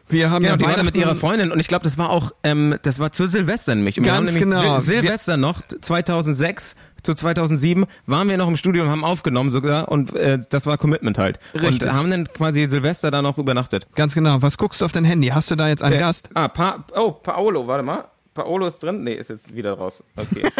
wir 0.09 0.29
haben 0.29 0.43
Genau, 0.43 0.53
ja 0.53 0.57
die 0.57 0.65
war 0.65 0.77
da 0.77 0.83
mit 0.83 0.95
ihrer 0.95 1.15
Freundin 1.15 1.51
und 1.51 1.59
ich 1.59 1.67
glaube, 1.67 1.83
das 1.83 1.97
war 1.97 2.09
auch, 2.09 2.31
ähm, 2.43 2.77
das 2.83 2.99
war 2.99 3.11
zu 3.11 3.27
Silvester 3.27 3.75
nämlich. 3.75 3.97
Und 3.97 4.05
wir 4.05 4.13
haben 4.13 4.25
Ganz 4.25 4.35
nämlich 4.35 4.59
genau. 4.59 4.79
Sil 4.79 5.01
Silvester 5.01 5.37
noch, 5.37 5.61
2006 5.81 6.75
zu 7.03 7.13
2007, 7.13 7.85
waren 8.05 8.29
wir 8.29 8.37
noch 8.37 8.47
im 8.47 8.57
Studio 8.57 8.83
und 8.83 8.89
haben 8.89 9.03
aufgenommen 9.03 9.51
sogar 9.51 9.89
und 9.89 10.13
äh, 10.15 10.39
das 10.49 10.65
war 10.65 10.77
Commitment 10.77 11.17
halt. 11.17 11.39
Richtig. 11.53 11.83
Und 11.83 11.93
haben 11.93 12.11
dann 12.11 12.25
quasi 12.25 12.65
Silvester 12.67 13.11
da 13.11 13.21
noch 13.21 13.37
übernachtet. 13.37 13.87
Ganz 13.95 14.13
genau. 14.13 14.41
Was 14.41 14.57
guckst 14.57 14.81
du 14.81 14.85
auf 14.85 14.91
dein 14.91 15.05
Handy? 15.05 15.27
Hast 15.27 15.49
du 15.51 15.55
da 15.55 15.67
jetzt 15.67 15.83
einen 15.83 15.95
Äh, 15.95 15.99
Gast? 15.99 16.29
Ah, 16.33 16.47
pa 16.47 16.85
oh, 16.95 17.11
Paolo, 17.11 17.67
warte 17.67 17.83
mal. 17.83 18.05
Paolo 18.33 18.67
ist 18.67 18.83
drin? 18.83 19.03
Nee, 19.03 19.13
ist 19.13 19.29
jetzt 19.29 19.55
wieder 19.55 19.73
raus. 19.73 20.03
Okay. 20.15 20.43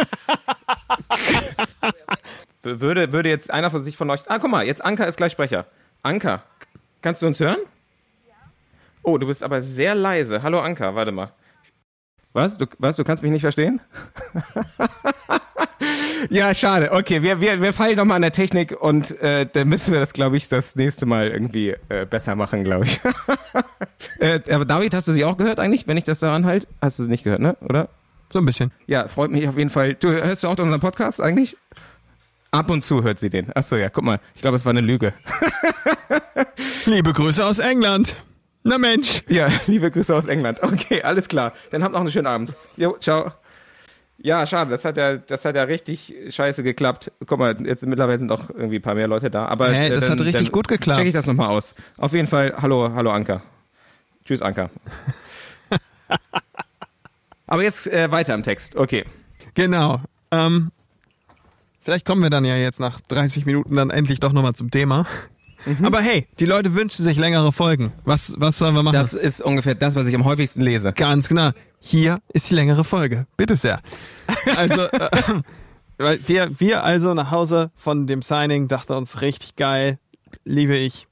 würde, 2.64 3.12
würde 3.12 3.30
jetzt 3.30 3.52
einer 3.52 3.70
von 3.70 3.84
sich 3.84 3.98
von 3.98 4.10
euch. 4.10 4.22
Ah, 4.28 4.40
guck 4.40 4.50
mal, 4.50 4.66
jetzt 4.66 4.84
Anka 4.84 5.04
ist 5.06 5.18
gleich 5.18 5.32
Sprecher. 5.32 5.66
Anka, 6.02 6.44
kannst 7.02 7.22
du 7.22 7.28
uns 7.28 7.40
hören? 7.40 7.58
Oh, 9.08 9.18
du 9.18 9.26
bist 9.26 9.42
aber 9.42 9.62
sehr 9.62 9.96
leise. 9.96 10.44
Hallo 10.44 10.60
Anka, 10.60 10.94
warte 10.94 11.14
mal. 11.14 11.32
Was? 12.34 12.58
Du, 12.58 12.66
was? 12.78 12.98
Du 12.98 13.06
kannst 13.06 13.24
mich 13.24 13.32
nicht 13.32 13.40
verstehen? 13.40 13.80
ja, 16.30 16.54
schade. 16.54 16.92
Okay, 16.92 17.24
wir, 17.24 17.40
wir, 17.40 17.62
wir 17.62 17.72
fallen 17.72 17.96
nochmal 17.96 18.18
an 18.18 18.24
der 18.24 18.34
Technik 18.34 18.76
und 18.78 19.18
äh, 19.22 19.46
dann 19.46 19.70
müssen 19.70 19.94
wir 19.94 20.02
das, 20.02 20.12
glaube 20.12 20.36
ich, 20.36 20.50
das 20.50 20.76
nächste 20.76 21.06
Mal 21.06 21.30
irgendwie 21.30 21.74
äh, 21.88 22.06
besser 22.06 22.36
machen, 22.36 22.66
glaube 22.66 22.84
ich. 22.84 23.00
äh, 24.20 24.42
aber 24.54 24.66
David, 24.66 24.94
hast 24.94 25.08
du 25.08 25.14
sie 25.14 25.24
auch 25.24 25.38
gehört 25.38 25.60
eigentlich, 25.60 25.88
wenn 25.88 25.96
ich 25.96 26.04
das 26.04 26.20
daran 26.20 26.46
halte? 26.46 26.68
Hast 26.82 27.00
du 27.00 27.04
sie 27.04 27.10
nicht 27.10 27.24
gehört, 27.24 27.40
ne? 27.40 27.56
Oder? 27.62 27.88
So 28.34 28.40
ein 28.40 28.46
bisschen. 28.46 28.74
Ja, 28.88 29.08
freut 29.08 29.32
mich 29.32 29.48
auf 29.48 29.58
jeden 29.58 29.70
Fall. 29.70 29.94
Du 29.94 30.10
hörst 30.10 30.44
du 30.44 30.50
auch 30.50 30.60
unseren 30.60 30.82
Podcast 30.82 31.22
eigentlich? 31.22 31.56
Ab 32.52 32.70
und 32.70 32.84
zu 32.84 33.04
hört 33.04 33.20
sie 33.20 33.30
den. 33.30 33.56
Achso, 33.56 33.78
ja, 33.78 33.88
guck 33.88 34.04
mal. 34.04 34.20
Ich 34.36 34.42
glaube, 34.42 34.58
es 34.58 34.66
war 34.66 34.72
eine 34.72 34.82
Lüge. 34.82 35.14
Liebe 36.86 37.14
Grüße 37.14 37.46
aus 37.46 37.60
England. 37.60 38.18
Na 38.68 38.78
Mensch. 38.78 39.24
Ja, 39.30 39.48
liebe 39.68 39.90
Grüße 39.90 40.14
aus 40.14 40.26
England. 40.26 40.62
Okay, 40.62 41.02
alles 41.02 41.28
klar. 41.28 41.54
Dann 41.72 41.84
habt 41.84 41.94
noch 41.94 42.02
einen 42.02 42.12
schönen 42.12 42.28
Abend. 42.28 42.54
Jo, 42.76 42.98
ciao. 43.00 43.32
Ja, 44.20 44.46
schade, 44.48 44.72
das 44.72 44.84
hat 44.84 44.98
ja, 44.98 45.18
das 45.18 45.46
hat 45.46 45.56
ja 45.56 45.64
richtig 45.64 46.14
scheiße 46.30 46.64
geklappt. 46.64 47.12
Guck 47.26 47.38
mal, 47.38 47.56
jetzt 47.66 47.86
mittlerweile 47.86 48.18
sind 48.18 48.32
auch 48.32 48.50
irgendwie 48.50 48.78
ein 48.78 48.82
paar 48.82 48.96
mehr 48.96 49.08
Leute 49.08 49.30
da. 49.30 49.46
Aber 49.46 49.70
Hä, 49.70 49.88
äh, 49.88 49.90
das 49.90 50.02
dann, 50.02 50.20
hat 50.20 50.26
richtig 50.26 50.52
gut 50.52 50.68
geklappt. 50.68 51.00
Check 51.00 51.08
ich 51.08 51.14
das 51.14 51.28
nochmal 51.28 51.50
aus. 51.50 51.76
Auf 51.98 52.14
jeden 52.14 52.28
Fall, 52.28 52.56
hallo, 52.60 52.92
hallo 52.94 53.12
Anka. 53.12 53.44
Tschüss, 54.26 54.42
Anka. 54.42 54.70
Aber 57.48 57.64
jetzt 57.64 57.88
äh, 57.88 58.12
weiter 58.12 58.34
im 58.34 58.44
Text. 58.44 58.76
Okay. 58.76 59.06
Genau. 59.54 60.02
Ähm, 60.32 60.72
vielleicht 61.82 62.06
kommen 62.06 62.22
wir 62.24 62.30
dann 62.30 62.44
ja 62.44 62.58
jetzt 62.58 62.80
nach 62.80 63.00
30 63.02 63.46
Minuten 63.46 63.76
dann 63.76 63.92
endlich 63.92 64.20
doch 64.20 64.34
nochmal 64.34 64.54
zum 64.54 64.72
Thema. 64.72 65.06
Mhm. 65.68 65.86
Aber 65.86 66.00
hey, 66.00 66.28
die 66.40 66.46
Leute 66.46 66.74
wünschen 66.74 67.04
sich 67.04 67.18
längere 67.18 67.52
Folgen. 67.52 67.92
Was, 68.06 68.36
was 68.40 68.58
sollen 68.58 68.76
wir 68.76 68.84
machen? 68.84 68.96
Das 68.96 69.14
ist 69.14 69.42
ungefähr 69.42 69.76
das, 69.76 69.96
was 69.96 70.08
ich 70.08 70.16
am 70.16 70.26
häufigsten 70.26 70.62
lese. 70.62 70.94
Ganz 70.94 71.28
genau. 71.28 71.52
Hier 71.80 72.20
ist 72.34 72.50
die 72.50 72.56
längere 72.56 72.84
Folge. 72.84 73.28
Bitte 73.38 73.56
sehr. 73.56 73.82
Also, 74.56 74.82
äh, 74.84 76.20
wir, 76.26 76.50
wir 76.60 76.84
also 76.84 77.14
nach 77.14 77.32
Hause 77.32 77.72
von 77.76 78.08
dem 78.08 78.22
Signing 78.22 78.68
dachten 78.68 78.94
uns 78.94 79.22
richtig 79.22 79.56
geil, 79.56 80.00
liebe 80.46 80.78
ich. 80.78 81.08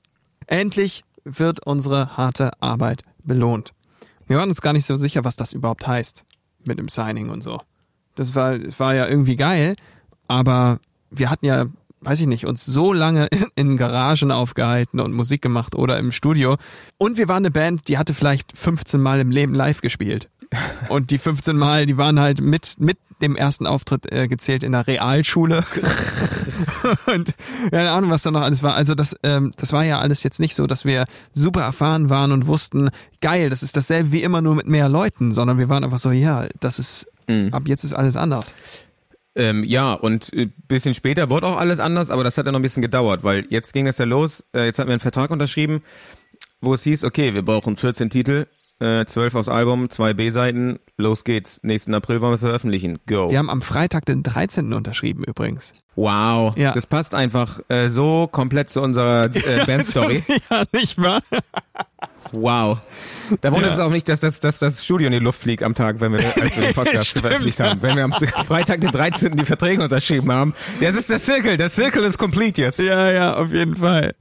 Endlich 0.47 1.03
wird 1.23 1.65
unsere 1.65 2.17
harte 2.17 2.51
Arbeit 2.61 3.01
belohnt. 3.23 3.73
Wir 4.27 4.37
waren 4.37 4.49
uns 4.49 4.61
gar 4.61 4.73
nicht 4.73 4.85
so 4.85 4.95
sicher, 4.95 5.23
was 5.23 5.35
das 5.35 5.53
überhaupt 5.53 5.85
heißt 5.87 6.23
mit 6.63 6.79
dem 6.79 6.89
Signing 6.89 7.29
und 7.29 7.41
so. 7.41 7.61
Das 8.15 8.33
war, 8.35 8.57
war 8.77 8.95
ja 8.95 9.07
irgendwie 9.07 9.35
geil, 9.35 9.75
aber 10.27 10.79
wir 11.11 11.29
hatten 11.29 11.45
ja, 11.45 11.65
weiß 12.01 12.21
ich 12.21 12.27
nicht, 12.27 12.45
uns 12.45 12.65
so 12.65 12.93
lange 12.93 13.27
in, 13.55 13.77
Garagen 13.77 14.31
aufgehalten 14.31 14.99
und 14.99 15.13
Musik 15.13 15.41
gemacht 15.41 15.75
oder 15.75 15.97
im 15.99 16.11
Studio. 16.11 16.57
Und 16.97 17.17
wir 17.17 17.27
waren 17.27 17.37
eine 17.37 17.51
Band, 17.51 17.87
die 17.87 17.97
hatte 17.97 18.13
vielleicht 18.13 18.57
15 18.57 19.01
Mal 19.01 19.19
im 19.19 19.31
Leben 19.31 19.53
live 19.53 19.81
gespielt. 19.81 20.29
Und 20.89 21.09
die 21.09 21.17
15 21.17 21.57
Mal, 21.57 21.87
die 21.87 21.97
waren 21.97 22.19
halt 22.19 22.39
mit, 22.39 22.79
mit 22.79 22.97
dem 23.21 23.35
ersten 23.35 23.65
Auftritt 23.65 24.11
äh, 24.11 24.27
gezählt 24.27 24.61
in 24.63 24.73
der 24.73 24.85
Realschule. 24.85 25.63
und 27.07 27.33
keine 27.71 27.91
Ahnung, 27.91 28.11
was 28.11 28.23
da 28.23 28.31
noch 28.31 28.41
alles 28.41 28.61
war. 28.61 28.75
Also 28.75 28.93
das, 28.93 29.15
ähm, 29.23 29.53
das 29.57 29.73
war 29.73 29.83
ja 29.83 29.99
alles 29.99 30.21
jetzt 30.23 30.39
nicht 30.39 30.55
so, 30.55 30.67
dass 30.67 30.85
wir 30.85 31.05
super 31.33 31.61
erfahren 31.61 32.09
waren 32.09 32.31
und 32.31 32.45
wussten, 32.45 32.89
geil, 33.21 33.49
das 33.49 33.63
ist 33.63 33.75
dasselbe 33.75 34.11
wie 34.11 34.21
immer 34.21 34.41
nur 34.41 34.55
mit 34.55 34.67
mehr 34.67 34.87
Leuten, 34.87 35.33
sondern 35.33 35.57
wir 35.57 35.69
waren 35.69 35.83
einfach 35.83 35.97
so, 35.97 36.11
ja, 36.11 36.45
das 36.59 36.77
ist, 36.77 37.07
ab 37.51 37.63
jetzt 37.65 37.83
ist 37.83 37.93
alles 37.93 38.15
anders. 38.15 38.53
Ähm, 39.35 39.63
ja, 39.63 39.93
und 39.93 40.31
äh, 40.33 40.49
bisschen 40.67 40.93
später 40.95 41.29
wurde 41.29 41.47
auch 41.47 41.57
alles 41.57 41.79
anders, 41.79 42.09
aber 42.09 42.23
das 42.23 42.37
hat 42.37 42.45
ja 42.45 42.51
noch 42.53 42.59
ein 42.59 42.63
bisschen 42.63 42.81
gedauert, 42.81 43.23
weil 43.23 43.45
jetzt 43.49 43.73
ging 43.73 43.85
es 43.87 43.97
ja 43.97 44.05
los, 44.05 44.45
äh, 44.55 44.65
jetzt 44.65 44.79
hatten 44.79 44.87
wir 44.89 44.93
einen 44.93 44.99
Vertrag 45.01 45.29
unterschrieben, 45.31 45.83
wo 46.61 46.73
es 46.73 46.83
hieß, 46.83 47.03
okay, 47.03 47.33
wir 47.33 47.43
brauchen 47.43 47.75
14 47.75 48.09
Titel, 48.09 48.47
äh, 48.79 49.05
12 49.05 49.35
aufs 49.35 49.49
Album, 49.49 49.89
zwei 49.89 50.13
B-Seiten, 50.13 50.79
los 50.97 51.23
geht's. 51.23 51.59
Nächsten 51.63 51.93
April 51.93 52.19
wollen 52.21 52.33
wir 52.33 52.37
veröffentlichen. 52.37 52.99
Go. 53.07 53.29
Wir 53.29 53.37
haben 53.37 53.49
am 53.49 53.61
Freitag 53.61 54.05
den 54.05 54.21
13. 54.23 54.73
unterschrieben 54.73 55.23
übrigens. 55.25 55.73
Wow, 55.95 56.55
Ja. 56.57 56.73
das 56.73 56.87
passt 56.87 57.15
einfach 57.15 57.59
äh, 57.69 57.87
so 57.89 58.27
komplett 58.29 58.69
zu 58.69 58.81
unserer 58.81 59.25
äh, 59.33 59.63
Bandstory. 59.67 60.21
ja, 60.49 60.63
nicht 60.73 60.97
wahr? 61.01 61.21
Wow. 62.35 62.79
Da 63.41 63.51
wundert 63.51 63.69
Ja. 63.69 63.73
es 63.75 63.79
auch 63.79 63.91
nicht, 63.91 64.07
dass 64.09 64.19
das, 64.19 64.39
dass 64.39 64.59
das 64.59 64.83
Studio 64.83 65.07
in 65.07 65.13
die 65.13 65.19
Luft 65.19 65.41
fliegt 65.41 65.63
am 65.63 65.73
Tag, 65.73 65.99
wenn 65.99 66.11
wir, 66.11 66.19
als 66.41 66.55
wir 66.57 66.63
den 66.65 66.73
Podcast 66.75 67.17
veröffentlicht 67.19 67.59
haben. 67.59 67.81
Wenn 67.81 67.95
wir 67.95 68.03
am 68.03 68.13
Freitag 68.13 68.81
den 68.81 68.91
13. 68.91 69.35
die 69.37 69.45
Verträge 69.45 69.83
unterschrieben 69.83 70.31
haben. 70.31 70.53
Das 70.81 70.95
ist 70.95 71.09
der 71.09 71.19
Circle. 71.19 71.57
Der 71.57 71.69
Circle 71.69 72.03
ist 72.03 72.17
complete 72.17 72.61
jetzt. 72.61 72.79
Ja, 72.79 73.11
ja, 73.11 73.35
auf 73.35 73.51
jeden 73.51 73.77
Fall. 73.77 74.13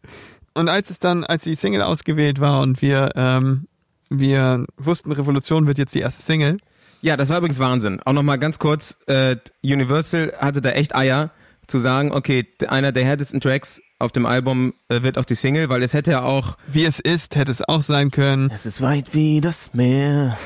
Und 0.55 0.69
als 0.69 0.91
es 0.91 1.01
dann, 1.01 1.25
als 1.25 1.45
die 1.45 1.55
Single 1.57 1.83
ausgewählt 1.83 2.39
war 2.41 2.61
und 2.61 2.81
wir, 2.81 3.11
ähm, 3.17 3.67
wir 4.11 4.65
wussten, 4.77 5.11
Revolution 5.13 5.67
wird 5.67 5.79
jetzt 5.79 5.95
die 5.95 6.01
erste 6.01 6.23
Single. 6.23 6.59
Ja, 7.03 7.17
das 7.17 7.29
war 7.29 7.39
übrigens 7.39 7.59
Wahnsinn. 7.59 8.01
Auch 8.05 8.13
nochmal 8.13 8.39
ganz 8.39 8.59
kurz, 8.59 8.97
äh, 9.07 9.37
Universal 9.63 10.33
hatte 10.39 10.63
da 10.63 10.71
echt 10.71 10.95
Eier 10.95 11.31
zu 11.67 11.79
sagen, 11.79 12.13
okay, 12.13 12.47
einer 12.69 12.93
der 12.93 13.05
härtesten 13.05 13.41
Tracks 13.41 13.81
auf 13.99 14.13
dem 14.13 14.27
Album 14.27 14.75
äh, 14.89 15.03
wird 15.03 15.19
auch 15.19 15.25
die 15.25 15.35
Single, 15.35 15.69
weil 15.69 15.83
es 15.83 15.95
hätte 15.95 16.11
ja 16.13 16.23
auch 16.23 16.57
Wie 16.69 16.85
es 16.85 17.01
ist, 17.01 17.37
hätte 17.37 17.51
es 17.53 17.67
auch 17.67 17.83
sein 17.83 18.11
können. 18.11 18.51
Es 18.53 18.67
ist 18.67 18.81
weit 18.83 19.15
wie 19.15 19.41
das 19.41 19.73
Meer, 19.73 20.37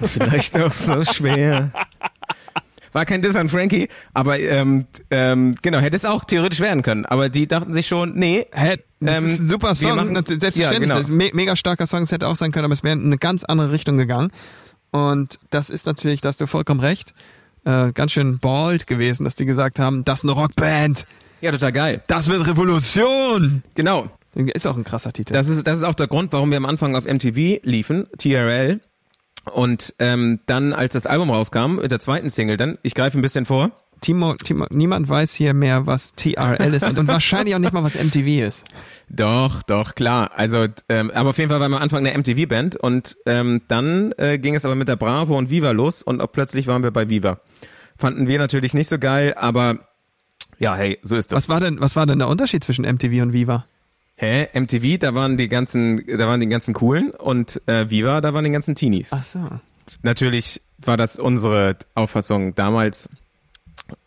und 0.00 0.08
vielleicht 0.08 0.56
auch 0.58 0.72
so 0.72 1.04
schwer. 1.04 1.70
War 2.92 3.04
kein 3.04 3.20
Diss 3.20 3.36
an 3.36 3.48
Frankie, 3.50 3.88
aber 4.14 4.38
ähm, 4.40 4.86
ähm, 5.10 5.54
genau, 5.60 5.78
hätte 5.78 5.96
es 5.96 6.04
auch 6.06 6.24
theoretisch 6.24 6.60
werden 6.60 6.82
können. 6.82 7.04
Aber 7.04 7.28
die 7.28 7.46
dachten 7.46 7.74
sich 7.74 7.86
schon, 7.86 8.14
nee, 8.14 8.46
Hä, 8.52 8.78
das 9.00 9.18
Ähm, 9.22 9.26
ist 9.30 9.40
ein 9.40 9.46
super 9.46 9.74
Song, 9.74 9.96
machen- 9.96 10.14
selbstverständlich. 10.14 10.62
Ja, 10.64 10.78
genau. 10.78 10.94
Das 10.94 11.02
ist 11.04 11.10
ein 11.10 11.16
me 11.16 11.30
mega 11.34 11.56
starker 11.56 11.86
Song, 11.86 12.02
es 12.02 12.10
hätte 12.12 12.26
auch 12.26 12.36
sein 12.36 12.52
können, 12.52 12.64
aber 12.64 12.72
es 12.74 12.82
wäre 12.82 12.94
in 12.94 13.04
eine 13.04 13.18
ganz 13.18 13.44
andere 13.44 13.70
Richtung 13.70 13.98
gegangen. 13.98 14.30
Und 14.92 15.38
das 15.50 15.68
ist 15.68 15.84
natürlich, 15.84 16.22
da 16.22 16.30
hast 16.30 16.40
du 16.40 16.46
vollkommen 16.46 16.80
recht, 16.80 17.12
äh, 17.64 17.92
ganz 17.92 18.12
schön 18.12 18.38
bald 18.38 18.86
gewesen, 18.86 19.24
dass 19.24 19.34
die 19.34 19.44
gesagt 19.44 19.78
haben, 19.78 20.04
das 20.04 20.20
ist 20.20 20.24
eine 20.24 20.32
Rockband, 20.32 21.06
ja, 21.40 21.52
total 21.52 21.72
geil. 21.72 22.02
das 22.06 22.28
wird 22.28 22.46
Revolution. 22.46 23.62
Genau. 23.74 24.10
Ist 24.34 24.66
auch 24.66 24.76
ein 24.76 24.84
krasser 24.84 25.12
Titel. 25.12 25.32
Das 25.32 25.48
ist, 25.48 25.66
das 25.66 25.78
ist 25.78 25.84
auch 25.84 25.94
der 25.94 26.08
Grund, 26.08 26.32
warum 26.32 26.50
wir 26.50 26.58
am 26.58 26.66
Anfang 26.66 26.94
auf 26.94 27.04
MTV 27.04 27.60
liefen, 27.62 28.06
TRL. 28.18 28.80
Und 29.52 29.94
ähm, 29.98 30.40
dann, 30.46 30.72
als 30.72 30.92
das 30.92 31.06
Album 31.06 31.30
rauskam, 31.30 31.76
mit 31.76 31.90
der 31.90 32.00
zweiten 32.00 32.28
Single 32.30 32.56
dann, 32.56 32.78
ich 32.82 32.94
greife 32.94 33.18
ein 33.18 33.22
bisschen 33.22 33.46
vor, 33.46 33.70
Timo, 34.00 34.34
Timo, 34.34 34.66
niemand 34.70 35.08
weiß 35.08 35.32
hier 35.32 35.54
mehr, 35.54 35.86
was 35.86 36.14
TRL 36.14 36.74
ist 36.74 36.86
und, 36.86 36.98
und 36.98 37.08
wahrscheinlich 37.08 37.54
auch 37.54 37.58
nicht 37.58 37.72
mal, 37.72 37.82
was 37.82 37.94
MTV 37.94 38.46
ist. 38.46 38.64
Doch, 39.08 39.62
doch, 39.62 39.94
klar. 39.94 40.32
Also, 40.34 40.66
ähm, 40.88 41.10
aber 41.12 41.30
auf 41.30 41.38
jeden 41.38 41.50
Fall 41.50 41.60
waren 41.60 41.70
wir 41.70 41.76
am 41.76 41.82
Anfang 41.82 42.06
eine 42.06 42.16
MTV-Band 42.18 42.76
und 42.76 43.16
ähm, 43.24 43.62
dann 43.68 44.12
äh, 44.18 44.38
ging 44.38 44.54
es 44.54 44.64
aber 44.64 44.74
mit 44.74 44.88
der 44.88 44.96
Bravo 44.96 45.38
und 45.38 45.48
Viva 45.48 45.70
los 45.70 46.02
und 46.02 46.20
auch 46.20 46.30
plötzlich 46.30 46.66
waren 46.66 46.82
wir 46.82 46.90
bei 46.90 47.08
Viva. 47.08 47.40
Fanden 47.96 48.28
wir 48.28 48.38
natürlich 48.38 48.74
nicht 48.74 48.88
so 48.88 48.98
geil, 48.98 49.34
aber 49.38 49.78
ja, 50.58 50.74
hey, 50.76 50.98
so 51.02 51.16
ist 51.16 51.32
das. 51.32 51.36
Was 51.36 51.48
war 51.48 51.60
denn, 51.60 51.80
was 51.80 51.96
war 51.96 52.06
denn 52.06 52.18
der 52.18 52.28
Unterschied 52.28 52.64
zwischen 52.64 52.84
MTV 52.84 53.22
und 53.22 53.32
Viva? 53.32 53.66
Hä? 54.16 54.48
MTV, 54.58 54.98
da 54.98 55.14
waren 55.14 55.36
die 55.36 55.48
ganzen, 55.48 56.04
da 56.06 56.26
waren 56.26 56.40
die 56.40 56.48
ganzen 56.48 56.72
coolen 56.72 57.10
und 57.10 57.60
äh, 57.66 57.90
Viva, 57.90 58.20
da 58.20 58.32
waren 58.32 58.44
die 58.44 58.50
ganzen 58.50 58.74
Teenies. 58.74 59.08
Ach 59.10 59.22
so. 59.22 59.40
Natürlich 60.02 60.62
war 60.78 60.96
das 60.96 61.18
unsere 61.18 61.76
Auffassung 61.94 62.54
damals. 62.54 63.08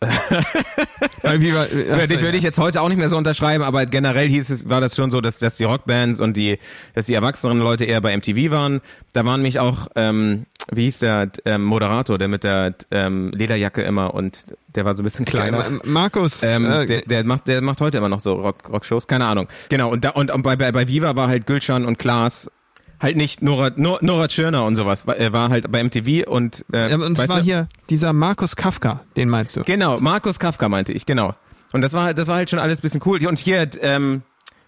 Den 2.08 2.20
würde 2.22 2.36
ich 2.36 2.42
jetzt 2.42 2.58
heute 2.58 2.80
auch 2.82 2.88
nicht 2.88 2.98
mehr 2.98 3.08
so 3.08 3.16
unterschreiben, 3.16 3.64
aber 3.64 3.86
generell 3.86 4.28
hieß 4.28 4.50
es, 4.50 4.68
war 4.68 4.80
das 4.80 4.96
schon 4.96 5.10
so, 5.10 5.20
dass, 5.20 5.38
dass 5.38 5.56
die 5.56 5.64
Rockbands 5.64 6.20
und 6.20 6.36
die, 6.36 6.58
dass 6.94 7.06
die 7.06 7.14
erwachsenen 7.14 7.60
Leute 7.60 7.84
eher 7.84 8.00
bei 8.00 8.16
MTV 8.16 8.50
waren. 8.50 8.80
Da 9.12 9.24
waren 9.24 9.42
mich 9.42 9.58
auch, 9.58 9.88
ähm, 9.96 10.46
wie 10.70 10.84
hieß 10.84 11.00
der 11.00 11.30
ähm, 11.44 11.64
Moderator, 11.64 12.18
der 12.18 12.28
mit 12.28 12.44
der 12.44 12.74
ähm, 12.90 13.30
Lederjacke 13.34 13.82
immer 13.82 14.14
und 14.14 14.46
der 14.74 14.84
war 14.84 14.94
so 14.94 15.02
ein 15.02 15.04
bisschen 15.04 15.24
kleiner. 15.24 15.58
Ma- 15.70 15.80
Markus, 15.84 16.42
Ähm, 16.42 16.70
äh, 16.70 16.86
der, 16.86 17.02
der 17.02 17.24
macht, 17.24 17.48
der 17.48 17.60
macht 17.60 17.80
heute 17.80 17.98
immer 17.98 18.08
noch 18.08 18.20
so 18.20 18.34
Rock, 18.34 18.68
Rockshows, 18.70 19.06
keine 19.06 19.26
Ahnung. 19.26 19.48
Genau 19.68 19.90
und 19.90 20.04
da 20.04 20.10
und, 20.10 20.30
und 20.30 20.42
bei, 20.42 20.56
bei 20.56 20.70
bei 20.72 20.88
Viva 20.88 21.16
war 21.16 21.28
halt 21.28 21.46
Gülschan 21.46 21.84
und 21.86 21.98
Klaas 21.98 22.50
halt 23.00 23.16
nicht 23.16 23.42
Nora 23.42 23.70
Nor, 23.76 23.98
Nora 24.02 24.28
Tschirner 24.28 24.64
und 24.64 24.76
sowas, 24.76 25.06
war, 25.06 25.18
äh, 25.18 25.32
war 25.32 25.48
halt 25.50 25.70
bei 25.72 25.82
MTV 25.82 26.28
und 26.28 26.64
äh, 26.72 26.90
ja, 26.90 26.96
und 26.96 27.18
es 27.18 27.28
war 27.28 27.38
du? 27.38 27.42
hier 27.42 27.68
dieser 27.88 28.12
Markus 28.12 28.56
Kafka, 28.56 29.00
den 29.16 29.28
meinst 29.28 29.56
du? 29.56 29.62
Genau, 29.64 29.98
Markus 30.00 30.38
Kafka 30.38 30.68
meinte 30.68 30.92
ich, 30.92 31.06
genau. 31.06 31.34
Und 31.72 31.82
das 31.82 31.92
war 31.92 32.04
halt, 32.04 32.18
das 32.18 32.26
war 32.26 32.36
halt 32.36 32.50
schon 32.50 32.58
alles 32.58 32.78
ein 32.80 32.82
bisschen 32.82 33.00
cool. 33.06 33.24
Und 33.26 33.38
hier, 33.38 33.68
ähm, 33.80 34.22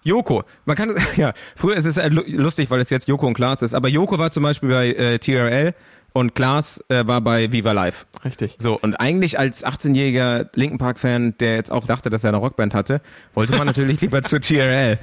Joko. 0.04 0.44
Man 0.64 0.76
kann, 0.76 0.94
ja, 1.16 1.32
früher 1.56 1.76
ist 1.76 1.84
es 1.84 1.96
halt 1.96 2.12
lu- 2.12 2.24
lustig, 2.26 2.70
weil 2.70 2.80
es 2.80 2.90
jetzt 2.90 3.08
Joko 3.08 3.26
und 3.26 3.34
Klaas 3.34 3.62
ist, 3.62 3.74
aber 3.74 3.88
Joko 3.88 4.18
war 4.18 4.30
zum 4.30 4.42
Beispiel 4.42 4.68
bei 4.70 4.88
äh, 4.92 5.18
TRL 5.18 5.74
und 6.12 6.34
Klaas 6.34 6.82
äh, 6.88 7.06
war 7.06 7.20
bei 7.20 7.52
Viva 7.52 7.72
Live. 7.72 8.06
Richtig. 8.24 8.56
So, 8.58 8.78
und 8.78 8.94
eigentlich 8.96 9.38
als 9.38 9.64
18-jähriger 9.64 10.48
Linken 10.54 10.78
Park-Fan, 10.78 11.36
der 11.38 11.54
jetzt 11.56 11.72
auch 11.72 11.86
dachte, 11.86 12.10
dass 12.10 12.22
er 12.24 12.28
eine 12.28 12.36
Rockband 12.38 12.74
hatte, 12.74 13.00
wollte 13.34 13.56
man 13.56 13.66
natürlich 13.66 14.00
lieber 14.02 14.22
zu 14.22 14.38
TRL. 14.40 14.98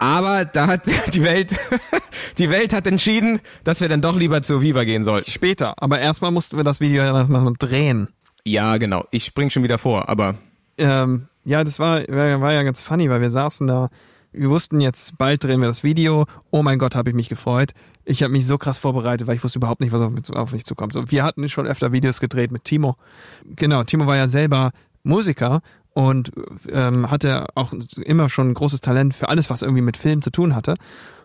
Aber 0.00 0.46
da 0.46 0.66
hat 0.66 0.86
die 1.14 1.22
Welt, 1.22 1.56
die 2.38 2.50
Welt 2.50 2.72
hat 2.72 2.86
entschieden, 2.86 3.40
dass 3.64 3.80
wir 3.80 3.88
dann 3.88 4.00
doch 4.00 4.16
lieber 4.16 4.42
zu 4.42 4.62
Viva 4.62 4.84
gehen 4.84 5.04
sollten. 5.04 5.30
Später, 5.30 5.74
aber 5.76 6.00
erstmal 6.00 6.30
mussten 6.30 6.56
wir 6.56 6.64
das 6.64 6.80
Video 6.80 7.02
ja 7.04 7.24
noch 7.24 7.56
drehen. 7.58 8.08
Ja, 8.44 8.78
genau. 8.78 9.04
Ich 9.10 9.26
spring 9.26 9.50
schon 9.50 9.62
wieder 9.62 9.78
vor, 9.78 10.08
aber 10.08 10.36
Ähm, 10.78 11.28
ja, 11.44 11.62
das 11.62 11.78
war, 11.78 12.00
war, 12.08 12.40
war 12.40 12.52
ja 12.52 12.62
ganz 12.62 12.80
funny, 12.80 13.10
weil 13.10 13.20
wir 13.20 13.30
saßen 13.30 13.66
da, 13.66 13.90
wir 14.32 14.48
wussten 14.48 14.80
jetzt, 14.80 15.18
bald 15.18 15.44
drehen 15.44 15.60
wir 15.60 15.68
das 15.68 15.84
Video. 15.84 16.24
Oh 16.50 16.62
mein 16.62 16.78
Gott, 16.78 16.94
habe 16.94 17.10
ich 17.10 17.16
mich 17.16 17.28
gefreut. 17.28 17.72
Ich 18.06 18.22
habe 18.22 18.32
mich 18.32 18.46
so 18.46 18.56
krass 18.56 18.78
vorbereitet, 18.78 19.26
weil 19.26 19.36
ich 19.36 19.44
wusste 19.44 19.58
überhaupt 19.58 19.82
nicht, 19.82 19.92
was 19.92 20.00
auf 20.00 20.10
mich, 20.10 20.30
auf 20.30 20.52
mich 20.52 20.64
zukommt. 20.64 20.94
So, 20.94 21.10
wir 21.10 21.24
hatten 21.24 21.46
schon 21.50 21.66
öfter 21.66 21.92
Videos 21.92 22.20
gedreht 22.20 22.52
mit 22.52 22.64
Timo. 22.64 22.96
Genau, 23.44 23.84
Timo 23.84 24.06
war 24.06 24.16
ja 24.16 24.28
selber 24.28 24.70
Musiker 25.02 25.60
und 25.94 26.32
ähm, 26.68 27.10
hatte 27.10 27.46
auch 27.54 27.72
immer 28.04 28.28
schon 28.28 28.50
ein 28.50 28.54
großes 28.54 28.80
Talent 28.80 29.14
für 29.14 29.28
alles, 29.28 29.50
was 29.50 29.62
irgendwie 29.62 29.82
mit 29.82 29.96
Film 29.96 30.22
zu 30.22 30.30
tun 30.30 30.54
hatte. 30.54 30.74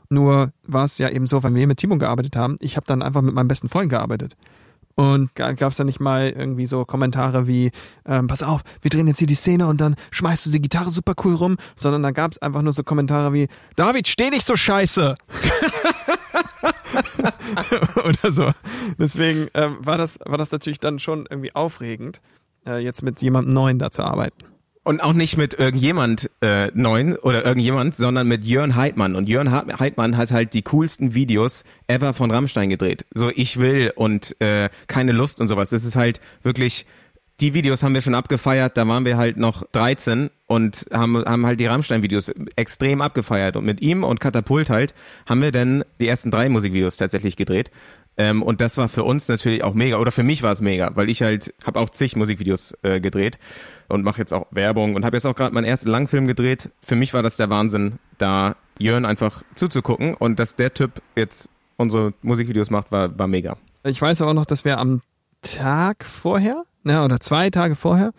Nur 0.10 0.51
war 0.63 0.86
es 0.86 0.97
ja 0.97 1.10
eben 1.10 1.28
so, 1.28 1.43
wenn 1.43 1.56
wir 1.56 1.67
mit 1.67 1.80
Timo 1.80 1.97
gearbeitet 1.97 2.36
haben, 2.36 2.58
ich 2.60 2.75
habe 2.75 2.86
dann 2.86 3.01
einfach 3.01 3.21
mit 3.21 3.34
meinem 3.34 3.47
besten 3.47 3.69
Freund 3.69 3.89
gearbeitet. 3.89 4.36
Und 4.97 5.36
gab 5.36 5.60
es 5.60 5.75
da 5.75 5.84
nicht 5.84 5.99
mal 5.99 6.30
irgendwie 6.30 6.67
so 6.67 6.86
Kommentare 6.86 7.47
wie, 7.47 7.71
ähm, 8.06 8.28
pass 8.28 8.43
auf, 8.43 8.62
wir 8.82 8.89
drehen 8.89 9.08
jetzt 9.08 9.19
hier 9.19 9.28
die 9.28 9.36
Szene 9.36 9.67
und 9.67 9.82
dann 9.82 9.95
schmeißt 10.12 10.45
du 10.45 10.51
die 10.51 10.62
Gitarre 10.62 10.89
super 10.89 11.15
cool 11.25 11.36
rum, 11.36 11.58
sondern 11.75 12.01
da 12.01 12.12
gab 12.12 12.32
es 12.32 12.38
einfach 12.38 12.62
nur 12.62 12.71
so 12.71 12.82
Kommentare 12.84 13.34
wie, 13.34 13.49
David, 13.75 14.08
steh 14.08 14.30
nicht 14.30 14.45
so 14.45 14.56
scheiße. 14.56 15.15
Oder 18.06 18.32
so. 18.32 18.51
Deswegen 18.97 19.47
ähm, 19.54 19.80
war, 19.82 19.97
das, 19.97 20.17
war 20.23 20.38
das 20.38 20.54
natürlich 20.54 20.80
dann 20.80 20.99
schon 20.99 21.28
irgendwie 21.30 21.54
aufregend, 21.54 22.21
äh, 22.65 22.78
jetzt 22.78 23.04
mit 23.04 23.21
jemandem 23.21 23.54
Neuen 23.54 23.80
da 23.80 23.91
zu 23.91 24.01
arbeiten. 24.01 24.55
Und 24.86 25.02
auch 25.02 25.13
nicht 25.13 25.36
mit 25.36 25.56
irgendjemand 25.56 26.30
äh, 26.41 26.67
neuen 26.76 27.17
oder 27.17 27.43
irgendjemand, 27.43 27.95
sondern 27.95 28.28
mit 28.28 28.45
Jörn 28.45 28.76
Heidmann. 28.76 29.15
Und 29.15 29.28
Jörn 29.28 29.50
Heid- 29.52 29.80
Heidmann 29.80 30.15
hat 30.15 30.32
halt 30.32 30.54
die 30.54 30.62
coolsten 30.62 31.15
Videos 31.15 31.63
ever 31.88 32.13
von 32.13 32.30
Rammstein 32.30 32.69
gedreht. 32.69 33.04
So 33.13 33.32
ich 33.34 33.60
will 33.60 33.91
und 33.95 34.39
äh, 34.39 34.69
keine 34.86 35.12
Lust 35.12 35.41
und 35.41 35.48
sowas. 35.48 35.71
Das 35.71 35.84
ist 35.86 35.95
halt 35.95 36.21
wirklich, 36.43 36.86
die 37.41 37.54
Videos 37.54 37.84
haben 37.84 37.93
wir 37.93 38.02
schon 38.02 38.15
abgefeiert, 38.15 38.78
da 38.78 38.88
waren 38.88 39.04
wir 39.04 39.17
halt 39.17 39.38
noch 39.38 39.65
13 39.71 40.30
und 40.48 40.86
haben, 40.91 41.17
haben 41.26 41.45
halt 41.45 41.60
die 41.60 41.65
Rammstein-Videos 41.65 42.30
extrem 42.56 43.02
abgefeiert. 43.02 43.58
Und 43.58 43.65
mit 43.65 43.82
ihm 43.82 44.04
und 44.04 44.19
Katapult 44.19 44.69
halt 44.69 44.93
haben 45.26 45.41
wir 45.41 45.52
dann 45.52 45.84
die 46.00 46.08
ersten 46.08 46.32
drei 46.32 46.48
Musikvideos 46.48 46.95
tatsächlich 46.95 47.36
gedreht. 47.36 47.71
Ähm, 48.17 48.41
und 48.41 48.62
das 48.62 48.78
war 48.78 48.88
für 48.88 49.04
uns 49.04 49.28
natürlich 49.28 49.63
auch 49.63 49.74
mega, 49.74 49.98
oder 49.98 50.12
für 50.12 50.24
mich 50.24 50.41
war 50.41 50.52
es 50.54 50.62
mega, 50.62 50.95
weil 50.95 51.10
ich 51.10 51.21
halt 51.21 51.54
habe 51.65 51.80
auch 51.80 51.89
zig 51.89 52.15
Musikvideos 52.15 52.74
äh, 52.82 53.02
gedreht 53.02 53.38
und 53.89 54.04
mache 54.04 54.19
jetzt 54.19 54.34
auch 54.34 54.48
Werbung 54.52 54.95
und 54.95 55.04
habe 55.04 55.17
jetzt 55.17 55.26
auch 55.26 55.36
gerade 55.36 55.54
meinen 55.54 55.65
ersten 55.65 55.89
Langfilm 55.89 56.28
gedreht. 56.28 56.69
Für 56.80 56.95
mich 56.95 57.13
war 57.13 57.24
das 57.24 57.36
der 57.36 57.50
Wahnsinn, 57.50 58.00
da 58.17 58.56
Jörn 58.80 59.06
einfach 59.06 59.43
zuzugucken 59.56 60.13
und 60.13 60.39
dass 60.39 60.56
der 60.56 60.74
Typ 60.74 61.02
jetzt 61.15 61.50
unsere 61.76 62.13
Musikvideos 62.21 62.69
macht, 62.69 62.91
war, 62.91 63.17
war 63.19 63.28
mega. 63.28 63.58
Ich 63.84 64.02
weiß 64.02 64.21
aber 64.21 64.34
noch, 64.34 64.45
dass 64.45 64.63
wir 64.63 64.78
am 64.78 65.02
Tag 65.41 66.06
vorher, 66.06 66.63
ne, 66.86 67.04
oder 67.04 67.19
zwei 67.19 67.50
Tage 67.50 67.76
vorher, 67.76 68.13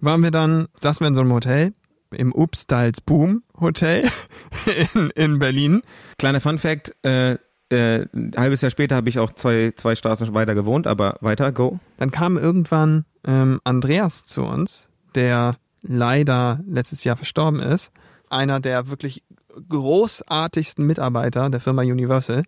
waren 0.00 0.22
wir 0.22 0.30
dann, 0.30 0.68
saßen 0.80 1.04
wir 1.04 1.08
in 1.08 1.14
so 1.14 1.20
einem 1.20 1.32
Hotel, 1.32 1.72
im 2.10 2.32
Upstals 2.32 3.02
Boom 3.02 3.42
Hotel 3.60 4.08
in, 4.94 5.10
in 5.10 5.38
Berlin. 5.38 5.82
Kleiner 6.16 6.40
Fun 6.40 6.58
Fact, 6.58 6.94
äh, 7.02 7.36
äh, 7.70 8.06
ein 8.14 8.32
halbes 8.36 8.62
Jahr 8.62 8.70
später 8.70 8.96
habe 8.96 9.10
ich 9.10 9.18
auch 9.18 9.32
zwei, 9.32 9.72
zwei 9.76 9.94
Straßen 9.94 10.32
weiter 10.32 10.54
gewohnt, 10.54 10.86
aber 10.86 11.18
weiter, 11.20 11.52
go. 11.52 11.78
Dann 11.98 12.10
kam 12.10 12.38
irgendwann 12.38 13.04
ähm, 13.26 13.60
Andreas 13.64 14.22
zu 14.22 14.42
uns, 14.42 14.88
der 15.14 15.56
leider 15.82 16.60
letztes 16.66 17.04
Jahr 17.04 17.16
verstorben 17.16 17.60
ist. 17.60 17.92
Einer 18.30 18.60
der 18.60 18.88
wirklich 18.88 19.22
großartigsten 19.68 20.86
Mitarbeiter 20.86 21.50
der 21.50 21.60
Firma 21.60 21.82
Universal. 21.82 22.44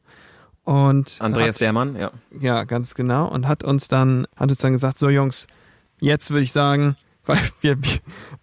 Und 0.64 1.16
Andreas 1.20 1.56
hat, 1.56 1.60
Wehrmann, 1.62 1.96
ja. 1.96 2.10
Ja, 2.38 2.64
ganz 2.64 2.94
genau. 2.94 3.28
Und 3.28 3.48
hat 3.48 3.64
uns 3.64 3.88
dann, 3.88 4.26
hat 4.36 4.50
uns 4.50 4.58
dann 4.58 4.72
gesagt, 4.72 4.98
so 4.98 5.08
Jungs, 5.08 5.46
jetzt 6.00 6.30
würde 6.30 6.42
ich 6.42 6.52
sagen, 6.52 6.96
weil 7.26 7.40
wir, 7.60 7.76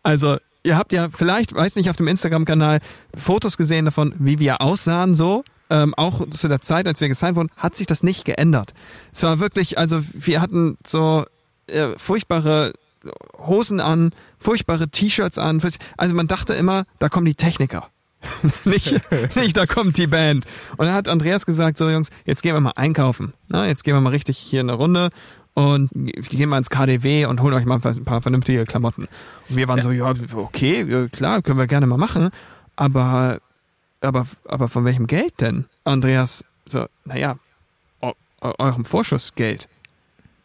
also 0.04 0.38
ihr 0.64 0.78
habt 0.78 0.94
ja 0.94 1.10
vielleicht, 1.10 1.54
weiß 1.54 1.76
nicht, 1.76 1.90
auf 1.90 1.96
dem 1.96 2.08
Instagram-Kanal 2.08 2.80
Fotos 3.16 3.58
gesehen 3.58 3.86
davon, 3.86 4.14
wie 4.20 4.40
wir 4.40 4.62
aussahen 4.62 5.16
so. 5.16 5.44
Ähm, 5.70 5.94
auch 5.96 6.28
zu 6.30 6.48
der 6.48 6.62
Zeit, 6.62 6.88
als 6.88 7.02
wir 7.02 7.10
gesigned 7.10 7.36
wurden, 7.36 7.52
hat 7.58 7.76
sich 7.76 7.88
das 7.88 8.02
nicht 8.02 8.24
geändert. 8.24 8.74
Es 9.12 9.24
war 9.24 9.40
wirklich, 9.40 9.78
also 9.78 10.00
wir 10.14 10.40
hatten 10.40 10.78
so 10.86 11.26
äh, 11.68 11.90
furchtbare 11.98 12.72
Hosen 13.38 13.80
an, 13.80 14.14
furchtbare 14.40 14.90
T-Shirts 14.90 15.38
an. 15.38 15.62
Also 15.98 16.16
man 16.16 16.28
dachte 16.28 16.54
immer, 16.54 16.86
da 17.00 17.10
kommen 17.10 17.26
die 17.26 17.36
Techniker. 17.36 17.90
nicht, 18.66 19.00
nicht, 19.36 19.58
da 19.58 19.66
kommt 19.66 19.98
die 19.98 20.08
Band. 20.08 20.46
Und 20.78 20.88
dann 20.88 20.94
hat 20.94 21.08
Andreas 21.08 21.46
gesagt, 21.46 21.78
so 21.78 21.90
Jungs, 21.90 22.10
jetzt 22.26 22.42
gehen 22.42 22.54
wir 22.54 22.60
mal 22.60 22.74
einkaufen. 22.76 23.34
Na, 23.48 23.68
jetzt 23.68 23.84
gehen 23.84 23.94
wir 23.94 24.02
mal 24.02 24.10
richtig 24.10 24.38
hier 24.38 24.60
eine 24.60 24.74
Runde 24.74 25.10
und 25.54 25.90
gehen 25.94 26.50
mal 26.50 26.58
ins 26.58 26.70
KDW 26.70 27.26
und 27.26 27.42
holen 27.42 27.54
euch 27.54 27.66
mal 27.66 27.80
ein 27.84 28.06
paar 28.06 28.22
vernünftige 28.22 28.66
Klamotten. 28.66 29.08
Und 29.50 29.56
wir 29.56 29.68
waren 29.68 29.78
ja. 29.78 29.84
so, 29.84 29.92
ja, 29.92 30.14
okay, 30.36 31.08
klar, 31.10 31.42
können 31.42 31.58
wir 31.58 31.68
gerne 31.68 31.88
mal 31.88 31.98
machen. 31.98 32.30
Aber, 32.76 33.40
aber, 34.02 34.28
aber 34.46 34.68
von 34.68 34.86
welchem 34.86 35.08
Geld 35.08 35.42
denn? 35.42 35.66
Andreas, 35.84 36.46
so, 36.66 36.86
naja, 37.06 37.38
eurem 38.42 38.86
Vorschussgeld. 38.86 39.68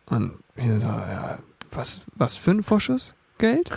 Und 0.07 0.33
wir 0.57 0.81
so, 0.81 0.87
ja, 0.87 1.39
was, 1.71 2.01
was 2.15 2.37
für 2.37 2.53
ein 2.53 2.63
Vorschuss? 2.63 3.15
Geld? 3.43 3.73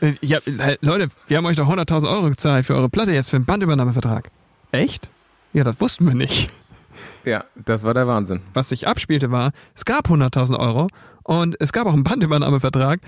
ja, 0.20 0.38
Leute, 0.82 1.08
wir 1.28 1.36
haben 1.38 1.46
euch 1.46 1.56
doch 1.56 1.66
100.000 1.66 2.12
Euro 2.12 2.28
gezahlt 2.28 2.66
für 2.66 2.74
eure 2.74 2.90
Platte 2.90 3.12
jetzt 3.12 3.30
für 3.30 3.36
einen 3.36 3.46
Bandübernahmevertrag. 3.46 4.30
Echt? 4.70 5.08
Ja, 5.54 5.64
das 5.64 5.80
wussten 5.80 6.06
wir 6.06 6.14
nicht. 6.14 6.50
Ja, 7.24 7.44
das 7.54 7.82
war 7.82 7.94
der 7.94 8.06
Wahnsinn. 8.06 8.42
Was 8.52 8.68
sich 8.68 8.86
abspielte 8.86 9.30
war, 9.30 9.52
es 9.74 9.86
gab 9.86 10.10
100.000 10.10 10.58
Euro 10.58 10.88
und 11.22 11.56
es 11.58 11.72
gab 11.72 11.86
auch 11.86 11.94
einen 11.94 12.04
Bandübernahmevertrag, 12.04 13.00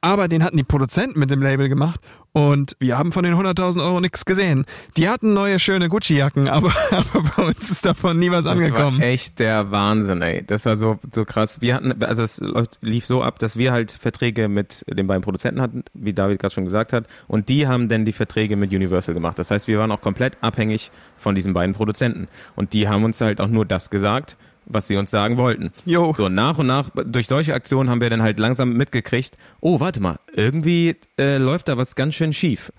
aber 0.00 0.28
den 0.28 0.42
hatten 0.42 0.56
die 0.56 0.64
Produzenten 0.64 1.18
mit 1.18 1.30
dem 1.30 1.42
Label 1.42 1.68
gemacht 1.68 2.00
und 2.32 2.76
wir 2.78 2.96
haben 2.96 3.12
von 3.12 3.24
den 3.24 3.34
100.000 3.34 3.84
Euro 3.84 4.00
nichts 4.00 4.24
gesehen. 4.24 4.64
Die 4.96 5.08
hatten 5.08 5.34
neue 5.34 5.58
schöne 5.58 5.88
Gucci-Jacken, 5.88 6.48
aber, 6.48 6.72
aber 6.90 7.22
bei 7.36 7.42
uns 7.44 7.70
ist 7.70 7.84
davon 7.84 8.18
nie 8.18 8.30
was 8.30 8.44
das 8.44 8.52
angekommen. 8.52 8.98
Das 8.98 9.06
war 9.06 9.12
echt 9.12 9.38
der 9.38 9.70
Wahnsinn, 9.70 10.22
ey. 10.22 10.44
Das 10.46 10.64
war 10.66 10.76
so, 10.76 10.98
so 11.12 11.24
krass. 11.24 11.60
Wir 11.60 11.74
hatten, 11.74 12.02
also 12.04 12.22
es 12.22 12.40
lief 12.80 13.06
so 13.06 13.22
ab, 13.22 13.38
dass 13.40 13.56
wir 13.56 13.72
halt 13.72 13.90
Verträge 13.90 14.48
mit 14.48 14.84
den 14.88 15.06
beiden 15.06 15.22
Produzenten 15.22 15.60
hatten, 15.60 15.84
wie 15.92 16.12
David 16.12 16.38
gerade 16.38 16.54
schon 16.54 16.64
gesagt 16.64 16.92
hat, 16.92 17.06
und 17.26 17.48
die 17.48 17.66
haben 17.66 17.88
dann 17.88 18.04
die 18.04 18.12
Verträge 18.12 18.56
mit 18.56 18.72
Universal 18.72 19.14
gemacht. 19.14 19.38
Das 19.38 19.50
heißt, 19.50 19.66
wir 19.66 19.78
waren 19.78 19.90
auch 19.90 20.00
komplett 20.00 20.38
abhängig 20.40 20.92
von 21.16 21.34
diesen 21.34 21.52
beiden 21.52 21.74
Produzenten. 21.74 22.28
Und 22.54 22.72
die 22.72 22.88
haben 22.88 23.04
uns 23.04 23.20
halt 23.20 23.40
auch 23.40 23.48
nur 23.48 23.66
das 23.66 23.90
gesagt, 23.90 24.36
was 24.66 24.88
sie 24.88 24.96
uns 24.96 25.10
sagen 25.10 25.38
wollten. 25.38 25.70
Jo. 25.84 26.12
So 26.16 26.28
nach 26.28 26.58
und 26.58 26.66
nach, 26.66 26.90
durch 27.04 27.26
solche 27.26 27.54
Aktionen 27.54 27.90
haben 27.90 28.00
wir 28.00 28.10
dann 28.10 28.22
halt 28.22 28.38
langsam 28.38 28.72
mitgekriegt, 28.72 29.36
oh, 29.60 29.80
warte 29.80 30.00
mal, 30.00 30.18
irgendwie 30.34 30.96
äh, 31.18 31.38
läuft 31.38 31.68
da 31.68 31.76
was 31.76 31.94
ganz 31.94 32.14
schön 32.14 32.32
schief. 32.32 32.72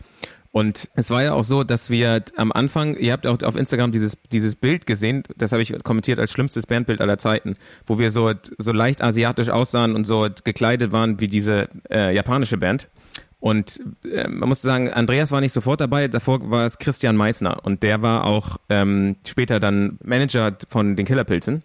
Und 0.53 0.89
es 0.95 1.09
war 1.09 1.23
ja 1.23 1.33
auch 1.33 1.45
so, 1.45 1.63
dass 1.63 1.89
wir 1.89 2.23
am 2.35 2.51
Anfang, 2.51 2.97
ihr 2.97 3.13
habt 3.13 3.25
auch 3.25 3.41
auf 3.41 3.55
Instagram 3.55 3.93
dieses, 3.93 4.17
dieses 4.33 4.55
Bild 4.55 4.85
gesehen, 4.85 5.23
das 5.37 5.53
habe 5.53 5.61
ich 5.61 5.73
kommentiert 5.83 6.19
als 6.19 6.31
schlimmstes 6.31 6.67
Bandbild 6.67 6.99
aller 6.99 7.17
Zeiten, 7.17 7.55
wo 7.85 7.99
wir 7.99 8.11
so, 8.11 8.33
so 8.57 8.73
leicht 8.73 9.01
asiatisch 9.01 9.49
aussahen 9.49 9.95
und 9.95 10.05
so 10.05 10.27
gekleidet 10.43 10.91
waren 10.91 11.21
wie 11.21 11.29
diese 11.29 11.69
äh, 11.89 12.13
japanische 12.13 12.57
Band. 12.57 12.89
Und 13.41 13.81
äh, 14.03 14.27
man 14.27 14.47
muss 14.47 14.61
sagen, 14.61 14.87
Andreas 14.93 15.31
war 15.31 15.41
nicht 15.41 15.51
sofort 15.51 15.81
dabei, 15.81 16.07
davor 16.07 16.51
war 16.51 16.67
es 16.67 16.77
Christian 16.77 17.17
Meissner 17.17 17.57
und 17.63 17.81
der 17.81 18.03
war 18.03 18.25
auch 18.25 18.57
ähm, 18.69 19.15
später 19.25 19.59
dann 19.59 19.97
Manager 20.03 20.55
von 20.69 20.95
den 20.95 21.07
Killerpilzen. 21.07 21.63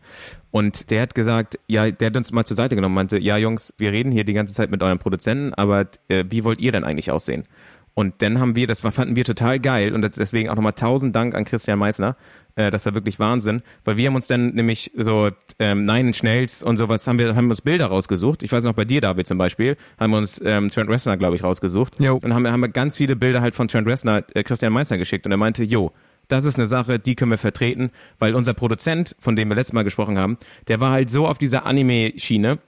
Und 0.51 0.91
der 0.91 1.03
hat 1.03 1.15
gesagt, 1.15 1.59
ja, 1.67 1.91
der 1.91 2.07
hat 2.07 2.17
uns 2.17 2.33
mal 2.33 2.47
zur 2.47 2.57
Seite 2.57 2.77
genommen, 2.77 2.95
meinte, 2.95 3.19
ja 3.19 3.37
Jungs, 3.37 3.75
wir 3.77 3.93
reden 3.93 4.11
hier 4.11 4.25
die 4.25 4.33
ganze 4.33 4.55
Zeit 4.55 4.71
mit 4.71 4.83
euren 4.83 4.99
Produzenten, 4.99 5.53
aber 5.53 5.87
äh, 6.09 6.25
wie 6.31 6.45
wollt 6.45 6.63
ihr 6.63 6.73
denn 6.73 6.83
eigentlich 6.83 7.11
aussehen? 7.11 7.45
Und 7.93 8.23
dann 8.23 8.41
haben 8.41 8.57
wir, 8.57 8.67
das 8.67 8.81
fanden 8.81 9.15
wir 9.15 9.25
total 9.25 9.61
geil 9.61 9.95
und 9.95 10.03
deswegen 10.17 10.49
auch 10.49 10.55
nochmal 10.55 10.73
tausend 10.73 11.15
Dank 11.15 11.35
an 11.35 11.45
Christian 11.45 11.79
Meissner. 11.79 12.17
Äh, 12.57 12.71
das 12.71 12.87
war 12.87 12.95
wirklich 12.95 13.19
Wahnsinn, 13.19 13.63
weil 13.85 13.97
wir 13.97 14.09
haben 14.09 14.17
uns 14.17 14.27
dann 14.27 14.55
nämlich 14.55 14.91
so 14.97 15.31
ähm, 15.59 15.85
Nein 15.85 16.13
Schnells 16.15 16.63
und 16.63 16.79
sowas 16.79 17.07
haben 17.07 17.19
wir 17.19 17.37
haben 17.37 17.49
uns 17.51 17.61
Bilder 17.61 17.87
rausgesucht. 17.87 18.43
Ich 18.43 18.51
weiß 18.51 18.65
noch 18.65 18.73
bei 18.73 18.85
dir, 18.85 19.01
David 19.01 19.27
zum 19.27 19.39
Beispiel, 19.39 19.77
haben 20.01 20.11
wir 20.11 20.19
uns 20.19 20.41
ähm, 20.45 20.71
Trent 20.71 20.91
Reznor, 20.91 21.17
glaube 21.17 21.37
ich, 21.37 21.45
rausgesucht. 21.45 22.01
Jo. 22.01 22.17
Und 22.17 22.35
haben, 22.35 22.49
haben 22.49 22.61
wir 22.61 22.69
ganz 22.69 22.97
viele 22.97 23.15
Bilder 23.15 23.43
halt 23.43 23.55
von 23.55 23.69
Trent 23.69 23.87
Reznor 23.87 24.23
äh, 24.35 24.43
Christian 24.43 24.73
Meissner 24.73 24.99
geschickt 24.99 25.27
und 25.27 25.33
er 25.33 25.39
meinte, 25.39 25.63
jo, 25.63 25.93
das 26.29 26.45
ist 26.45 26.59
eine 26.59 26.67
Sache, 26.67 26.99
die 26.99 27.15
können 27.15 27.31
wir 27.31 27.39
vertreten, 27.39 27.91
weil 28.19 28.35
unser 28.35 28.53
Produzent, 28.53 29.15
von 29.21 29.37
dem 29.37 29.49
wir 29.49 29.55
letztes 29.55 29.75
Mal 29.75 29.85
gesprochen 29.85 30.19
haben, 30.19 30.39
der 30.67 30.81
war 30.81 30.91
halt 30.91 31.09
so 31.09 31.29
auf 31.29 31.39
dieser 31.39 31.67
Anime-Schiene, 31.67 32.59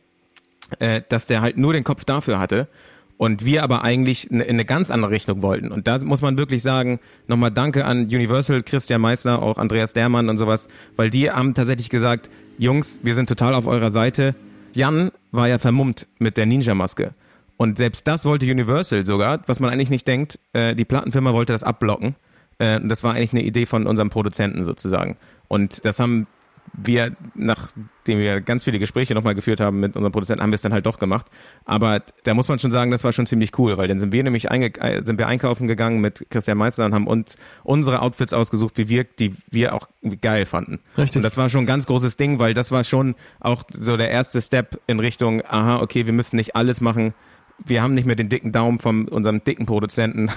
äh, 0.79 1.03
dass 1.09 1.27
der 1.27 1.40
halt 1.40 1.57
nur 1.57 1.72
den 1.72 1.83
Kopf 1.83 2.05
dafür 2.05 2.38
hatte 2.38 2.68
und 3.18 3.44
wir 3.44 3.64
aber 3.64 3.83
eigentlich 3.83 4.31
in 4.31 4.40
eine 4.40 4.64
ganz 4.64 4.90
andere 4.90 5.11
Richtung 5.11 5.42
wollten. 5.42 5.70
Und 5.70 5.87
da 5.87 5.98
muss 5.98 6.22
man 6.22 6.38
wirklich 6.38 6.62
sagen, 6.62 7.00
nochmal 7.26 7.50
danke 7.50 7.85
an 7.85 8.04
Universal, 8.04 8.62
Christian 8.62 9.00
Meissner, 9.00 9.42
auch 9.42 9.59
Andreas 9.59 9.92
Dermann 9.92 10.28
und 10.28 10.38
sowas, 10.38 10.68
weil 10.96 11.11
die 11.11 11.31
haben 11.31 11.52
tatsächlich 11.52 11.90
gesagt, 11.90 12.31
Jungs, 12.57 13.00
wir 13.02 13.14
sind 13.14 13.28
total 13.28 13.54
auf 13.54 13.66
eurer 13.66 13.90
Seite. 13.90 14.35
Jan 14.72 15.11
war 15.33 15.48
ja 15.48 15.59
vermummt 15.59 16.07
mit 16.18 16.37
der 16.37 16.46
Ninja-Maske. 16.46 17.12
Und 17.57 17.78
selbst 17.78 18.07
das 18.07 18.24
wollte 18.24 18.46
Universal 18.46 19.04
sogar, 19.04 19.42
was 19.46 19.59
man 19.59 19.70
eigentlich 19.70 19.90
nicht 19.90 20.07
denkt, 20.07 20.38
äh, 20.52 20.76
die 20.76 20.85
Plattenfirma 20.85 21.33
wollte 21.33 21.52
das 21.52 21.64
abblocken. 21.64 22.14
Äh, 22.59 22.81
das 22.85 23.02
war 23.02 23.14
eigentlich 23.14 23.33
eine 23.33 23.42
Idee 23.42 23.66
von 23.66 23.88
unserem 23.88 24.11
Produzenten 24.11 24.62
sozusagen. 24.62 25.16
Und 25.48 25.85
das 25.85 25.98
haben 25.98 26.28
wir, 26.82 27.16
nachdem 27.34 28.18
wir 28.18 28.40
ganz 28.40 28.64
viele 28.64 28.78
Gespräche 28.78 29.14
nochmal 29.14 29.34
geführt 29.34 29.60
haben 29.60 29.80
mit 29.80 29.96
unserem 29.96 30.12
Produzenten, 30.12 30.42
haben 30.42 30.50
wir 30.50 30.56
es 30.56 30.62
dann 30.62 30.72
halt 30.72 30.86
doch 30.86 30.98
gemacht. 30.98 31.26
Aber 31.64 32.02
da 32.24 32.34
muss 32.34 32.48
man 32.48 32.58
schon 32.58 32.70
sagen, 32.70 32.90
das 32.90 33.04
war 33.04 33.12
schon 33.12 33.26
ziemlich 33.26 33.58
cool, 33.58 33.76
weil 33.76 33.88
dann 33.88 33.98
sind 34.00 34.12
wir 34.12 34.22
nämlich 34.22 34.50
äh, 34.50 35.00
sind 35.02 35.18
wir 35.18 35.26
einkaufen 35.26 35.66
gegangen 35.66 36.00
mit 36.00 36.26
Christian 36.30 36.58
Meister 36.58 36.84
und 36.84 36.94
haben 36.94 37.06
uns 37.06 37.36
unsere 37.64 38.00
Outfits 38.00 38.32
ausgesucht, 38.32 38.78
wie 38.78 38.88
wir, 38.88 39.04
die 39.04 39.34
wir 39.50 39.74
auch 39.74 39.88
geil 40.20 40.46
fanden. 40.46 40.80
Richtig. 40.96 41.16
Und 41.16 41.22
das 41.22 41.36
war 41.36 41.48
schon 41.48 41.64
ein 41.64 41.66
ganz 41.66 41.86
großes 41.86 42.16
Ding, 42.16 42.38
weil 42.38 42.54
das 42.54 42.70
war 42.70 42.84
schon 42.84 43.14
auch 43.40 43.64
so 43.72 43.96
der 43.96 44.10
erste 44.10 44.40
Step 44.40 44.80
in 44.86 45.00
Richtung, 45.00 45.42
aha, 45.48 45.80
okay, 45.80 46.06
wir 46.06 46.12
müssen 46.12 46.36
nicht 46.36 46.54
alles 46.54 46.80
machen, 46.80 47.14
wir 47.64 47.82
haben 47.82 47.94
nicht 47.94 48.06
mehr 48.06 48.16
den 48.16 48.28
dicken 48.28 48.52
Daumen 48.52 48.78
von 48.78 49.08
unserem 49.08 49.42
dicken 49.42 49.66
Produzenten 49.66 50.30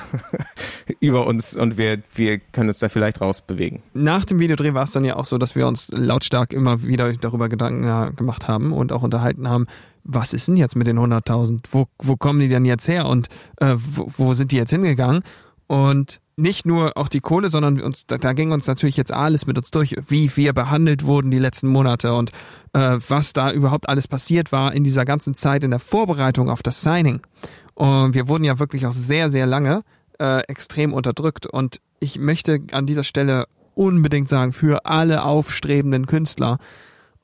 über 1.00 1.28
uns 1.28 1.56
und 1.56 1.78
wir, 1.78 2.00
wir 2.16 2.40
können 2.40 2.70
uns 2.70 2.80
da 2.80 2.90
vielleicht 2.90 3.22
rausbewegen. 3.22 3.82
Nach 3.94 4.26
dem 4.26 4.40
Videodreh 4.40 4.74
war 4.74 4.84
es 4.84 4.92
dann 4.92 5.06
ja 5.06 5.16
auch 5.16 5.26
so, 5.26 5.38
dass 5.38 5.56
wir 5.56 5.68
uns 5.68 5.90
lautstark 5.90 6.54
immer 6.54 6.84
wieder 6.84 7.14
darüber 7.14 7.50
Gedanken 7.50 8.16
gemacht 8.16 8.48
haben 8.48 8.72
und 8.72 8.92
auch 8.92 9.04
unterhalten 9.04 9.48
haben, 9.48 9.68
was 10.04 10.34
ist 10.34 10.48
denn 10.48 10.58
jetzt 10.58 10.76
mit 10.76 10.88
den 10.88 10.98
100.000? 10.98 11.66
Wo, 11.72 11.86
wo 12.02 12.18
kommen 12.18 12.40
die 12.40 12.48
denn 12.48 12.66
jetzt 12.66 12.88
her 12.88 13.06
und 13.06 13.28
äh, 13.58 13.76
wo, 13.78 14.08
wo 14.18 14.34
sind 14.34 14.52
die 14.52 14.58
jetzt 14.58 14.72
hingegangen? 14.72 15.24
Und 15.68 16.20
nicht 16.42 16.66
nur 16.66 16.98
auch 16.98 17.08
die 17.08 17.20
Kohle, 17.20 17.50
sondern 17.50 17.80
uns, 17.80 18.06
da, 18.08 18.18
da 18.18 18.34
ging 18.34 18.52
uns 18.52 18.68
natürlich 18.68 18.98
jetzt 18.98 19.14
alles 19.14 19.46
mit 19.46 19.58
uns 19.58 19.72
durch, 19.72 19.96
wie 20.08 20.36
wir 20.36 20.54
behandelt 20.54 21.06
wurden 21.06 21.32
die 21.32 21.40
letzten 21.40 21.68
Monate 21.68 22.14
und 22.14 22.32
äh, 22.74 22.98
was 23.08 23.34
da 23.34 23.52
überhaupt 23.52 23.88
alles 23.88 24.08
passiert 24.08 24.52
war 24.52 24.74
in 24.74 24.84
dieser 24.84 25.06
ganzen 25.06 25.36
Zeit 25.36 25.64
in 25.64 25.72
der 25.72 25.80
Vorbereitung 25.80 26.50
auf 26.50 26.64
das 26.64 26.82
Signing. 26.82 27.22
Und 27.76 28.16
wir 28.16 28.28
wurden 28.28 28.44
ja 28.44 28.60
wirklich 28.60 28.86
auch 28.86 28.94
sehr, 28.94 29.32
sehr 29.32 29.46
lange 29.46 29.84
äh, 30.20 30.42
extrem 30.48 30.94
unterdrückt. 30.94 31.46
Und 31.46 31.80
ich 32.00 32.20
möchte 32.20 32.60
an 32.72 32.86
dieser 32.86 33.04
Stelle 33.04 33.46
unbedingt 33.76 34.28
sagen, 34.28 34.52
für 34.52 34.86
alle 34.86 35.24
aufstrebenden 35.24 36.08
Künstler, 36.08 36.58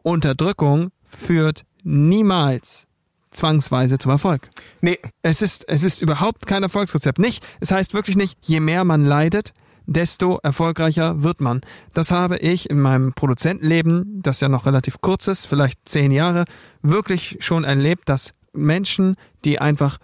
Unterdrückung 0.03 0.89
führt 1.05 1.63
niemals 1.83 2.87
zwangsweise 3.31 3.97
zum 3.97 4.11
Erfolg. 4.11 4.49
Nee, 4.81 4.99
Es 5.21 5.41
ist, 5.41 5.67
es 5.67 5.83
ist 5.83 6.01
überhaupt 6.01 6.47
kein 6.47 6.63
Erfolgsrezept. 6.63 7.19
Nicht, 7.19 7.45
es 7.59 7.71
heißt 7.71 7.93
wirklich 7.93 8.15
nicht, 8.15 8.37
je 8.41 8.59
mehr 8.59 8.83
man 8.83 9.05
leidet, 9.05 9.53
desto 9.85 10.37
erfolgreicher 10.43 11.23
wird 11.23 11.41
man. 11.41 11.61
Das 11.93 12.11
habe 12.11 12.37
ich 12.37 12.69
in 12.69 12.79
meinem 12.79 13.13
Produzentenleben, 13.13 14.21
das 14.21 14.41
ja 14.41 14.49
noch 14.49 14.65
relativ 14.65 15.01
kurz 15.01 15.27
ist, 15.27 15.45
vielleicht 15.45 15.87
zehn 15.87 16.11
Jahre, 16.11 16.45
wirklich 16.81 17.37
schon 17.39 17.63
erlebt, 17.63 18.09
dass 18.09 18.33
Menschen, 18.53 19.15
die 19.45 19.59
einfach 19.59 19.97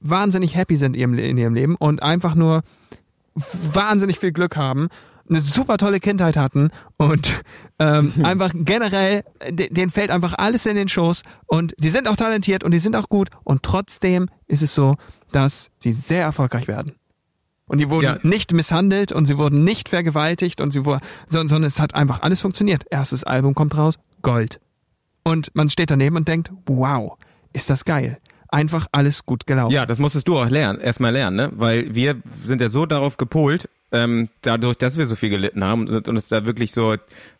wahnsinnig 0.00 0.54
happy 0.54 0.76
sind 0.76 0.94
in 0.96 1.00
ihrem, 1.00 1.18
in 1.18 1.38
ihrem 1.38 1.54
Leben 1.54 1.74
und 1.76 2.02
einfach 2.02 2.34
nur 2.34 2.62
wahnsinnig 3.34 4.18
viel 4.18 4.32
Glück 4.32 4.56
haben, 4.56 4.88
eine 5.28 5.40
super 5.40 5.76
tolle 5.78 6.00
Kindheit 6.00 6.36
hatten 6.36 6.70
und 6.96 7.42
ähm, 7.78 8.12
einfach 8.22 8.50
generell, 8.54 9.22
de- 9.50 9.72
denen 9.72 9.90
fällt 9.90 10.10
einfach 10.10 10.34
alles 10.38 10.66
in 10.66 10.76
den 10.76 10.88
Schoß 10.88 11.22
und 11.46 11.74
die 11.78 11.88
sind 11.88 12.08
auch 12.08 12.16
talentiert 12.16 12.64
und 12.64 12.70
die 12.72 12.78
sind 12.78 12.96
auch 12.96 13.08
gut 13.08 13.28
und 13.44 13.62
trotzdem 13.62 14.28
ist 14.46 14.62
es 14.62 14.74
so, 14.74 14.96
dass 15.32 15.70
sie 15.78 15.92
sehr 15.92 16.22
erfolgreich 16.22 16.68
werden. 16.68 16.92
Und 17.68 17.78
die 17.78 17.90
wurden 17.90 18.04
Ja. 18.04 18.18
nicht 18.22 18.52
misshandelt 18.52 19.10
und 19.10 19.26
sie 19.26 19.38
wurden 19.38 19.64
nicht 19.64 19.88
vergewaltigt 19.88 20.60
und 20.60 20.70
sie 20.72 20.84
wurden, 20.84 21.00
sondern, 21.28 21.48
sondern 21.48 21.68
es 21.68 21.80
hat 21.80 21.94
einfach 21.96 22.22
alles 22.22 22.40
funktioniert. 22.40 22.84
Erstes 22.90 23.24
Album 23.24 23.54
kommt 23.54 23.76
raus, 23.76 23.98
Gold. 24.22 24.60
Und 25.24 25.50
man 25.56 25.68
steht 25.68 25.90
daneben 25.90 26.14
und 26.14 26.28
denkt, 26.28 26.52
wow, 26.66 27.14
ist 27.52 27.68
das 27.68 27.84
geil. 27.84 28.18
Einfach 28.48 28.86
alles 28.92 29.26
gut 29.26 29.48
gelaufen. 29.48 29.72
Ja, 29.72 29.84
das 29.84 29.98
musstest 29.98 30.28
du 30.28 30.38
auch 30.38 30.48
lernen, 30.48 30.78
erstmal 30.80 31.12
lernen, 31.12 31.36
ne? 31.36 31.50
Weil 31.56 31.92
wir 31.96 32.22
sind 32.44 32.60
ja 32.60 32.68
so 32.68 32.86
darauf 32.86 33.16
gepolt, 33.16 33.68
ähm, 33.96 34.28
dadurch, 34.42 34.76
dass 34.76 34.98
wir 34.98 35.06
so 35.06 35.16
viel 35.16 35.30
gelitten 35.30 35.64
haben 35.64 35.88
und, 35.88 36.08
und 36.08 36.16
es 36.16 36.28
da 36.28 36.44
wirklich 36.44 36.72
so, 36.72 36.96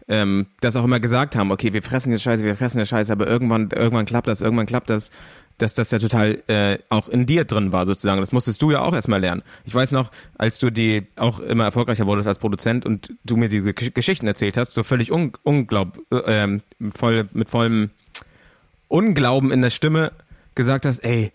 ähm, 0.09 0.47
das 0.61 0.77
auch 0.77 0.85
immer 0.85 1.01
gesagt 1.01 1.37
haben, 1.37 1.51
okay, 1.51 1.73
wir 1.73 1.83
fressen 1.83 2.13
jetzt 2.13 2.23
Scheiße, 2.23 2.43
wir 2.45 2.57
fressen 2.57 2.79
jetzt 2.79 2.89
Scheiße, 2.89 3.13
aber 3.13 3.27
irgendwann, 3.27 3.69
irgendwann 3.71 4.07
klappt 4.07 4.29
das, 4.29 4.41
irgendwann 4.41 4.67
klappt 4.67 4.89
das, 4.89 5.11
dass 5.59 5.75
das 5.75 5.91
ja 5.91 5.99
total 5.99 6.43
äh, 6.49 6.79
auch 6.91 7.09
in 7.09 7.27
dir 7.27 7.45
drin 7.45 7.73
war 7.73 7.87
sozusagen. 7.87 8.21
Das 8.21 8.33
musstest 8.33 8.61
du 8.61 8.71
ja 8.71 8.81
auch 8.81 8.95
erstmal 8.95 9.21
lernen. 9.21 9.43
Ich 9.65 9.75
weiß 9.75 9.93
noch, 9.93 10.11
als 10.37 10.59
du 10.59 10.71
die 10.71 11.07
auch 11.17 11.41
immer 11.41 11.65
erfolgreicher 11.65 12.07
wurdest 12.07 12.29
als 12.29 12.39
Produzent 12.39 12.85
und 12.87 13.13
du 13.25 13.37
mir 13.37 13.49
diese 13.49 13.71
Gesch- 13.71 13.93
Geschichten 13.93 14.27
erzählt 14.27 14.57
hast, 14.57 14.75
so 14.75 14.83
völlig 14.83 15.11
un 15.13 15.33
unglaub, 15.45 15.99
äh, 16.11 16.59
voll, 16.95 17.29
mit 17.33 17.49
vollem 17.49 17.91
Unglauben 18.89 19.51
in 19.51 19.63
der 19.63 19.71
Stimme 19.71 20.13
gesagt 20.55 20.85
hast, 20.87 21.01
ey, 21.01 21.33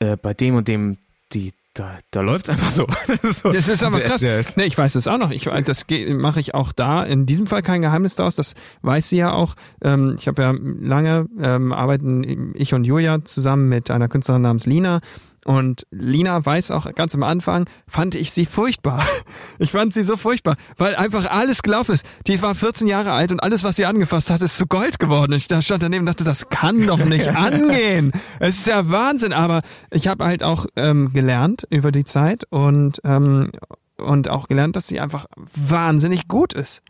äh, 0.00 0.16
bei 0.16 0.34
dem 0.34 0.56
und 0.56 0.68
dem, 0.68 0.98
die, 1.32 1.52
da, 1.74 1.98
da 2.12 2.20
läuft's 2.20 2.48
einfach 2.48 2.70
so. 2.70 2.86
Das 3.06 3.22
ist, 3.24 3.42
so, 3.42 3.52
Das 3.52 3.68
ist 3.68 3.82
aber 3.82 4.00
krass. 4.00 4.22
Nee, 4.22 4.64
ich 4.64 4.78
weiß 4.78 4.94
das 4.94 5.06
auch 5.08 5.18
noch. 5.18 5.30
Ich, 5.30 5.44
das 5.44 5.84
mache 6.10 6.40
ich 6.40 6.54
auch 6.54 6.72
da. 6.72 7.02
In 7.02 7.26
diesem 7.26 7.46
Fall 7.46 7.62
kein 7.62 7.82
Geheimnis 7.82 8.14
daraus. 8.14 8.36
Das 8.36 8.54
weiß 8.82 9.08
sie 9.08 9.18
ja 9.18 9.32
auch. 9.32 9.54
Ähm, 9.82 10.16
ich 10.18 10.28
habe 10.28 10.42
ja 10.42 10.54
lange 10.80 11.26
ähm, 11.40 11.72
arbeiten 11.72 12.52
ich 12.54 12.74
und 12.74 12.84
Julia 12.84 13.24
zusammen 13.24 13.68
mit 13.68 13.90
einer 13.90 14.08
Künstlerin 14.08 14.42
namens 14.42 14.66
Lina. 14.66 15.00
Und 15.44 15.86
Lina 15.90 16.44
weiß 16.44 16.70
auch 16.70 16.92
ganz 16.94 17.14
am 17.14 17.22
Anfang, 17.22 17.68
fand 17.86 18.14
ich 18.14 18.32
sie 18.32 18.46
furchtbar. 18.46 19.04
Ich 19.58 19.70
fand 19.70 19.94
sie 19.94 20.02
so 20.02 20.16
furchtbar, 20.16 20.56
weil 20.78 20.96
einfach 20.96 21.30
alles 21.30 21.62
gelaufen 21.62 21.94
ist. 21.94 22.04
Die 22.26 22.40
war 22.42 22.54
14 22.54 22.88
Jahre 22.88 23.12
alt 23.12 23.30
und 23.30 23.40
alles, 23.40 23.62
was 23.62 23.76
sie 23.76 23.86
angefasst 23.86 24.30
hat, 24.30 24.42
ist 24.42 24.58
zu 24.58 24.66
Gold 24.66 24.98
geworden. 24.98 25.32
Ich 25.32 25.44
stand 25.44 25.82
daneben 25.82 26.00
und 26.00 26.06
dachte, 26.06 26.24
das 26.24 26.48
kann 26.48 26.86
doch 26.86 27.04
nicht 27.04 27.28
angehen. 27.36 28.12
Es 28.40 28.58
ist 28.58 28.66
ja 28.66 28.90
Wahnsinn. 28.90 29.32
Aber 29.32 29.60
ich 29.90 30.08
habe 30.08 30.24
halt 30.24 30.42
auch 30.42 30.66
ähm, 30.76 31.12
gelernt 31.12 31.66
über 31.70 31.92
die 31.92 32.04
Zeit 32.04 32.44
und, 32.50 33.00
ähm, 33.04 33.52
und 33.96 34.28
auch 34.28 34.48
gelernt, 34.48 34.76
dass 34.76 34.88
sie 34.88 34.98
einfach 34.98 35.26
wahnsinnig 35.36 36.26
gut 36.26 36.52
ist. 36.52 36.82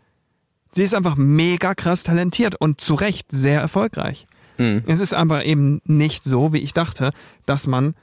Sie 0.71 0.83
ist 0.83 0.95
einfach 0.95 1.15
mega 1.15 1.75
krass 1.75 2.03
talentiert 2.03 2.55
und 2.59 2.81
zu 2.81 2.95
Recht 2.95 3.31
sehr 3.31 3.61
erfolgreich. 3.61 4.27
Es 4.57 5.01
ist 5.01 5.13
aber 5.13 5.45
eben 5.45 5.81
nicht 5.83 6.23
so, 6.23 6.53
wie 6.53 6.59
ich 6.59 6.73
dachte, 6.73 7.11
dass 7.45 7.67
man 7.67 7.93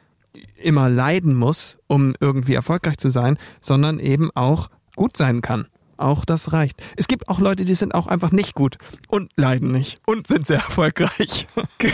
immer 0.57 0.89
leiden 0.89 1.35
muss, 1.35 1.78
um 1.87 2.14
irgendwie 2.20 2.55
erfolgreich 2.55 2.99
zu 2.99 3.11
sein, 3.11 3.39
sondern 3.61 3.99
eben 3.99 4.30
auch 4.35 4.68
gut 4.97 5.16
sein 5.16 5.43
kann. 5.43 5.66
Auch 5.97 6.24
das 6.24 6.53
reicht. 6.53 6.83
Es 6.97 7.07
gibt 7.07 7.28
auch 7.28 7.39
Leute, 7.39 7.64
die 7.64 7.74
sind 7.74 7.95
auch 7.95 8.09
einfach 8.09 8.33
nicht 8.33 8.55
gut 8.55 8.78
und 9.09 9.30
leiden 9.37 9.70
nicht 9.70 10.01
und 10.05 10.26
sind 10.26 10.47
sehr 10.47 10.57
erfolgreich. 10.57 11.47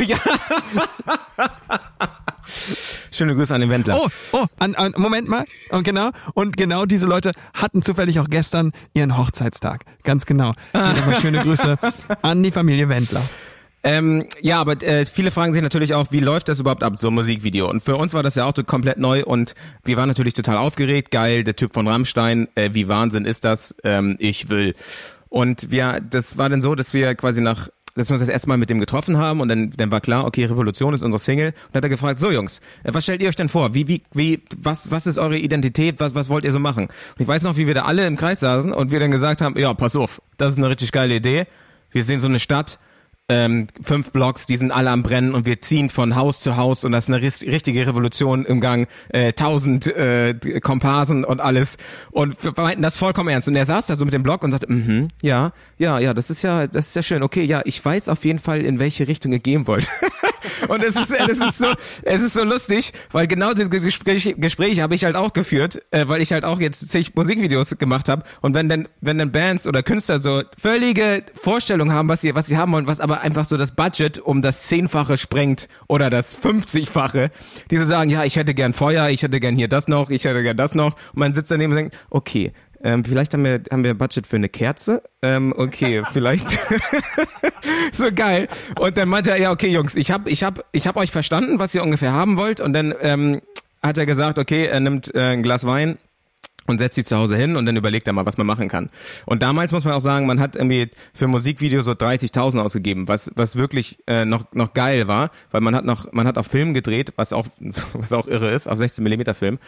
Schöne 3.11 3.35
Grüße 3.35 3.55
an 3.55 3.61
den 3.61 3.69
Wendler. 3.69 3.99
Oh, 4.01 4.09
oh, 4.33 4.47
an, 4.59 4.75
an, 4.75 4.95
Moment 4.97 5.29
mal. 5.29 5.45
Und 5.71 5.85
genau, 5.85 6.11
und 6.33 6.57
genau 6.57 6.87
diese 6.87 7.07
Leute 7.07 7.33
hatten 7.53 7.83
zufällig 7.83 8.19
auch 8.21 8.29
gestern 8.31 8.73
ihren 8.95 9.19
Hochzeitstag. 9.19 9.85
Ganz 10.05 10.25
genau. 10.25 10.55
Nochmal 10.73 11.21
schöne 11.21 11.43
Grüße 11.43 11.79
an 12.23 12.43
die 12.43 12.51
Familie 12.51 12.89
Wendler. 12.89 13.23
Ähm, 13.85 14.27
ja, 14.41 14.61
aber 14.61 14.83
äh, 14.83 15.07
viele 15.07 15.31
fragen 15.31 15.53
sich 15.53 15.63
natürlich 15.63 15.95
auch, 15.95 16.09
wie 16.11 16.21
läuft 16.21 16.49
das 16.49 16.59
überhaupt 16.59 16.83
ab, 16.83 16.99
so 16.99 17.09
ein 17.09 17.15
Musikvideo? 17.15 17.71
Und 17.71 17.83
für 17.83 17.97
uns 17.97 18.13
war 18.13 18.23
das 18.23 18.35
ja 18.35 18.45
auch 18.45 18.53
so 18.55 18.65
komplett 18.65 18.99
neu 18.99 19.25
und 19.25 19.55
wir 19.85 19.97
waren 19.97 20.09
natürlich 20.09 20.35
total 20.35 20.57
aufgeregt. 20.57 21.11
Geil, 21.11 21.45
der 21.45 21.55
Typ 21.55 21.75
von 21.75 21.87
Rammstein, 21.87 22.49
äh, 22.55 22.71
wie 22.73 22.89
Wahnsinn 22.89 23.25
ist 23.25 23.45
das? 23.45 23.75
Ähm, 23.85 24.17
ich 24.19 24.49
will. 24.49 24.75
Und 25.29 25.71
wir, 25.71 26.01
das 26.01 26.39
war 26.39 26.49
dann 26.49 26.61
so, 26.61 26.75
dass 26.75 26.93
wir 26.93 27.15
quasi 27.15 27.41
nach 27.41 27.69
dass 27.99 28.11
wir 28.11 28.15
uns 28.15 28.21
das 28.21 28.29
erste 28.29 28.49
Mal 28.49 28.59
mit 28.59 28.71
dem 28.71 28.79
getroffen 28.79 29.19
haben 29.19 29.41
und 29.41 29.49
dann, 29.49 29.71
dann 29.71 29.91
war 29.91 30.01
klar, 30.01 30.25
okay, 30.25 30.45
Revolution 30.45 30.95
ist 30.95 31.03
unsere 31.03 31.19
Single. 31.19 31.49
Und 31.49 31.55
dann 31.73 31.79
hat 31.79 31.85
er 31.85 31.91
gefragt, 31.91 32.21
so 32.21 32.31
Jungs, 32.31 32.61
äh, 32.85 32.95
was 32.95 33.03
stellt 33.03 33.21
ihr 33.21 33.29
euch 33.29 33.37
denn 33.37 33.49
vor? 33.49 33.75
Wie, 33.75 33.89
wie, 33.89 34.03
wie, 34.13 34.43
was, 34.57 34.91
was 34.93 35.07
ist 35.07 35.19
eure 35.19 35.37
Identität? 35.37 35.99
Was, 35.99 36.15
was 36.15 36.29
wollt 36.29 36.45
ihr 36.45 36.53
so 36.53 36.61
machen? 36.61 36.85
Und 36.85 37.21
ich 37.21 37.27
weiß 37.27 37.43
noch, 37.43 37.57
wie 37.57 37.67
wir 37.67 37.75
da 37.75 37.83
alle 37.83 38.07
im 38.07 38.17
Kreis 38.17 38.41
saßen 38.41 38.73
und 38.73 38.93
wir 38.93 39.01
dann 39.01 39.11
gesagt 39.11 39.41
haben, 39.41 39.59
ja, 39.59 39.75
pass 39.75 39.97
auf, 39.97 40.23
das 40.37 40.53
ist 40.53 40.59
eine 40.59 40.69
richtig 40.69 40.93
geile 40.93 41.17
Idee. 41.17 41.47
Wir 41.91 42.05
sehen 42.05 42.21
so 42.21 42.29
eine 42.29 42.39
Stadt, 42.39 42.79
ähm, 43.31 43.67
fünf 43.83 44.11
Blocks, 44.11 44.47
die 44.47 44.57
sind 44.57 44.73
alle 44.73 44.91
am 44.91 45.03
Brennen 45.03 45.35
und 45.35 45.45
wir 45.45 45.61
ziehen 45.61 45.91
von 45.91 46.17
Haus 46.17 46.41
zu 46.41 46.57
Haus 46.57 46.85
und 46.85 46.93
das 46.93 47.09
ist 47.09 47.15
eine 47.15 47.23
richtige 47.23 47.87
Revolution 47.87 48.47
im 48.47 48.61
Gang, 48.61 48.89
äh, 49.11 49.35
tausend 49.35 49.87
äh, 49.87 50.35
Komparsen 50.61 51.25
und 51.25 51.41
alles. 51.41 51.77
Und 52.11 52.43
wir 52.43 52.55
meinten 52.57 52.83
das 52.83 52.97
vollkommen 52.97 53.29
ernst. 53.29 53.49
Und 53.49 53.57
er 53.57 53.67
saß 53.67 53.87
da 53.87 53.97
so 53.97 54.07
mit 54.07 54.15
dem 54.15 54.23
Block 54.23 54.43
und 54.43 54.53
sagte, 54.53 54.73
mhm, 54.73 55.09
ja, 55.21 55.53
ja, 55.77 55.99
ja, 55.99 56.15
das 56.15 56.31
ist 56.31 56.41
ja, 56.41 56.67
das 56.67 56.89
ist 56.89 56.97
ja 56.97 57.03
schön, 57.03 57.23
okay, 57.23 57.45
ja, 57.45 57.61
ich 57.65 57.85
weiß 57.85 58.09
auf 58.09 58.25
jeden 58.25 58.39
Fall, 58.39 58.63
in 58.63 58.79
welche 58.79 59.07
Richtung 59.09 59.33
ihr 59.33 59.41
gehen 59.41 59.67
wollt. 59.67 59.91
und 60.69 60.83
es 60.83 60.97
ist, 60.97 61.13
es 61.13 61.39
ist 61.39 61.59
so, 61.59 61.67
es 62.03 62.23
ist 62.23 62.33
so 62.33 62.45
lustig, 62.45 62.93
weil 63.13 63.27
genau 63.27 63.53
diese 63.53 63.69
Gespräche, 63.69 64.35
Gespräche 64.35 64.83
habe 64.83 64.95
ich 64.95 65.05
halt 65.05 65.17
auch 65.17 65.35
geführt, 65.35 65.83
äh, 65.91 66.09
weil 66.09 66.23
ich 66.23 66.33
halt 66.33 66.45
auch 66.45 66.61
jetzt 66.61 66.89
zig 66.89 67.15
Musikvideos 67.15 67.77
gemacht 67.79 68.09
habe. 68.09 68.23
Und 68.41 68.55
wenn 68.55 68.71
dann, 68.71 68.89
wenn 69.03 69.19
dann 69.19 69.33
Bands 69.33 69.67
oder 69.67 69.83
Künstler 69.83 70.21
so 70.21 70.43
völlige 70.59 71.25
Vorstellungen 71.35 71.93
haben, 71.93 72.09
was 72.09 72.23
sie, 72.23 72.35
was 72.35 72.47
sie 72.47 72.57
haben 72.57 72.73
wollen, 72.73 72.87
was 72.87 73.01
aber 73.01 73.18
einfach 73.21 73.45
so 73.45 73.57
das 73.57 73.73
Budget 73.73 74.19
um 74.19 74.43
das 74.43 74.65
Zehnfache 74.65 75.17
sprengt 75.17 75.69
oder 75.87 76.11
das 76.11 76.37
50-fache, 76.37 77.31
die 77.71 77.77
so 77.77 77.85
sagen, 77.85 78.11
ja, 78.11 78.25
ich 78.25 78.37
hätte 78.37 78.55
gern 78.55 78.73
Feuer, 78.73 79.09
ich 79.09 79.23
hätte 79.23 79.41
gern 79.41 79.57
hier 79.57 79.69
das 79.69 79.89
noch, 79.89 80.11
ich 80.11 80.25
hätte 80.25 80.43
gern 80.43 80.57
das 80.57 80.75
noch 80.75 80.95
und 81.13 81.19
man 81.19 81.35
sitzt 81.35 81.51
daneben 81.51 81.73
und 81.73 81.77
denkt, 81.77 81.97
okay, 82.11 82.53
ähm, 82.83 83.05
vielleicht 83.05 83.35
haben 83.35 83.45
wir, 83.45 83.61
haben 83.71 83.83
wir 83.83 83.95
Budget 83.95 84.27
für 84.27 84.37
eine 84.37 84.49
Kerze. 84.49 85.03
Ähm, 85.23 85.53
okay, 85.57 86.03
vielleicht. 86.13 86.49
so 87.93 88.13
geil. 88.15 88.49
Und 88.79 88.97
dann 88.97 89.09
meinte 89.09 89.31
er, 89.31 89.37
ja, 89.37 89.51
okay, 89.51 89.69
Jungs, 89.69 89.97
ich 89.97 90.11
hab, 90.11 90.29
ich 90.29 90.45
hab, 90.45 90.65
ich 90.73 90.87
hab 90.87 90.97
euch 90.97 91.11
verstanden, 91.11 91.59
was 91.59 91.75
ihr 91.75 91.83
ungefähr 91.83 92.13
haben 92.13 92.37
wollt. 92.37 92.61
Und 92.61 92.73
dann 92.73 92.95
ähm, 93.01 93.41
hat 93.83 93.99
er 93.99 94.07
gesagt, 94.07 94.39
okay, 94.39 94.67
er 94.67 94.81
nimmt 94.81 95.13
äh, 95.15 95.33
ein 95.33 95.43
Glas 95.43 95.67
Wein 95.67 95.99
und 96.69 96.79
setzt 96.79 96.95
sich 96.95 97.07
zu 97.07 97.17
Hause 97.17 97.37
hin 97.37 97.57
und 97.57 97.67
dann 97.67 97.77
überlegt 97.77 98.07
er 98.07 98.13
mal, 98.13 98.27
was 98.27 98.39
man 98.39 98.47
machen 98.47 98.69
kann. 98.69 98.91
Und 99.27 99.43
damals 99.43 99.73
muss 99.73 99.85
man 99.85 99.95
auch 99.95 100.01
sagen, 100.01 100.27
man 100.27 100.39
hat 100.39 100.55
irgendwie 100.55 100.91
für 101.13 101.27
Musikvideo 101.27 101.83
so 101.83 101.93
30.000 101.93 102.61
ausgegeben, 102.61 103.09
was 103.09 103.31
was 103.35 103.57
wirklich 103.57 103.99
äh, 104.07 104.25
noch 104.25 104.45
noch 104.53 104.75
geil 104.75 105.09
war, 105.09 105.31
weil 105.51 105.61
man 105.63 105.75
hat 105.75 105.85
noch 105.85 106.13
man 106.13 106.27
hat 106.29 106.39
auf 106.39 106.47
Film 106.47 106.75
gedreht, 106.75 107.13
was 107.17 107.33
auch 107.33 107.47
was 107.95 108.13
auch 108.13 108.29
irre 108.29 108.53
ist, 108.53 108.69
auf 108.69 108.79
16 108.79 109.03
Millimeter 109.03 109.35
Film. 109.35 109.59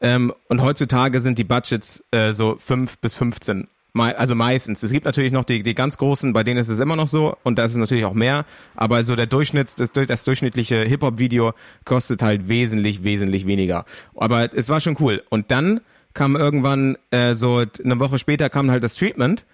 Ähm, 0.00 0.32
und 0.48 0.62
heutzutage 0.62 1.20
sind 1.20 1.38
die 1.38 1.44
Budgets 1.44 2.04
äh, 2.12 2.32
so 2.32 2.56
5 2.58 2.98
bis 2.98 3.14
15 3.14 3.66
Mei- 3.94 4.16
also 4.16 4.34
meistens. 4.34 4.82
Es 4.82 4.90
gibt 4.90 5.04
natürlich 5.04 5.32
noch 5.32 5.44
die, 5.44 5.62
die 5.62 5.74
ganz 5.74 5.98
großen, 5.98 6.32
bei 6.32 6.44
denen 6.44 6.58
ist 6.58 6.68
es 6.68 6.80
immer 6.80 6.96
noch 6.96 7.08
so 7.08 7.36
und 7.42 7.58
da 7.58 7.64
ist 7.64 7.72
es 7.72 7.76
natürlich 7.76 8.06
auch 8.06 8.14
mehr. 8.14 8.46
Aber 8.74 9.04
so 9.04 9.16
der 9.16 9.26
Durchschnitts, 9.26 9.76
das, 9.76 9.92
das 9.92 10.24
durchschnittliche 10.24 10.82
Hip-Hop-Video 10.84 11.52
kostet 11.84 12.22
halt 12.22 12.48
wesentlich, 12.48 13.04
wesentlich 13.04 13.46
weniger. 13.46 13.84
Aber 14.16 14.54
es 14.56 14.70
war 14.70 14.80
schon 14.80 14.96
cool. 15.00 15.22
Und 15.28 15.50
dann 15.50 15.82
kam 16.14 16.36
irgendwann, 16.36 16.96
äh, 17.10 17.34
so 17.34 17.64
eine 17.84 17.98
Woche 18.00 18.18
später 18.18 18.50
kam 18.50 18.70
halt 18.70 18.84
das 18.84 18.94
Treatment. 18.96 19.44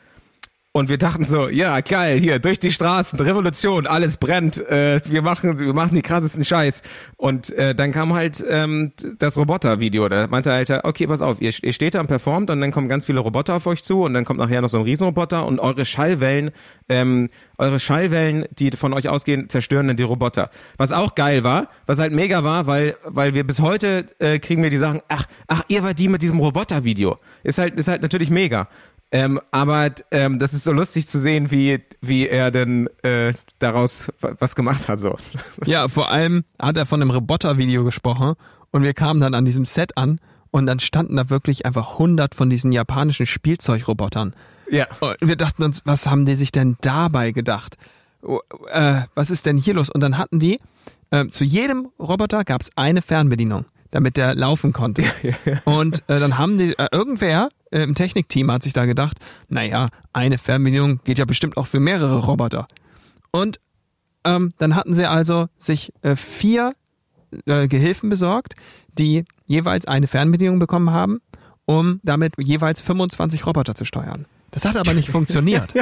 Und 0.73 0.91
wir 0.91 0.99
dachten 0.99 1.25
so, 1.25 1.49
ja, 1.49 1.81
geil, 1.81 2.21
hier, 2.21 2.39
durch 2.39 2.61
die 2.61 2.71
Straßen, 2.71 3.19
Revolution, 3.19 3.87
alles 3.87 4.19
brennt, 4.19 4.59
äh, 4.69 5.01
wir 5.07 5.23
machen, 5.23 5.59
wir 5.59 5.73
machen 5.73 5.95
die 5.95 6.03
krassesten 6.03 6.45
Scheiß. 6.45 6.83
Und 7.17 7.51
äh, 7.53 7.75
dann 7.75 7.91
kam 7.91 8.13
halt 8.13 8.45
ähm, 8.49 8.93
das 9.19 9.39
Roboter-Video, 9.39 10.09
da 10.11 10.27
meinte 10.27 10.53
halt, 10.53 10.71
okay, 10.85 11.07
pass 11.07 11.23
auf, 11.23 11.41
ihr, 11.41 11.53
ihr 11.63 11.73
steht 11.73 11.95
da 11.95 12.01
und 12.01 12.07
performt 12.07 12.51
und 12.51 12.61
dann 12.61 12.71
kommen 12.71 12.89
ganz 12.89 13.07
viele 13.07 13.21
Roboter 13.21 13.55
auf 13.57 13.67
euch 13.67 13.83
zu 13.83 14.03
und 14.03 14.13
dann 14.13 14.27
kommt 14.27 14.39
nachher 14.39 14.61
noch 14.61 14.69
so 14.69 14.77
ein 14.77 14.85
Riesenroboter 14.85 15.47
und 15.47 15.59
eure 15.59 15.87
Schallwellen, 15.87 16.51
ähm, 16.91 17.31
eure 17.57 17.81
Schallwellen, 17.81 18.45
die 18.59 18.71
von 18.73 18.93
euch 18.93 19.09
ausgehen, 19.09 19.49
zerstören 19.49 19.89
dann 19.89 19.97
die 19.97 20.03
Roboter. 20.03 20.51
Was 20.77 20.93
auch 20.93 21.15
geil 21.15 21.45
war, 21.45 21.69
was 21.87 21.99
halt 21.99 22.13
mega 22.13 22.45
war, 22.45 22.67
weil, 22.67 22.95
weil 23.05 23.35
wir 23.35 23.45
bis 23.45 23.61
heute 23.61 24.05
äh, 24.19 24.39
kriegen 24.39 24.63
wir 24.63 24.71
die 24.71 24.77
Sachen, 24.77 25.01
ach, 25.09 25.25
ach, 25.47 25.63
ihr 25.69 25.83
war 25.83 25.95
die 25.95 26.09
mit 26.09 26.21
diesem 26.21 26.39
Roboter-Video. 26.39 27.19
Ist 27.43 27.59
halt, 27.59 27.75
ist 27.79 27.89
halt 27.89 28.03
natürlich 28.03 28.29
mega. 28.29 28.69
Ähm, 29.11 29.41
aber 29.51 29.91
ähm, 30.11 30.39
das 30.39 30.53
ist 30.53 30.65
so 30.65 30.73
lustig 30.73 31.09
zu 31.09 31.19
sehen, 31.19 31.51
wie, 31.51 31.81
wie 32.03 32.29
er 32.29 32.51
denn 32.51 32.89
äh, 33.03 33.33
daraus 33.59 34.09
wa- 34.21 34.35
was 34.39 34.55
gemacht 34.55 34.87
hat. 34.89 34.99
So. 35.01 35.17
Ja, 35.65 35.89
vor 35.89 36.11
allem 36.11 36.45
hat 36.59 36.77
er 36.77 36.85
von 36.87 37.01
einem 37.01 37.11
Roboter-Video 37.11 37.85
gesprochen 37.85 38.35
und 38.71 38.83
wir 38.83 38.93
kamen 38.93 39.21
dann 39.21 39.33
an 39.35 39.47
diesem 39.47 39.65
Set 39.65 39.97
an 39.97 40.21
und 40.51 40.67
dann 40.67 40.79
standen 40.79 41.17
da 41.17 41.31
wirklich 41.31 41.65
einfach 41.65 41.99
hundert 41.99 42.35
von 42.35 42.51
diesen 42.51 42.71
japanischen 42.71 43.25
Spielzeugrobotern. 43.27 44.35
Ja. 44.71 44.87
Und 45.01 45.17
wir 45.21 45.37
dachten 45.37 45.63
uns, 45.63 45.81
was 45.87 46.07
haben 46.07 46.27
die 46.27 46.37
sich 46.37 46.53
denn 46.53 46.77
dabei 46.83 47.33
gedacht? 47.33 47.79
Oh, 48.23 48.41
Äh, 48.71 49.03
was 49.15 49.31
ist 49.31 49.47
denn 49.47 49.57
hier 49.57 49.73
los? 49.75 49.89
Und 49.89 50.03
dann 50.03 50.19
hatten 50.19 50.39
die, 50.39 50.59
äh, 51.11 51.27
zu 51.29 51.45
jedem 51.45 51.89
Roboter 51.99 52.45
gab 52.45 52.61
es 52.61 52.71
eine 52.77 53.01
Fernbedienung, 53.01 53.65
damit 53.91 54.17
der 54.17 54.35
laufen 54.35 54.73
konnte. 54.73 55.03
Und 55.65 56.03
äh, 56.09 56.21
dann 56.21 56.39
haben 56.39 56.57
die, 56.59 56.79
äh, 56.79 56.89
irgendwer 56.93 57.49
äh, 57.71 57.83
im 57.83 57.95
Technikteam 57.95 58.51
hat 58.51 58.63
sich 58.63 58.73
da 58.73 58.87
gedacht, 58.87 59.19
naja, 59.49 59.89
eine 60.13 60.39
Fernbedienung 60.39 61.01
geht 61.05 61.19
ja 61.19 61.25
bestimmt 61.25 61.57
auch 61.57 61.67
für 61.67 61.81
mehrere 61.81 62.19
Roboter. 62.19 62.67
Und 63.31 63.61
ähm, 64.25 64.53
dann 64.59 64.75
hatten 64.75 64.95
sie 64.95 65.09
also 65.09 65.47
sich 65.59 65.93
äh, 66.03 66.17
vier 66.17 66.73
äh, 67.47 67.69
Gehilfen 67.69 68.11
besorgt, 68.11 68.55
die 68.99 69.25
jeweils 69.47 69.87
eine 69.87 70.07
Fernbedienung 70.07 70.59
bekommen 70.59 70.91
haben, 70.91 71.21
um 71.69 72.01
damit 72.03 72.33
jeweils 72.39 72.81
25 72.81 73.45
Roboter 73.45 73.75
zu 73.75 73.85
steuern. 73.85 74.25
Das 74.53 74.65
hat 74.65 74.77
aber 74.79 74.95
nicht 74.95 75.11
funktioniert. 75.19 75.75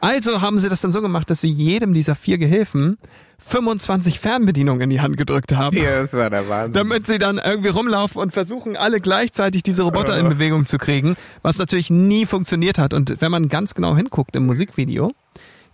Also 0.00 0.40
haben 0.40 0.60
sie 0.60 0.68
das 0.68 0.80
dann 0.80 0.92
so 0.92 1.02
gemacht, 1.02 1.28
dass 1.28 1.40
sie 1.40 1.48
jedem 1.50 1.92
dieser 1.94 2.14
vier 2.14 2.38
Gehilfen 2.38 2.96
25 3.38 4.20
Fernbedienungen 4.20 4.82
in 4.82 4.90
die 4.90 5.00
Hand 5.00 5.16
gedrückt 5.16 5.52
haben. 5.54 5.76
ja, 5.76 6.02
das 6.02 6.12
war 6.12 6.30
der 6.30 6.48
Wahnsinn. 6.48 6.74
Damit 6.74 7.08
sie 7.08 7.18
dann 7.18 7.38
irgendwie 7.44 7.68
rumlaufen 7.70 8.20
und 8.22 8.32
versuchen, 8.32 8.76
alle 8.76 9.00
gleichzeitig 9.00 9.64
diese 9.64 9.82
Roboter 9.82 10.16
in 10.18 10.28
Bewegung 10.28 10.64
zu 10.66 10.78
kriegen, 10.78 11.16
was 11.42 11.58
natürlich 11.58 11.90
nie 11.90 12.24
funktioniert 12.24 12.78
hat. 12.78 12.94
Und 12.94 13.20
wenn 13.20 13.32
man 13.32 13.48
ganz 13.48 13.74
genau 13.74 13.96
hinguckt 13.96 14.36
im 14.36 14.46
Musikvideo, 14.46 15.12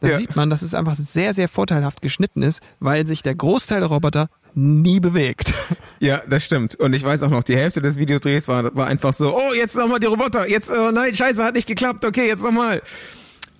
dann 0.00 0.10
Ja. 0.10 0.16
sieht 0.16 0.34
man, 0.34 0.48
dass 0.48 0.62
es 0.62 0.74
einfach 0.74 0.96
sehr, 0.96 1.34
sehr 1.34 1.48
vorteilhaft 1.48 2.00
geschnitten 2.00 2.42
ist, 2.42 2.60
weil 2.80 3.06
sich 3.06 3.22
der 3.22 3.34
Großteil 3.34 3.80
der 3.80 3.90
Roboter 3.90 4.28
nie 4.54 5.00
bewegt. 5.00 5.54
Ja, 6.00 6.20
das 6.28 6.44
stimmt. 6.44 6.74
Und 6.74 6.94
ich 6.94 7.04
weiß 7.04 7.22
auch 7.22 7.30
noch, 7.30 7.44
die 7.44 7.56
Hälfte 7.56 7.80
des 7.80 7.96
Videodrehs 7.96 8.48
war, 8.48 8.74
war 8.74 8.88
einfach 8.88 9.14
so, 9.14 9.36
oh, 9.36 9.54
jetzt 9.54 9.76
nochmal 9.76 10.00
die 10.00 10.08
Roboter, 10.08 10.48
jetzt, 10.48 10.68
oh 10.68 10.90
nein, 10.90 11.14
scheiße, 11.14 11.44
hat 11.44 11.54
nicht 11.54 11.68
geklappt, 11.68 12.04
okay, 12.04 12.26
jetzt 12.26 12.42
nochmal. 12.42 12.82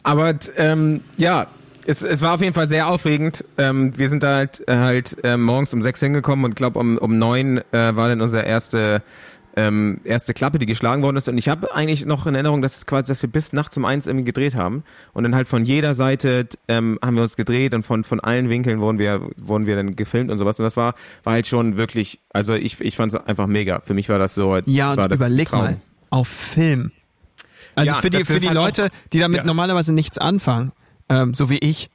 Aber 0.03 0.35
ähm, 0.57 1.03
ja, 1.17 1.47
es, 1.87 2.03
es 2.03 2.21
war 2.21 2.35
auf 2.35 2.41
jeden 2.41 2.55
Fall 2.55 2.69
sehr 2.69 2.89
aufregend. 2.89 3.45
Ähm, 3.59 3.97
wir 3.97 4.09
sind 4.09 4.25
da 4.25 4.35
halt, 4.35 4.67
äh, 4.67 4.77
halt 4.77 5.17
äh, 5.23 5.37
morgens 5.37 5.73
um 5.73 5.83
sechs 5.83 6.01
hingekommen 6.01 6.45
und 6.45 6.57
glaube 6.57 6.81
um, 6.81 6.99
um 6.99 7.17
neun 7.17 7.59
äh, 7.73 7.95
war 7.95 8.09
dann 8.09 8.21
unsere 8.21 8.45
erste 8.45 9.03
ähm, 9.57 9.99
erste 10.05 10.35
Klappe, 10.35 10.59
die 10.59 10.67
geschlagen 10.67 11.03
worden 11.03 11.17
ist. 11.17 11.29
Und 11.29 11.37
ich 11.39 11.49
habe 11.49 11.75
eigentlich 11.75 12.07
noch 12.07 12.27
in 12.27 12.35
Erinnerung, 12.35 12.63
dass 12.63 12.79
es 12.79 12.87
quasi, 12.87 13.09
dass 13.09 13.21
wir 13.23 13.31
bis 13.31 13.53
nachts 13.53 13.77
um 13.77 13.85
eins 13.85 14.07
irgendwie 14.07 14.25
gedreht 14.25 14.55
haben. 14.55 14.83
Und 15.13 15.25
dann 15.25 15.35
halt 15.35 15.49
von 15.49 15.65
jeder 15.65 15.95
Seite 15.95 16.49
ähm, 16.69 16.99
haben 17.03 17.15
wir 17.17 17.23
uns 17.23 17.37
gedreht 17.37 17.75
und 17.75 17.85
von 17.85 18.05
von 18.05 18.21
allen 18.21 18.49
Winkeln 18.49 18.81
wurden 18.81 18.99
wir 18.99 19.29
wurden 19.37 19.67
wir 19.67 19.77
dann 19.77 19.95
gefilmt 19.97 20.31
und 20.31 20.39
sowas. 20.39 20.59
Und 20.59 20.65
das 20.65 20.77
war 20.77 20.95
war 21.25 21.35
halt 21.35 21.47
schon 21.47 21.77
wirklich, 21.77 22.19
also 22.33 22.55
ich 22.55 22.81
ich 22.81 22.97
fand 22.97 23.13
es 23.13 23.21
einfach 23.27 23.47
mega. 23.47 23.81
Für 23.85 23.95
mich 23.95 24.09
war 24.09 24.19
das 24.19 24.35
so. 24.35 24.57
Ja, 24.67 24.97
war 24.97 25.07
und 25.07 25.15
überleg 25.15 25.49
Traum. 25.49 25.61
mal, 25.65 25.77
auf 26.11 26.29
Film. 26.29 26.91
Also 27.75 27.93
Ja, 27.95 28.01
für 28.01 28.11
die, 28.11 28.25
für 28.25 28.39
die 28.39 28.49
halt 28.49 28.59
auch- 28.59 28.65
Leute, 28.67 28.89
die 29.13 29.19
damit 29.21 29.39
ja. 29.39 29.45
normalerweise 29.45 29.93
nichts 29.95 30.19
anfangen, 30.19 30.73
ähm, 31.09 31.33
so 31.35 31.49
wie 31.49 31.59
ich, 31.59 31.89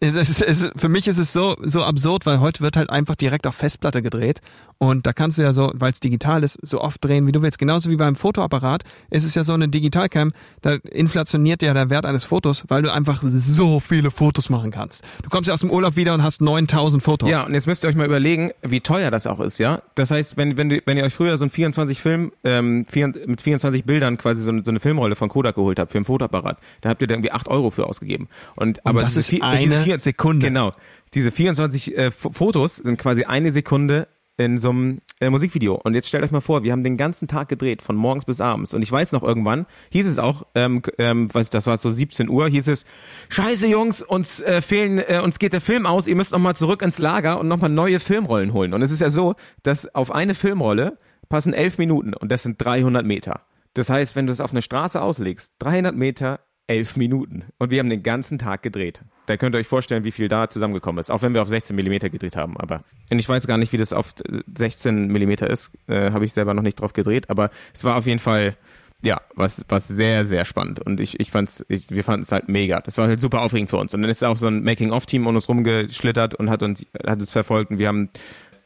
es, 0.00 0.14
es, 0.14 0.40
es, 0.40 0.70
für 0.76 0.88
mich 0.88 1.06
ist 1.08 1.18
es 1.18 1.32
so, 1.32 1.56
so 1.60 1.84
absurd, 1.84 2.24
weil 2.24 2.40
heute 2.40 2.62
wird 2.62 2.76
halt 2.76 2.88
einfach 2.88 3.16
direkt 3.16 3.46
auf 3.46 3.54
Festplatte 3.54 4.00
gedreht 4.02 4.40
und 4.82 5.06
da 5.06 5.12
kannst 5.12 5.36
du 5.36 5.42
ja 5.42 5.52
so, 5.52 5.70
weil 5.74 5.92
es 5.92 6.00
digital 6.00 6.42
ist, 6.42 6.58
so 6.62 6.80
oft 6.80 7.04
drehen, 7.04 7.26
wie 7.26 7.32
du 7.32 7.42
willst. 7.42 7.58
Genauso 7.58 7.90
wie 7.90 7.96
beim 7.96 8.16
Fotoapparat 8.16 8.82
ist 9.10 9.24
es 9.24 9.34
ja 9.34 9.44
so 9.44 9.52
eine 9.52 9.68
Digitalcam, 9.68 10.32
da 10.62 10.76
inflationiert 10.90 11.60
ja 11.60 11.74
der 11.74 11.90
Wert 11.90 12.06
eines 12.06 12.24
Fotos, 12.24 12.64
weil 12.68 12.80
du 12.80 12.90
einfach 12.90 13.20
so 13.22 13.78
viele 13.78 14.10
Fotos 14.10 14.48
machen 14.48 14.70
kannst. 14.70 15.04
Du 15.22 15.28
kommst 15.28 15.48
ja 15.48 15.54
aus 15.54 15.60
dem 15.60 15.70
Urlaub 15.70 15.96
wieder 15.96 16.14
und 16.14 16.22
hast 16.22 16.40
9000 16.40 17.02
Fotos. 17.02 17.28
Ja, 17.28 17.42
und 17.42 17.52
jetzt 17.52 17.66
müsst 17.66 17.84
ihr 17.84 17.88
euch 17.88 17.94
mal 17.94 18.06
überlegen, 18.06 18.52
wie 18.62 18.80
teuer 18.80 19.10
das 19.10 19.26
auch 19.26 19.40
ist, 19.40 19.58
ja. 19.58 19.82
Das 19.96 20.10
heißt, 20.10 20.38
wenn, 20.38 20.56
wenn, 20.56 20.80
wenn 20.86 20.96
ihr 20.96 21.04
euch 21.04 21.12
früher 21.12 21.36
so 21.36 21.44
ein 21.44 21.50
24 21.50 22.00
Film, 22.00 22.32
ähm, 22.42 22.86
vier, 22.88 23.08
mit 23.08 23.42
24 23.42 23.84
Bildern 23.84 24.16
quasi 24.16 24.42
so 24.42 24.50
eine, 24.50 24.64
so 24.64 24.70
eine 24.70 24.80
Filmrolle 24.80 25.14
von 25.14 25.28
Kodak 25.28 25.56
geholt 25.56 25.78
habt 25.78 25.92
für 25.92 25.98
ein 25.98 26.06
Fotoapparat, 26.06 26.56
da 26.80 26.88
habt 26.88 27.02
ihr 27.02 27.06
da 27.06 27.16
irgendwie 27.16 27.32
8 27.32 27.48
Euro 27.48 27.70
für 27.70 27.86
ausgegeben. 27.86 28.28
Und, 28.56 28.86
aber 28.86 29.02
das 29.02 29.18
ist 29.18 29.30
eine 29.42 29.84
vier, 29.90 29.98
Sekunde. 29.98 30.46
Genau. 30.46 30.72
Diese 31.14 31.30
24 31.30 31.96
äh, 31.96 32.10
Fotos 32.10 32.76
sind 32.76 32.98
quasi 32.98 33.24
eine 33.24 33.50
Sekunde 33.50 34.08
in 34.36 34.58
so 34.58 34.70
einem 34.70 35.00
äh, 35.20 35.28
Musikvideo. 35.28 35.74
Und 35.74 35.94
jetzt 35.94 36.08
stellt 36.08 36.24
euch 36.24 36.30
mal 36.30 36.40
vor, 36.40 36.62
wir 36.62 36.72
haben 36.72 36.82
den 36.82 36.96
ganzen 36.96 37.28
Tag 37.28 37.48
gedreht, 37.48 37.82
von 37.82 37.94
morgens 37.94 38.24
bis 38.24 38.40
abends. 38.40 38.72
Und 38.72 38.82
ich 38.82 38.90
weiß 38.90 39.12
noch 39.12 39.22
irgendwann, 39.22 39.66
hieß 39.90 40.06
es 40.06 40.18
auch, 40.18 40.46
ähm, 40.54 40.82
ähm, 40.98 41.32
weiß 41.32 41.50
das 41.50 41.66
war 41.66 41.76
so 41.76 41.90
17 41.90 42.28
Uhr, 42.28 42.48
hieß 42.48 42.68
es, 42.68 42.86
Scheiße 43.28 43.66
Jungs, 43.66 44.02
uns 44.02 44.40
äh, 44.40 44.62
fehlen, 44.62 44.98
äh, 44.98 45.20
uns 45.22 45.38
geht 45.38 45.52
der 45.52 45.60
Film 45.60 45.84
aus, 45.84 46.06
ihr 46.06 46.16
müsst 46.16 46.32
nochmal 46.32 46.56
zurück 46.56 46.80
ins 46.82 46.98
Lager 46.98 47.38
und 47.38 47.48
nochmal 47.48 47.70
neue 47.70 48.00
Filmrollen 48.00 48.52
holen. 48.52 48.72
Und 48.72 48.82
es 48.82 48.92
ist 48.92 49.00
ja 49.00 49.10
so, 49.10 49.34
dass 49.62 49.94
auf 49.94 50.10
eine 50.10 50.34
Filmrolle 50.34 50.98
passen 51.28 51.52
elf 51.52 51.78
Minuten 51.78 52.14
und 52.14 52.32
das 52.32 52.42
sind 52.42 52.64
300 52.64 53.04
Meter. 53.04 53.42
Das 53.74 53.90
heißt, 53.90 54.16
wenn 54.16 54.26
du 54.26 54.32
es 54.32 54.40
auf 54.40 54.50
eine 54.50 54.62
Straße 54.62 55.00
auslegst, 55.00 55.52
300 55.58 55.94
Meter, 55.94 56.40
elf 56.70 56.96
Minuten. 56.96 57.42
Und 57.58 57.70
wir 57.70 57.80
haben 57.80 57.90
den 57.90 58.04
ganzen 58.04 58.38
Tag 58.38 58.62
gedreht. 58.62 59.02
Da 59.26 59.36
könnt 59.36 59.56
ihr 59.56 59.58
euch 59.58 59.66
vorstellen, 59.66 60.04
wie 60.04 60.12
viel 60.12 60.28
da 60.28 60.48
zusammengekommen 60.48 61.00
ist. 61.00 61.10
Auch 61.10 61.20
wenn 61.22 61.34
wir 61.34 61.42
auf 61.42 61.48
16 61.48 61.74
Millimeter 61.74 62.10
gedreht 62.10 62.36
haben. 62.36 62.56
Aber 62.56 62.84
und 63.10 63.18
ich 63.18 63.28
weiß 63.28 63.48
gar 63.48 63.58
nicht, 63.58 63.72
wie 63.72 63.76
das 63.76 63.92
auf 63.92 64.14
äh, 64.24 64.38
16 64.56 65.08
Millimeter 65.08 65.50
ist. 65.50 65.72
Äh, 65.88 66.12
Habe 66.12 66.24
ich 66.24 66.32
selber 66.32 66.54
noch 66.54 66.62
nicht 66.62 66.80
drauf 66.80 66.92
gedreht. 66.92 67.28
Aber 67.28 67.50
es 67.74 67.82
war 67.82 67.96
auf 67.96 68.06
jeden 68.06 68.20
Fall 68.20 68.56
ja, 69.02 69.20
was, 69.34 69.64
was 69.68 69.88
sehr, 69.88 70.26
sehr 70.26 70.44
spannend. 70.44 70.78
Und 70.78 71.00
ich, 71.00 71.18
ich 71.18 71.32
fand's, 71.32 71.64
ich, 71.68 71.90
wir 71.90 72.04
fanden 72.04 72.22
es 72.22 72.30
halt 72.30 72.48
mega. 72.48 72.80
Das 72.80 72.98
war 72.98 73.08
halt 73.08 73.18
super 73.18 73.40
aufregend 73.40 73.70
für 73.70 73.78
uns. 73.78 73.92
Und 73.92 74.02
dann 74.02 74.10
ist 74.10 74.22
auch 74.22 74.36
so 74.36 74.46
ein 74.46 74.62
Making-of-Team 74.62 75.26
um 75.26 75.34
uns 75.34 75.48
rumgeschlittert 75.48 76.36
und 76.36 76.50
hat 76.50 76.62
uns, 76.62 76.86
hat 77.04 77.20
es 77.20 77.32
verfolgt 77.32 77.72
und 77.72 77.78
wir 77.80 77.88
haben, 77.88 78.10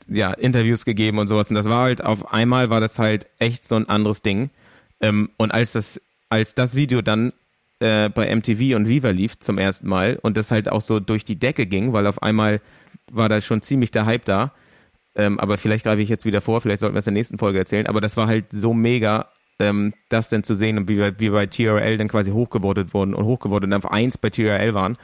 ja, 0.08 0.32
Interviews 0.34 0.84
gegeben 0.84 1.18
und 1.18 1.28
sowas. 1.28 1.48
Und 1.48 1.54
das 1.54 1.66
war 1.70 1.84
halt, 1.84 2.04
auf 2.04 2.32
einmal 2.34 2.68
war 2.68 2.80
das 2.80 2.98
halt 2.98 3.28
echt 3.38 3.64
so 3.64 3.76
ein 3.76 3.88
anderes 3.88 4.20
Ding. 4.20 4.50
Ähm, 5.00 5.30
und 5.38 5.52
als 5.52 5.72
das, 5.72 6.00
als 6.28 6.54
das 6.54 6.74
Video 6.74 7.00
dann 7.00 7.32
äh, 7.84 8.08
bei 8.08 8.34
MTV 8.34 8.76
und 8.76 8.88
Viva 8.88 9.10
lief 9.10 9.38
zum 9.38 9.58
ersten 9.58 9.88
Mal 9.88 10.18
und 10.22 10.38
das 10.38 10.50
halt 10.50 10.70
auch 10.70 10.80
so 10.80 11.00
durch 11.00 11.24
die 11.24 11.38
Decke 11.38 11.66
ging, 11.66 11.92
weil 11.92 12.06
auf 12.06 12.22
einmal 12.22 12.62
war 13.12 13.28
da 13.28 13.42
schon 13.42 13.60
ziemlich 13.60 13.90
der 13.90 14.06
Hype 14.06 14.24
da. 14.24 14.52
Ähm, 15.14 15.38
aber 15.38 15.58
vielleicht 15.58 15.84
greife 15.84 16.00
ich 16.00 16.08
jetzt 16.08 16.24
wieder 16.24 16.40
vor, 16.40 16.62
vielleicht 16.62 16.80
sollten 16.80 16.94
wir 16.94 17.00
es 17.00 17.06
in 17.06 17.12
der 17.14 17.20
nächsten 17.20 17.36
Folge 17.36 17.58
erzählen. 17.58 17.86
Aber 17.86 18.00
das 18.00 18.16
war 18.16 18.26
halt 18.26 18.46
so 18.50 18.72
mega, 18.72 19.28
ähm, 19.58 19.92
das 20.08 20.30
denn 20.30 20.42
zu 20.44 20.54
sehen 20.54 20.78
und 20.78 20.88
wie 20.88 20.98
wie 21.18 21.28
bei 21.28 21.46
TRL 21.46 21.98
dann 21.98 22.08
quasi 22.08 22.30
hochgewortet 22.30 22.94
wurden 22.94 23.14
und 23.14 23.24
hochgewortet 23.24 23.68
und 23.68 23.74
auf 23.74 23.92
eins 23.92 24.16
bei 24.16 24.30
TRL 24.30 24.72
waren, 24.72 24.96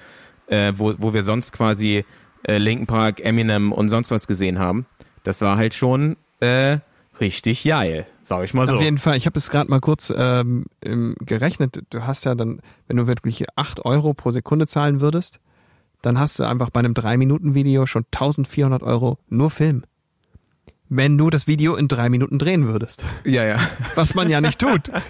äh, 0.46 0.72
wo, 0.74 0.94
wo 0.96 1.12
wir 1.12 1.22
sonst 1.22 1.52
quasi 1.52 2.04
äh, 2.48 2.56
Linkin 2.56 2.86
Park, 2.86 3.20
Eminem 3.22 3.72
und 3.72 3.90
sonst 3.90 4.10
was 4.10 4.26
gesehen 4.26 4.58
haben. 4.58 4.86
Das 5.22 5.42
war 5.42 5.58
halt 5.58 5.74
schon 5.74 6.16
äh, 6.40 6.78
richtig 7.20 7.64
geil, 7.64 8.06
sag 8.30 8.44
ich 8.44 8.54
mal 8.54 8.64
so. 8.64 8.76
Auf 8.76 8.80
jeden 8.82 8.98
Fall, 8.98 9.16
ich 9.16 9.26
habe 9.26 9.36
es 9.38 9.50
gerade 9.50 9.68
mal 9.68 9.80
kurz 9.80 10.12
ähm, 10.16 10.64
gerechnet. 10.80 11.82
Du 11.90 12.06
hast 12.06 12.24
ja 12.24 12.36
dann, 12.36 12.60
wenn 12.86 12.96
du 12.96 13.08
wirklich 13.08 13.44
8 13.56 13.84
Euro 13.84 14.14
pro 14.14 14.30
Sekunde 14.30 14.68
zahlen 14.68 15.00
würdest, 15.00 15.40
dann 16.00 16.16
hast 16.18 16.38
du 16.38 16.44
einfach 16.44 16.70
bei 16.70 16.78
einem 16.78 16.92
3-Minuten-Video 16.94 17.86
schon 17.86 18.04
1400 18.12 18.84
Euro 18.84 19.18
nur 19.28 19.50
Film. 19.50 19.82
Wenn 20.88 21.18
du 21.18 21.28
das 21.28 21.48
Video 21.48 21.74
in 21.74 21.88
drei 21.88 22.08
Minuten 22.08 22.38
drehen 22.38 22.68
würdest. 22.68 23.04
Ja, 23.24 23.44
ja. 23.44 23.58
Was 23.96 24.14
man 24.14 24.30
ja 24.30 24.40
nicht 24.40 24.60
tut. 24.60 24.90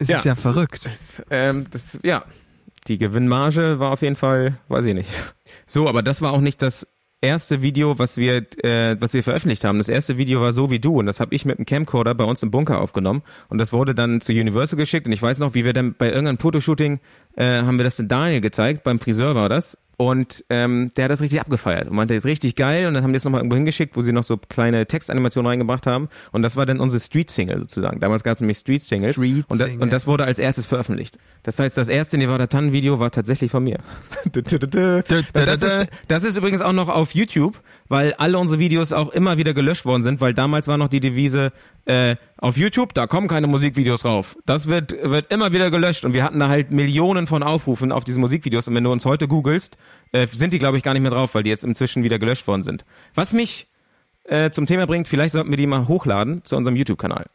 Es 0.00 0.06
Ja. 0.08 0.18
ist 0.18 0.24
ja 0.24 0.36
verrückt. 0.36 0.88
Ähm, 1.28 1.66
das, 1.72 1.98
ja, 2.04 2.24
die 2.86 2.98
Gewinnmarge 2.98 3.80
war 3.80 3.90
auf 3.90 4.00
jeden 4.02 4.14
Fall, 4.14 4.56
weiß 4.68 4.84
ich 4.84 4.94
nicht. 4.94 5.10
So, 5.66 5.88
aber 5.88 6.02
das 6.04 6.22
war 6.22 6.32
auch 6.32 6.40
nicht 6.40 6.62
das 6.62 6.86
erste 7.20 7.62
Video, 7.62 7.98
was 7.98 8.16
wir, 8.16 8.46
äh, 8.62 8.96
was 9.00 9.14
wir 9.14 9.22
veröffentlicht 9.22 9.64
haben. 9.64 9.78
Das 9.78 9.88
erste 9.88 10.18
Video 10.18 10.40
war 10.40 10.52
so 10.52 10.70
wie 10.70 10.78
du 10.78 10.98
und 10.98 11.06
das 11.06 11.20
habe 11.20 11.34
ich 11.34 11.44
mit 11.44 11.58
einem 11.58 11.66
Camcorder 11.66 12.14
bei 12.14 12.24
uns 12.24 12.42
im 12.42 12.50
Bunker 12.50 12.80
aufgenommen. 12.80 13.22
Und 13.48 13.58
das 13.58 13.72
wurde 13.72 13.94
dann 13.94 14.20
zu 14.20 14.32
Universal 14.32 14.76
geschickt 14.76 15.06
und 15.06 15.12
ich 15.12 15.22
weiß 15.22 15.38
noch, 15.38 15.54
wie 15.54 15.64
wir 15.64 15.72
dann 15.72 15.94
bei 15.94 16.08
irgendeinem 16.08 16.38
Fotoshooting 16.38 17.00
äh, 17.36 17.62
haben 17.62 17.78
wir 17.78 17.84
das 17.84 17.96
den 17.96 18.08
Daniel 18.08 18.40
gezeigt, 18.40 18.84
beim 18.84 19.00
Friseur 19.00 19.34
war 19.34 19.48
das 19.48 19.76
Und 20.00 20.44
ähm, 20.48 20.92
der 20.96 21.06
hat 21.06 21.10
das 21.10 21.20
richtig 21.20 21.40
abgefeiert 21.40 21.88
und 21.88 21.96
meinte, 21.96 22.14
das 22.14 22.20
ist 22.20 22.28
richtig 22.28 22.54
geil. 22.54 22.86
Und 22.86 22.94
dann 22.94 23.02
haben 23.02 23.12
die 23.12 23.16
es 23.16 23.24
nochmal 23.24 23.40
irgendwo 23.40 23.56
hingeschickt, 23.56 23.96
wo 23.96 24.02
sie 24.02 24.12
noch 24.12 24.22
so 24.22 24.36
kleine 24.36 24.86
Textanimationen 24.86 25.48
reingebracht 25.48 25.88
haben. 25.88 26.08
Und 26.30 26.42
das 26.42 26.54
war 26.54 26.66
dann 26.66 26.78
unsere 26.78 27.02
Street-Single 27.02 27.58
sozusagen. 27.58 27.98
Damals 27.98 28.22
gab 28.22 28.34
es 28.34 28.40
nämlich 28.40 28.58
Street-Singles. 28.58 29.16
Street 29.16 29.44
und, 29.48 29.60
da, 29.60 29.66
und 29.66 29.92
das 29.92 30.06
wurde 30.06 30.24
als 30.24 30.38
erstes 30.38 30.66
veröffentlicht. 30.66 31.18
Das 31.42 31.58
heißt, 31.58 31.76
das 31.76 31.88
erste 31.88 32.16
Nevada 32.16 32.46
Tan-Video 32.46 33.00
war 33.00 33.10
tatsächlich 33.10 33.50
von 33.50 33.64
mir. 33.64 33.78
das, 35.32 35.62
ist, 35.64 35.86
das 36.06 36.22
ist 36.22 36.36
übrigens 36.36 36.62
auch 36.62 36.72
noch 36.72 36.88
auf 36.88 37.12
YouTube, 37.16 37.60
weil 37.88 38.14
alle 38.14 38.38
unsere 38.38 38.58
Videos 38.58 38.92
auch 38.92 39.10
immer 39.10 39.38
wieder 39.38 39.54
gelöscht 39.54 39.84
worden 39.84 40.02
sind, 40.02 40.20
weil 40.20 40.34
damals 40.34 40.68
war 40.68 40.76
noch 40.76 40.88
die 40.88 41.00
Devise, 41.00 41.52
äh, 41.86 42.16
auf 42.36 42.56
YouTube, 42.56 42.94
da 42.94 43.06
kommen 43.06 43.28
keine 43.28 43.46
Musikvideos 43.46 44.04
rauf. 44.04 44.36
Das 44.46 44.68
wird, 44.68 44.92
wird 45.02 45.32
immer 45.32 45.52
wieder 45.52 45.70
gelöscht 45.70 46.04
und 46.04 46.12
wir 46.12 46.22
hatten 46.22 46.38
da 46.38 46.48
halt 46.48 46.70
Millionen 46.70 47.26
von 47.26 47.42
Aufrufen 47.42 47.92
auf 47.92 48.04
diese 48.04 48.20
Musikvideos 48.20 48.68
und 48.68 48.74
wenn 48.74 48.84
du 48.84 48.92
uns 48.92 49.04
heute 49.04 49.26
googelst, 49.26 49.76
äh, 50.12 50.26
sind 50.26 50.52
die 50.52 50.58
glaube 50.58 50.76
ich 50.76 50.82
gar 50.82 50.92
nicht 50.92 51.02
mehr 51.02 51.10
drauf, 51.10 51.34
weil 51.34 51.42
die 51.42 51.50
jetzt 51.50 51.64
inzwischen 51.64 52.02
wieder 52.02 52.18
gelöscht 52.18 52.46
worden 52.46 52.62
sind. 52.62 52.84
Was 53.14 53.32
mich 53.32 53.66
äh, 54.24 54.50
zum 54.50 54.66
Thema 54.66 54.86
bringt, 54.86 55.08
vielleicht 55.08 55.32
sollten 55.32 55.50
wir 55.50 55.56
die 55.56 55.66
mal 55.66 55.88
hochladen 55.88 56.44
zu 56.44 56.56
unserem 56.56 56.76
YouTube-Kanal. 56.76 57.26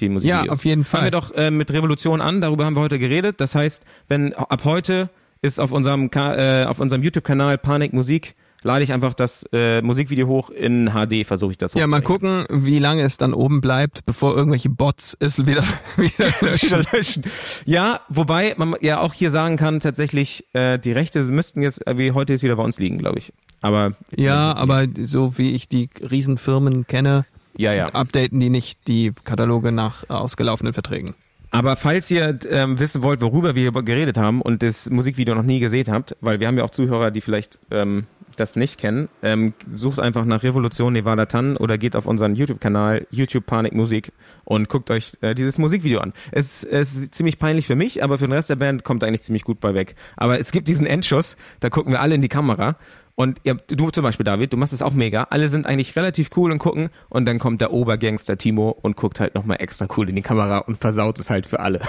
Die 0.00 0.08
Musikvideos. 0.08 0.46
Ja, 0.46 0.52
auf 0.52 0.64
jeden 0.64 0.84
Fall. 0.84 1.00
Fangen 1.00 1.12
wir 1.12 1.18
doch 1.18 1.34
äh, 1.34 1.50
mit 1.50 1.72
Revolution 1.72 2.20
an, 2.20 2.40
darüber 2.40 2.64
haben 2.64 2.74
wir 2.74 2.80
heute 2.80 2.98
geredet. 2.98 3.40
Das 3.40 3.54
heißt, 3.54 3.82
wenn 4.08 4.34
ab 4.34 4.64
heute 4.64 5.08
ist 5.40 5.60
auf 5.60 5.72
unserem, 5.72 6.10
Ka 6.10 6.62
äh, 6.62 6.64
auf 6.64 6.80
unserem 6.80 7.02
YouTube-Kanal 7.02 7.58
Panik 7.58 7.92
Musik, 7.92 8.34
lade 8.64 8.82
ich 8.82 8.92
einfach 8.92 9.14
das 9.14 9.44
äh, 9.52 9.80
Musikvideo 9.82 10.26
hoch 10.26 10.50
in 10.50 10.90
HD, 10.90 11.24
versuche 11.26 11.52
ich 11.52 11.58
das 11.58 11.74
Ja, 11.74 11.86
mal 11.86 12.02
gucken, 12.02 12.46
wie 12.50 12.78
lange 12.78 13.02
es 13.02 13.16
dann 13.18 13.34
oben 13.34 13.60
bleibt, 13.60 14.04
bevor 14.06 14.34
irgendwelche 14.34 14.70
Bots 14.70 15.16
es 15.20 15.46
wieder, 15.46 15.62
wieder 15.96 16.26
löschen. 16.40 16.86
löschen. 16.92 17.24
Ja, 17.64 18.00
wobei 18.08 18.54
man 18.56 18.74
ja 18.80 19.00
auch 19.00 19.12
hier 19.12 19.30
sagen 19.30 19.56
kann, 19.56 19.80
tatsächlich, 19.80 20.46
äh, 20.54 20.78
die 20.78 20.92
Rechte 20.92 21.22
müssten 21.24 21.62
jetzt, 21.62 21.86
äh, 21.86 21.96
wie 21.98 22.12
heute 22.12 22.32
ist 22.32 22.42
wieder 22.42 22.56
bei 22.56 22.64
uns 22.64 22.78
liegen, 22.78 22.98
glaube 22.98 23.18
ich. 23.18 23.32
Aber 23.60 23.92
Ja, 24.16 24.56
aber 24.56 24.86
so 25.04 25.38
wie 25.38 25.54
ich 25.54 25.68
die 25.68 25.88
Riesenfirmen 26.10 26.86
kenne, 26.86 27.26
ja, 27.56 27.72
ja. 27.72 27.88
updaten 27.88 28.40
die 28.40 28.50
nicht 28.50 28.88
die 28.88 29.12
Kataloge 29.24 29.72
nach 29.72 30.04
äh, 30.04 30.12
ausgelaufenen 30.14 30.72
Verträgen. 30.72 31.14
Aber 31.54 31.76
falls 31.76 32.10
ihr 32.10 32.36
ähm, 32.50 32.80
wissen 32.80 33.02
wollt, 33.02 33.20
worüber 33.20 33.54
wir 33.54 33.70
geredet 33.70 34.16
haben 34.16 34.42
und 34.42 34.62
das 34.62 34.90
Musikvideo 34.90 35.36
noch 35.36 35.44
nie 35.44 35.60
gesehen 35.60 35.86
habt, 35.88 36.16
weil 36.20 36.40
wir 36.40 36.48
haben 36.48 36.58
ja 36.58 36.64
auch 36.64 36.70
Zuhörer, 36.70 37.12
die 37.12 37.20
vielleicht 37.20 37.60
ähm, 37.70 38.06
das 38.36 38.56
nicht 38.56 38.76
kennen, 38.76 39.08
ähm, 39.22 39.54
sucht 39.72 40.00
einfach 40.00 40.24
nach 40.24 40.42
Revolution 40.42 40.92
Nevada 40.92 41.26
Tan 41.26 41.56
oder 41.56 41.78
geht 41.78 41.94
auf 41.94 42.06
unseren 42.06 42.34
YouTube-Kanal 42.34 43.06
YouTube 43.10 43.46
Panik 43.46 43.72
Musik 43.72 44.12
und 44.44 44.68
guckt 44.68 44.90
euch 44.90 45.12
äh, 45.20 45.36
dieses 45.36 45.58
Musikvideo 45.58 46.00
an. 46.00 46.12
Es, 46.32 46.64
es 46.64 46.96
ist 46.96 47.14
ziemlich 47.14 47.38
peinlich 47.38 47.68
für 47.68 47.76
mich, 47.76 48.02
aber 48.02 48.18
für 48.18 48.26
den 48.26 48.32
Rest 48.32 48.50
der 48.50 48.56
Band 48.56 48.82
kommt 48.82 49.04
eigentlich 49.04 49.22
ziemlich 49.22 49.44
gut 49.44 49.60
bei 49.60 49.74
weg. 49.74 49.94
Aber 50.16 50.40
es 50.40 50.50
gibt 50.50 50.66
diesen 50.66 50.86
Endschuss, 50.86 51.36
da 51.60 51.70
gucken 51.70 51.92
wir 51.92 52.00
alle 52.00 52.16
in 52.16 52.22
die 52.22 52.28
Kamera 52.28 52.76
und 53.16 53.40
ja, 53.44 53.54
du 53.54 53.90
zum 53.90 54.02
Beispiel, 54.02 54.24
David, 54.24 54.52
du 54.52 54.56
machst 54.56 54.72
das 54.72 54.82
auch 54.82 54.92
mega. 54.92 55.28
Alle 55.30 55.48
sind 55.48 55.66
eigentlich 55.66 55.94
relativ 55.94 56.30
cool 56.36 56.50
und 56.50 56.58
gucken 56.58 56.90
und 57.08 57.26
dann 57.26 57.38
kommt 57.38 57.60
der 57.60 57.72
Obergangster 57.72 58.36
Timo 58.36 58.70
und 58.70 58.96
guckt 58.96 59.20
halt 59.20 59.36
nochmal 59.36 59.58
extra 59.60 59.86
cool 59.96 60.08
in 60.08 60.16
die 60.16 60.22
Kamera 60.22 60.58
und 60.58 60.78
versaut 60.78 61.20
es 61.20 61.30
halt 61.30 61.46
für 61.46 61.60
alle. 61.60 61.80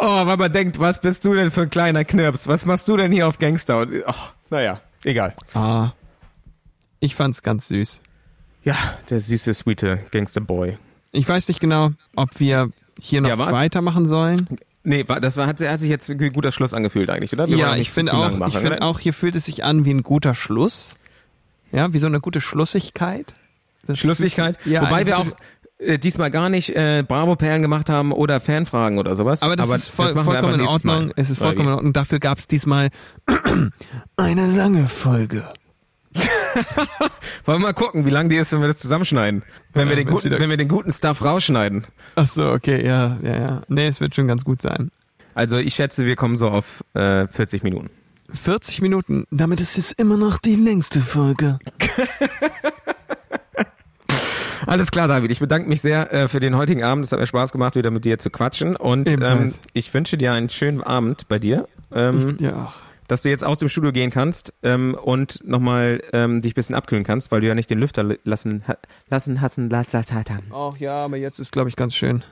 oh, 0.00 0.26
weil 0.26 0.36
man 0.36 0.52
denkt, 0.52 0.78
was 0.78 1.00
bist 1.00 1.24
du 1.24 1.32
denn 1.34 1.50
für 1.50 1.62
ein 1.62 1.70
kleiner 1.70 2.04
Knirps? 2.04 2.46
Was 2.46 2.66
machst 2.66 2.88
du 2.88 2.96
denn 2.98 3.10
hier 3.10 3.26
auf 3.26 3.38
Gangster? 3.38 3.78
Und, 3.80 4.02
oh, 4.06 4.12
naja, 4.50 4.82
egal. 5.04 5.34
Ah, 5.54 5.92
ich 7.00 7.14
fand's 7.14 7.42
ganz 7.42 7.68
süß. 7.68 8.02
Ja, 8.64 8.76
der 9.08 9.20
süße, 9.20 9.54
sweete 9.54 10.00
Gangsterboy. 10.10 10.76
Ich 11.12 11.26
weiß 11.26 11.48
nicht 11.48 11.60
genau, 11.60 11.90
ob 12.16 12.38
wir 12.38 12.68
hier 12.98 13.22
noch 13.22 13.30
Ja, 13.30 13.38
weitermachen 13.38 14.04
sollen. 14.04 14.46
Nee, 14.84 15.04
das 15.04 15.36
war, 15.36 15.46
hat, 15.46 15.60
hat 15.60 15.80
sich 15.80 15.90
jetzt 15.90 16.10
ein 16.10 16.32
guter 16.32 16.50
Schluss 16.50 16.74
angefühlt 16.74 17.08
eigentlich, 17.08 17.32
oder? 17.32 17.48
Wir 17.48 17.56
ja, 17.56 17.76
ich 17.76 17.90
finde 17.90 18.14
auch, 18.14 18.36
machen, 18.36 18.52
ich 18.52 18.58
finde 18.58 18.82
auch, 18.82 18.98
hier 18.98 19.12
fühlt 19.12 19.36
es 19.36 19.44
sich 19.44 19.62
an 19.64 19.84
wie 19.84 19.94
ein 19.94 20.02
guter 20.02 20.34
Schluss. 20.34 20.96
Ja, 21.70 21.92
wie 21.92 21.98
so 21.98 22.06
eine 22.06 22.20
gute 22.20 22.40
Schlussigkeit. 22.40 23.32
Das 23.86 23.98
Schlussigkeit. 23.98 24.58
Ja, 24.64 24.82
Wobei 24.82 25.06
wir 25.06 25.18
auch 25.18 25.26
äh, 25.78 25.98
diesmal 25.98 26.30
gar 26.30 26.48
nicht 26.48 26.70
äh, 26.70 27.04
Bravo-Perlen 27.06 27.62
gemacht 27.62 27.88
haben 27.90 28.12
oder 28.12 28.40
Fanfragen 28.40 28.98
oder 28.98 29.16
sowas. 29.16 29.42
Aber 29.42 29.56
das 29.56 29.68
ist 29.70 29.88
voll, 29.88 30.14
wir 30.14 30.24
vollkommen 30.24 30.54
in 30.54 30.66
Ordnung. 30.66 31.06
Mal. 31.06 31.12
Es 31.16 31.30
ist 31.30 31.38
vollkommen 31.38 31.68
in 31.68 31.74
Ordnung. 31.74 31.92
Dafür 31.92 32.18
gab 32.18 32.38
es 32.38 32.46
diesmal 32.46 32.90
eine 34.16 34.46
lange 34.46 34.88
Folge. 34.88 35.44
Wollen 37.44 37.58
wir 37.60 37.66
mal 37.66 37.72
gucken, 37.72 38.04
wie 38.04 38.10
lang 38.10 38.28
die 38.28 38.36
ist, 38.36 38.52
wenn 38.52 38.60
wir 38.60 38.68
das 38.68 38.78
zusammenschneiden. 38.78 39.42
Wenn, 39.72 39.88
wir, 39.88 39.96
Ja, 39.96 40.02
den 40.02 40.08
wenn's 40.08 40.22
guten, 40.22 40.40
wenn 40.40 40.50
wir 40.50 40.56
den 40.56 40.68
guten 40.68 40.90
Stuff 40.90 41.22
rausschneiden. 41.24 41.86
Ach 42.14 42.26
so, 42.26 42.50
okay, 42.50 42.84
ja, 42.86 43.18
ja, 43.22 43.36
ja. 43.40 43.62
Nee, 43.68 43.86
es 43.86 44.00
wird 44.00 44.14
schon 44.14 44.26
ganz 44.28 44.44
gut 44.44 44.60
sein. 44.62 44.90
Also 45.34 45.56
ich 45.56 45.74
schätze, 45.74 46.04
wir 46.04 46.16
kommen 46.16 46.36
so 46.36 46.48
auf 46.48 46.84
äh, 46.94 47.26
40 47.28 47.62
Minuten. 47.62 47.90
40 48.34 48.80
Minuten, 48.82 49.26
damit 49.30 49.60
ist 49.60 49.76
es 49.78 49.92
immer 49.92 50.16
noch 50.16 50.38
die 50.38 50.54
längste 50.56 51.00
Folge. 51.00 51.58
Alles 54.66 54.90
klar, 54.90 55.08
David. 55.08 55.30
Ich 55.30 55.40
bedanke 55.40 55.68
mich 55.68 55.80
sehr 55.82 56.12
äh, 56.12 56.28
für 56.28 56.40
den 56.40 56.56
heutigen 56.56 56.82
Abend. 56.84 57.04
Es 57.04 57.12
hat 57.12 57.18
mir 57.18 57.26
Spaß 57.26 57.52
gemacht, 57.52 57.74
wieder 57.74 57.90
mit 57.90 58.04
dir 58.04 58.18
zu 58.18 58.30
quatschen. 58.30 58.76
Und 58.76 59.10
ähm, 59.10 59.52
ich 59.72 59.92
wünsche 59.92 60.16
dir 60.16 60.32
einen 60.32 60.50
schönen 60.50 60.82
Abend 60.82 61.28
bei 61.28 61.38
dir. 61.38 61.68
Ähm, 61.92 62.36
Ja. 62.40 62.72
Dass 63.08 63.22
du 63.22 63.28
jetzt 63.30 63.44
aus 63.44 63.58
dem 63.58 63.68
Studio 63.68 63.92
gehen 63.92 64.10
kannst 64.10 64.52
ähm, 64.62 64.94
und 64.94 65.46
nochmal 65.46 66.00
ähm, 66.12 66.42
dich 66.42 66.52
ein 66.52 66.54
bisschen 66.54 66.74
abkühlen 66.74 67.04
kannst, 67.04 67.30
weil 67.32 67.40
du 67.40 67.46
ja 67.46 67.54
nicht 67.54 67.70
den 67.70 67.78
Lüfter 67.78 68.16
lassen, 68.24 68.64
ha, 68.66 68.76
lassen, 69.08 69.40
hassen, 69.40 69.70
la, 69.70 69.82
la, 69.92 70.02
la, 70.08 70.24
la, 70.28 70.38
Ach 70.54 70.78
ja, 70.78 71.04
aber 71.04 71.16
jetzt 71.16 71.38
ist, 71.40 71.52
glaube 71.52 71.68
ich, 71.68 71.76
ganz 71.76 71.94
schön. 71.94 72.24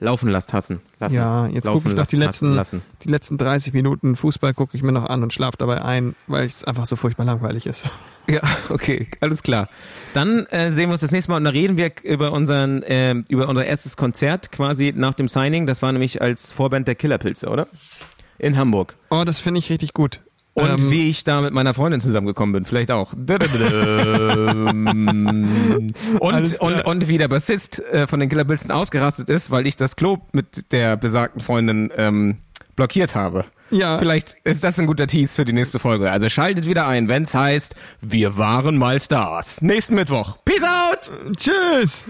laufen 0.00 0.30
lässt, 0.30 0.52
hassen. 0.52 0.80
Lassen. 1.00 1.16
Ja, 1.16 1.46
jetzt 1.48 1.66
gucke 1.66 1.88
ich 1.88 1.94
noch 1.94 1.98
lassen, 1.98 2.10
die 2.10 2.16
letzten, 2.16 2.46
hassen, 2.50 2.56
lassen. 2.56 2.82
die 3.02 3.08
letzten 3.08 3.38
30 3.38 3.72
Minuten 3.72 4.16
Fußball 4.16 4.54
gucke 4.54 4.76
ich 4.76 4.82
mir 4.82 4.92
noch 4.92 5.06
an 5.06 5.22
und 5.22 5.32
schlafe 5.32 5.56
dabei 5.58 5.82
ein, 5.82 6.14
weil 6.26 6.46
es 6.46 6.64
einfach 6.64 6.86
so 6.86 6.96
furchtbar 6.96 7.24
langweilig 7.24 7.66
ist. 7.66 7.84
Ja, 8.30 8.42
okay, 8.68 9.08
alles 9.22 9.42
klar. 9.42 9.70
Dann 10.12 10.44
äh, 10.50 10.70
sehen 10.70 10.90
wir 10.90 10.92
uns 10.92 11.00
das 11.00 11.12
nächste 11.12 11.30
Mal 11.30 11.38
und 11.38 11.44
dann 11.44 11.54
reden 11.54 11.78
wir 11.78 11.92
über 12.02 12.32
unseren, 12.32 12.82
äh, 12.82 13.14
über 13.30 13.48
unser 13.48 13.64
erstes 13.64 13.96
Konzert 13.96 14.52
quasi 14.52 14.92
nach 14.94 15.14
dem 15.14 15.28
Signing. 15.28 15.66
Das 15.66 15.80
war 15.80 15.90
nämlich 15.92 16.20
als 16.20 16.52
Vorband 16.52 16.86
der 16.86 16.94
Killerpilze, 16.94 17.48
oder? 17.48 17.68
In 18.38 18.56
Hamburg. 18.56 18.96
Oh, 19.10 19.24
das 19.24 19.40
finde 19.40 19.58
ich 19.58 19.70
richtig 19.70 19.92
gut. 19.92 20.20
Und 20.54 20.68
Ähm, 20.68 20.90
wie 20.90 21.08
ich 21.08 21.22
da 21.22 21.40
mit 21.40 21.52
meiner 21.52 21.72
Freundin 21.72 22.00
zusammengekommen 22.00 22.52
bin, 22.52 22.64
vielleicht 22.64 22.90
auch. 22.90 23.12
und, 26.20 26.60
und, 26.60 26.84
und 26.84 27.08
wie 27.08 27.18
der 27.18 27.28
Bassist 27.28 27.80
äh, 27.92 28.06
von 28.08 28.18
den 28.18 28.28
Killerpilzen 28.28 28.70
ausgerastet 28.72 29.28
ist, 29.28 29.50
weil 29.52 29.66
ich 29.68 29.76
das 29.76 29.94
Klo 29.94 30.18
mit 30.32 30.72
der 30.72 30.96
besagten 30.96 31.40
Freundin 31.40 31.92
ähm, 31.96 32.38
blockiert 32.74 33.14
habe. 33.14 33.44
Ja. 33.70 33.98
Vielleicht 33.98 34.36
ist 34.44 34.64
das 34.64 34.78
ein 34.80 34.86
guter 34.86 35.06
Tease 35.06 35.36
für 35.36 35.44
die 35.44 35.52
nächste 35.52 35.78
Folge. 35.78 36.10
Also 36.10 36.28
schaltet 36.28 36.66
wieder 36.66 36.88
ein, 36.88 37.08
wenn's 37.08 37.34
heißt, 37.34 37.74
wir 38.00 38.36
waren 38.38 38.78
mal 38.78 38.98
Stars. 39.00 39.62
Nächsten 39.62 39.94
Mittwoch. 39.94 40.38
Peace 40.44 40.64
out! 40.64 41.10
Tschüss! 41.36 42.08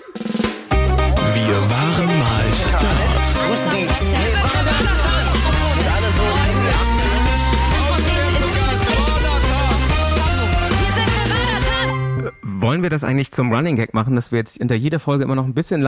Wir 1.34 1.54
waren 1.70 2.06
mal 2.18 2.44
Stars. 2.54 3.08
Wollen 12.60 12.82
wir 12.82 12.90
das 12.90 13.04
eigentlich 13.04 13.30
zum 13.30 13.52
Running 13.52 13.76
Gag 13.76 13.94
machen, 13.94 14.16
dass 14.16 14.32
wir 14.32 14.40
jetzt 14.40 14.56
hinter 14.58 14.74
jeder 14.74 14.98
Folge 14.98 15.22
immer 15.22 15.36
noch 15.36 15.44
ein 15.44 15.54
bisschen 15.54 15.80